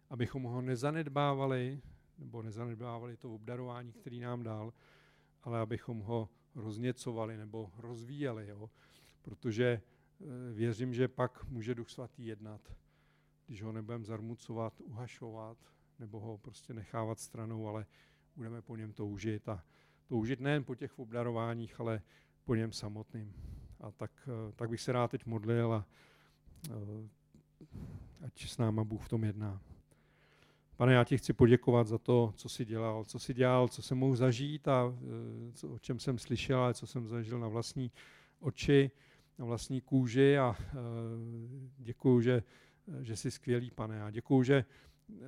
abychom 0.10 0.44
ho 0.44 0.62
nezanedbávali, 0.62 1.82
nebo 2.18 2.42
nezanedbávali 2.42 3.18
to 3.18 3.36
obdarování, 3.36 3.92
který 3.92 4.20
nám 4.20 4.44
dal, 4.44 4.74
ale 5.46 5.60
abychom 5.60 6.00
ho 6.00 6.30
rozněcovali 6.56 7.38
nebo 7.38 7.72
rozvíjeli, 7.78 8.48
jo? 8.48 8.70
protože 9.22 9.66
eh, 10.22 10.54
věřím, 10.54 10.94
že 10.94 11.08
pak 11.08 11.46
může 11.46 11.76
Duch 11.76 11.90
Svatý 11.90 12.26
jednat, 12.26 12.62
když 13.48 13.64
ho 13.64 13.72
nebudeme 13.72 14.06
zarmucovat, 14.06 14.82
uhašovat, 14.82 15.58
nebo 16.00 16.20
ho 16.20 16.38
prostě 16.38 16.74
nechávat 16.74 17.20
stranou, 17.20 17.68
ale 17.68 17.86
budeme 18.36 18.62
po 18.62 18.76
něm 18.76 18.94
toužit 18.94 19.50
a 19.50 19.64
toužit 20.08 20.40
nejen 20.40 20.64
po 20.64 20.76
těch 20.76 21.00
obdarováních, 21.00 21.80
ale 21.80 22.02
po 22.44 22.56
něm 22.56 22.72
samotným. 22.72 23.34
A 23.80 23.92
tak, 23.92 24.30
eh, 24.32 24.52
tak 24.56 24.70
bych 24.70 24.82
se 24.82 24.92
rád 24.92 25.12
teď 25.12 25.26
modlil 25.26 25.74
a 25.74 25.86
eh, 26.70 27.10
ať 28.26 28.46
s 28.46 28.58
náma 28.58 28.84
Bůh 28.84 29.06
v 29.06 29.10
tom 29.10 29.24
jedná. 29.24 29.62
Pane, 30.78 30.94
já 30.94 31.04
ti 31.04 31.18
chci 31.18 31.34
poděkovat 31.34 31.88
za 31.88 31.98
to, 31.98 32.34
co 32.36 32.50
jsi 32.50 32.66
dělal, 32.66 33.04
co 33.04 33.20
jsi 33.20 33.34
dělal, 33.34 33.68
co 33.68 33.82
jsem 33.82 33.98
mohl 33.98 34.16
zažít 34.16 34.68
a 34.68 34.94
e, 35.50 35.52
co, 35.52 35.70
o 35.70 35.80
čem 35.80 36.00
jsem 36.00 36.18
slyšel, 36.18 36.60
ale 36.60 36.74
co 36.74 36.88
jsem 36.88 37.08
zažil 37.08 37.40
na 37.40 37.48
vlastní 37.48 37.92
oči, 38.40 38.92
na 39.38 39.46
vlastní 39.46 39.82
kůži 39.82 40.38
a 40.38 40.56
e, 40.60 40.76
děkuju, 41.78 42.22
že, 42.22 42.44
že 43.02 43.16
jsi 43.16 43.32
skvělý, 43.32 43.72
pane. 43.72 44.04
A 44.04 44.12
děkuju, 44.12 44.44
že 44.44 44.66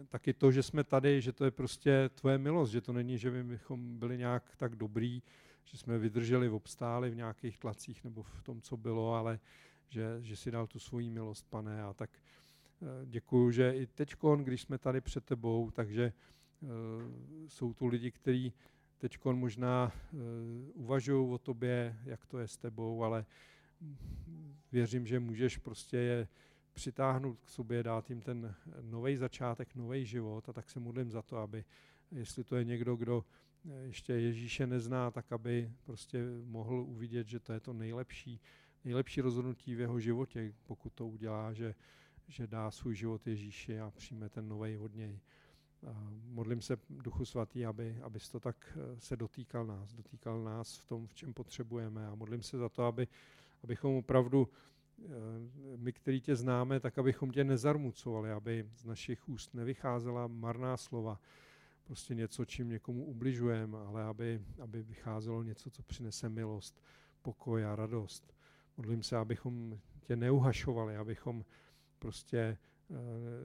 taky 0.10 0.34
to, 0.34 0.52
že 0.52 0.64
jsme 0.64 0.84
tady, 0.84 1.22
že 1.22 1.34
to 1.34 1.46
je 1.46 1.52
prostě 1.52 2.10
tvoje 2.14 2.38
milost, 2.38 2.72
že 2.72 2.82
to 2.82 2.94
není, 2.94 3.18
že 3.18 3.44
bychom 3.44 4.00
byli 4.00 4.18
nějak 4.18 4.56
tak 4.58 4.76
dobrý, 4.76 5.22
že 5.64 5.78
jsme 5.78 5.98
vydrželi, 5.98 6.50
obstáli 6.50 7.10
v 7.10 7.16
nějakých 7.16 7.58
tlacích 7.58 8.04
nebo 8.04 8.24
v 8.24 8.42
tom, 8.44 8.62
co 8.62 8.78
bylo, 8.78 9.14
ale 9.14 9.40
že, 9.90 10.18
že 10.22 10.36
si 10.36 10.52
dal 10.52 10.68
tu 10.68 10.80
svoji 10.80 11.10
milost, 11.10 11.50
pane. 11.50 11.84
A 11.84 11.94
tak 11.94 12.10
Eh, 12.10 12.27
děkuju, 13.06 13.52
že 13.52 13.76
i 13.76 13.88
teď, 13.88 14.16
když 14.44 14.62
jsme 14.62 14.78
tady 14.78 15.02
před 15.02 15.26
tebou, 15.26 15.72
takže 15.72 16.04
eh, 16.04 16.68
jsou 17.48 17.74
tu 17.74 17.88
lidi, 17.88 18.12
kteří 18.12 18.54
teď 18.98 19.18
možná 19.32 19.92
eh, 19.94 20.18
uvažují 20.74 21.32
o 21.32 21.38
tobě, 21.38 21.98
jak 22.04 22.26
to 22.26 22.40
je 22.40 22.48
s 22.48 22.58
tebou, 22.58 23.04
ale 23.04 23.26
věřím, 24.72 25.08
že 25.08 25.20
můžeš 25.20 25.58
prostě 25.58 25.98
je 25.98 26.28
přitáhnout 26.74 27.40
k 27.40 27.50
sobě, 27.50 27.84
dát 27.84 28.10
jim 28.10 28.22
ten 28.22 28.56
nový 28.82 29.18
začátek, 29.18 29.76
nový 29.76 30.06
život 30.06 30.50
a 30.50 30.54
tak 30.54 30.70
se 30.70 30.80
modlím 30.80 31.12
za 31.12 31.22
to, 31.22 31.38
aby, 31.38 31.66
jestli 32.12 32.44
to 32.44 32.56
je 32.56 32.64
někdo, 32.64 32.96
kdo 32.96 33.26
ještě 33.84 34.14
Ježíše 34.14 34.68
nezná, 34.68 35.12
tak 35.12 35.32
aby 35.32 35.72
prostě 35.84 36.24
mohl 36.46 36.76
uvidět, 36.76 37.28
že 37.28 37.40
to 37.40 37.54
je 37.54 37.60
to 37.60 37.74
nejlepší, 37.74 38.42
nejlepší 38.86 39.22
rozhodnutí 39.22 39.76
v 39.76 39.80
jeho 39.80 40.00
životě, 40.00 40.54
pokud 40.64 40.94
to 40.94 41.08
udělá, 41.08 41.54
že 41.54 41.76
že 42.28 42.48
dá 42.48 42.72
svůj 42.72 42.96
život 42.96 43.28
Ježíši 43.28 43.80
a 43.80 43.92
přijme 43.92 44.30
ten 44.30 44.48
nový 44.48 44.78
od 44.78 44.96
něj. 44.96 45.20
Modlím 46.28 46.62
se 46.62 46.78
Duchu 46.90 47.26
Svatý, 47.26 47.66
aby, 47.66 48.00
abys 48.02 48.30
to 48.30 48.40
tak 48.40 48.78
eh, 48.78 49.00
se 49.00 49.18
dotýkal 49.18 49.66
nás, 49.66 49.94
dotýkal 49.94 50.44
nás 50.44 50.78
v 50.78 50.86
tom, 50.86 51.08
v 51.08 51.14
čem 51.14 51.34
potřebujeme 51.34 52.08
a 52.08 52.16
modlím 52.16 52.42
se 52.42 52.58
za 52.58 52.70
to, 52.70 52.84
aby, 52.84 53.08
abychom 53.64 53.96
opravdu 53.96 54.50
eh, 55.00 55.06
my, 55.78 55.94
který 55.94 56.22
tě 56.22 56.36
známe, 56.36 56.80
tak 56.80 56.98
abychom 56.98 57.32
tě 57.32 57.44
nezarmucovali, 57.44 58.32
aby 58.32 58.70
z 58.76 58.86
našich 58.86 59.30
úst 59.30 59.54
nevycházela 59.54 60.28
marná 60.28 60.78
slova, 60.78 61.20
prostě 61.84 62.16
něco, 62.16 62.46
čím 62.46 62.70
někomu 62.70 63.06
ubližujeme, 63.06 63.78
ale 63.78 64.04
aby, 64.04 64.42
aby 64.62 64.84
vycházelo 64.84 65.44
něco, 65.44 65.70
co 65.70 65.84
přinese 65.84 66.30
milost, 66.30 66.84
pokoj 67.22 67.66
a 67.66 67.76
radost. 67.76 68.34
Modlím 68.78 69.04
se, 69.04 69.18
abychom 69.18 69.80
tě 70.02 70.16
neuhašovali, 70.16 70.98
abychom 70.98 71.46
prostě 72.00 72.38
eh, 72.38 72.96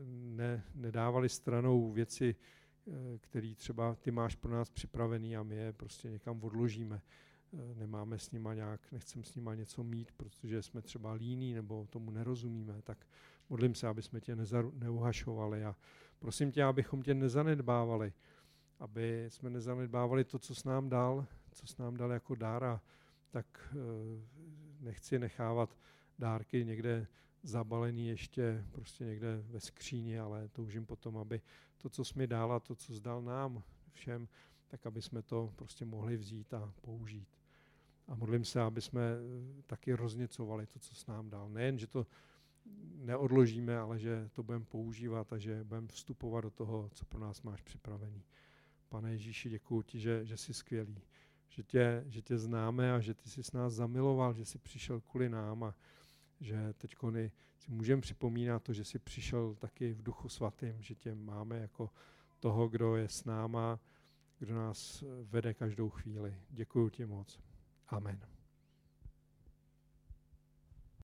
ne, 0.07 0.65
nedávali 0.75 1.29
stranou 1.29 1.93
věci, 1.93 2.37
eh, 2.37 3.19
které 3.19 3.55
třeba 3.55 3.95
ty 3.95 4.11
máš 4.11 4.37
pro 4.37 4.53
nás 4.53 4.71
připravený 4.71 5.37
a 5.37 5.43
my 5.43 5.55
je 5.55 5.73
prostě 5.73 6.11
někam 6.11 6.45
odložíme. 6.45 7.03
Eh, 7.55 7.75
nemáme 7.75 8.19
s 8.19 8.31
nima 8.31 8.55
nějak, 8.55 8.93
nechcem 8.93 9.25
s 9.25 9.35
nima 9.35 9.55
něco 9.55 9.85
mít, 9.85 10.13
protože 10.13 10.63
jsme 10.63 10.83
třeba 10.83 11.13
líní 11.13 11.55
nebo 11.55 11.87
tomu 11.91 12.11
nerozumíme, 12.11 12.83
tak 12.83 13.07
modlím 13.49 13.75
se, 13.75 13.89
aby 13.89 14.03
jsme 14.03 14.21
tě 14.21 14.37
neuhašovali 14.75 15.65
a 15.65 15.77
prosím 16.19 16.53
tě, 16.53 16.65
abychom 16.65 17.03
tě 17.03 17.15
nezanedbávali, 17.15 18.13
aby 18.79 19.27
jsme 19.29 19.51
nezanedbávali 19.51 20.25
to, 20.25 20.39
co 20.39 20.55
s 20.55 20.65
nám 20.65 20.89
dal, 20.89 21.27
co 21.53 21.67
s 21.67 21.77
nám 21.77 21.97
dal 21.97 22.13
jako 22.13 22.35
dára, 22.35 22.83
tak 23.31 23.75
nechci 24.81 25.19
nechávat 25.19 25.77
dárky 26.19 26.65
někde 26.65 27.07
zabalený 27.43 28.09
ještě 28.09 28.65
prostě 28.73 29.05
někde 29.05 29.43
ve 29.47 29.61
skříni, 29.61 30.19
ale 30.19 30.49
toužím 30.49 30.87
potom, 30.87 31.17
aby 31.17 31.41
to, 31.79 31.89
co 31.89 32.05
jsi 32.05 32.19
mi 32.19 32.27
dal 32.27 32.53
a 32.53 32.61
to, 32.61 32.75
co 32.75 32.95
zdal 32.95 33.23
nám 33.23 33.63
všem, 33.93 34.29
tak 34.69 34.87
aby 34.87 35.03
jsme 35.03 35.23
to 35.23 35.53
prostě 35.57 35.85
mohli 35.85 36.17
vzít 36.17 36.55
a 36.55 36.73
použít. 36.81 37.29
A 38.09 38.15
modlím 38.15 38.45
se, 38.45 38.61
aby 38.61 38.81
jsme 38.81 39.03
eh, 39.03 39.63
taky 39.63 39.93
rozněcovali 39.93 40.67
to, 40.67 40.79
co 40.79 40.95
s 40.95 41.07
nám 41.07 41.31
dal. 41.31 41.49
Nejen, 41.49 41.79
že 41.79 41.87
to 41.87 42.07
neodložíme, 42.97 43.79
ale 43.79 43.99
že 43.99 44.29
to 44.33 44.43
budeme 44.43 44.65
používat 44.65 45.33
a 45.33 45.39
že 45.39 45.65
budeme 45.65 45.89
vstupovat 45.89 46.41
do 46.41 46.51
toho, 46.51 46.91
co 46.93 47.05
pro 47.05 47.21
nás 47.21 47.43
máš 47.43 47.63
připravený. 47.63 48.23
Pane 48.89 49.13
Ježíši, 49.13 49.51
děkuji 49.51 49.83
ti, 49.83 50.01
že, 50.01 50.25
že 50.27 50.37
jsi 50.37 50.55
skvělý, 50.55 50.99
že 51.49 51.63
tě, 51.63 52.05
že 52.09 52.23
tě 52.23 52.39
známe 52.39 52.93
a 52.93 53.01
že 53.01 53.15
ty 53.15 53.31
jsi 53.31 53.43
s 53.43 53.53
nás 53.53 53.73
zamiloval, 53.73 54.33
že 54.33 54.45
jsi 54.45 54.59
přišel 54.59 55.01
kvůli 55.01 55.29
nám 55.29 55.65
a 55.65 55.75
že 56.43 56.73
teď 56.73 56.95
si 57.59 57.71
můžeme 57.71 58.03
připomínat 58.03 58.63
to, 58.63 58.73
že 58.73 58.85
jsi 58.85 58.99
přišel 58.99 59.55
taky 59.55 59.93
v 59.93 60.03
duchu 60.03 60.29
svatým, 60.29 60.83
že 60.83 60.95
tě 60.95 61.15
máme 61.15 61.59
jako 61.59 61.91
toho, 62.41 62.69
kdo 62.69 62.97
je 62.97 63.09
s 63.09 63.25
náma, 63.25 63.81
kdo 64.39 64.55
nás 64.55 65.05
vede 65.23 65.55
každou 65.55 65.91
chvíli. 65.91 66.37
Děkuji 66.51 66.89
ti 66.89 67.07
moc. 67.07 67.41
Amen. 67.89 68.42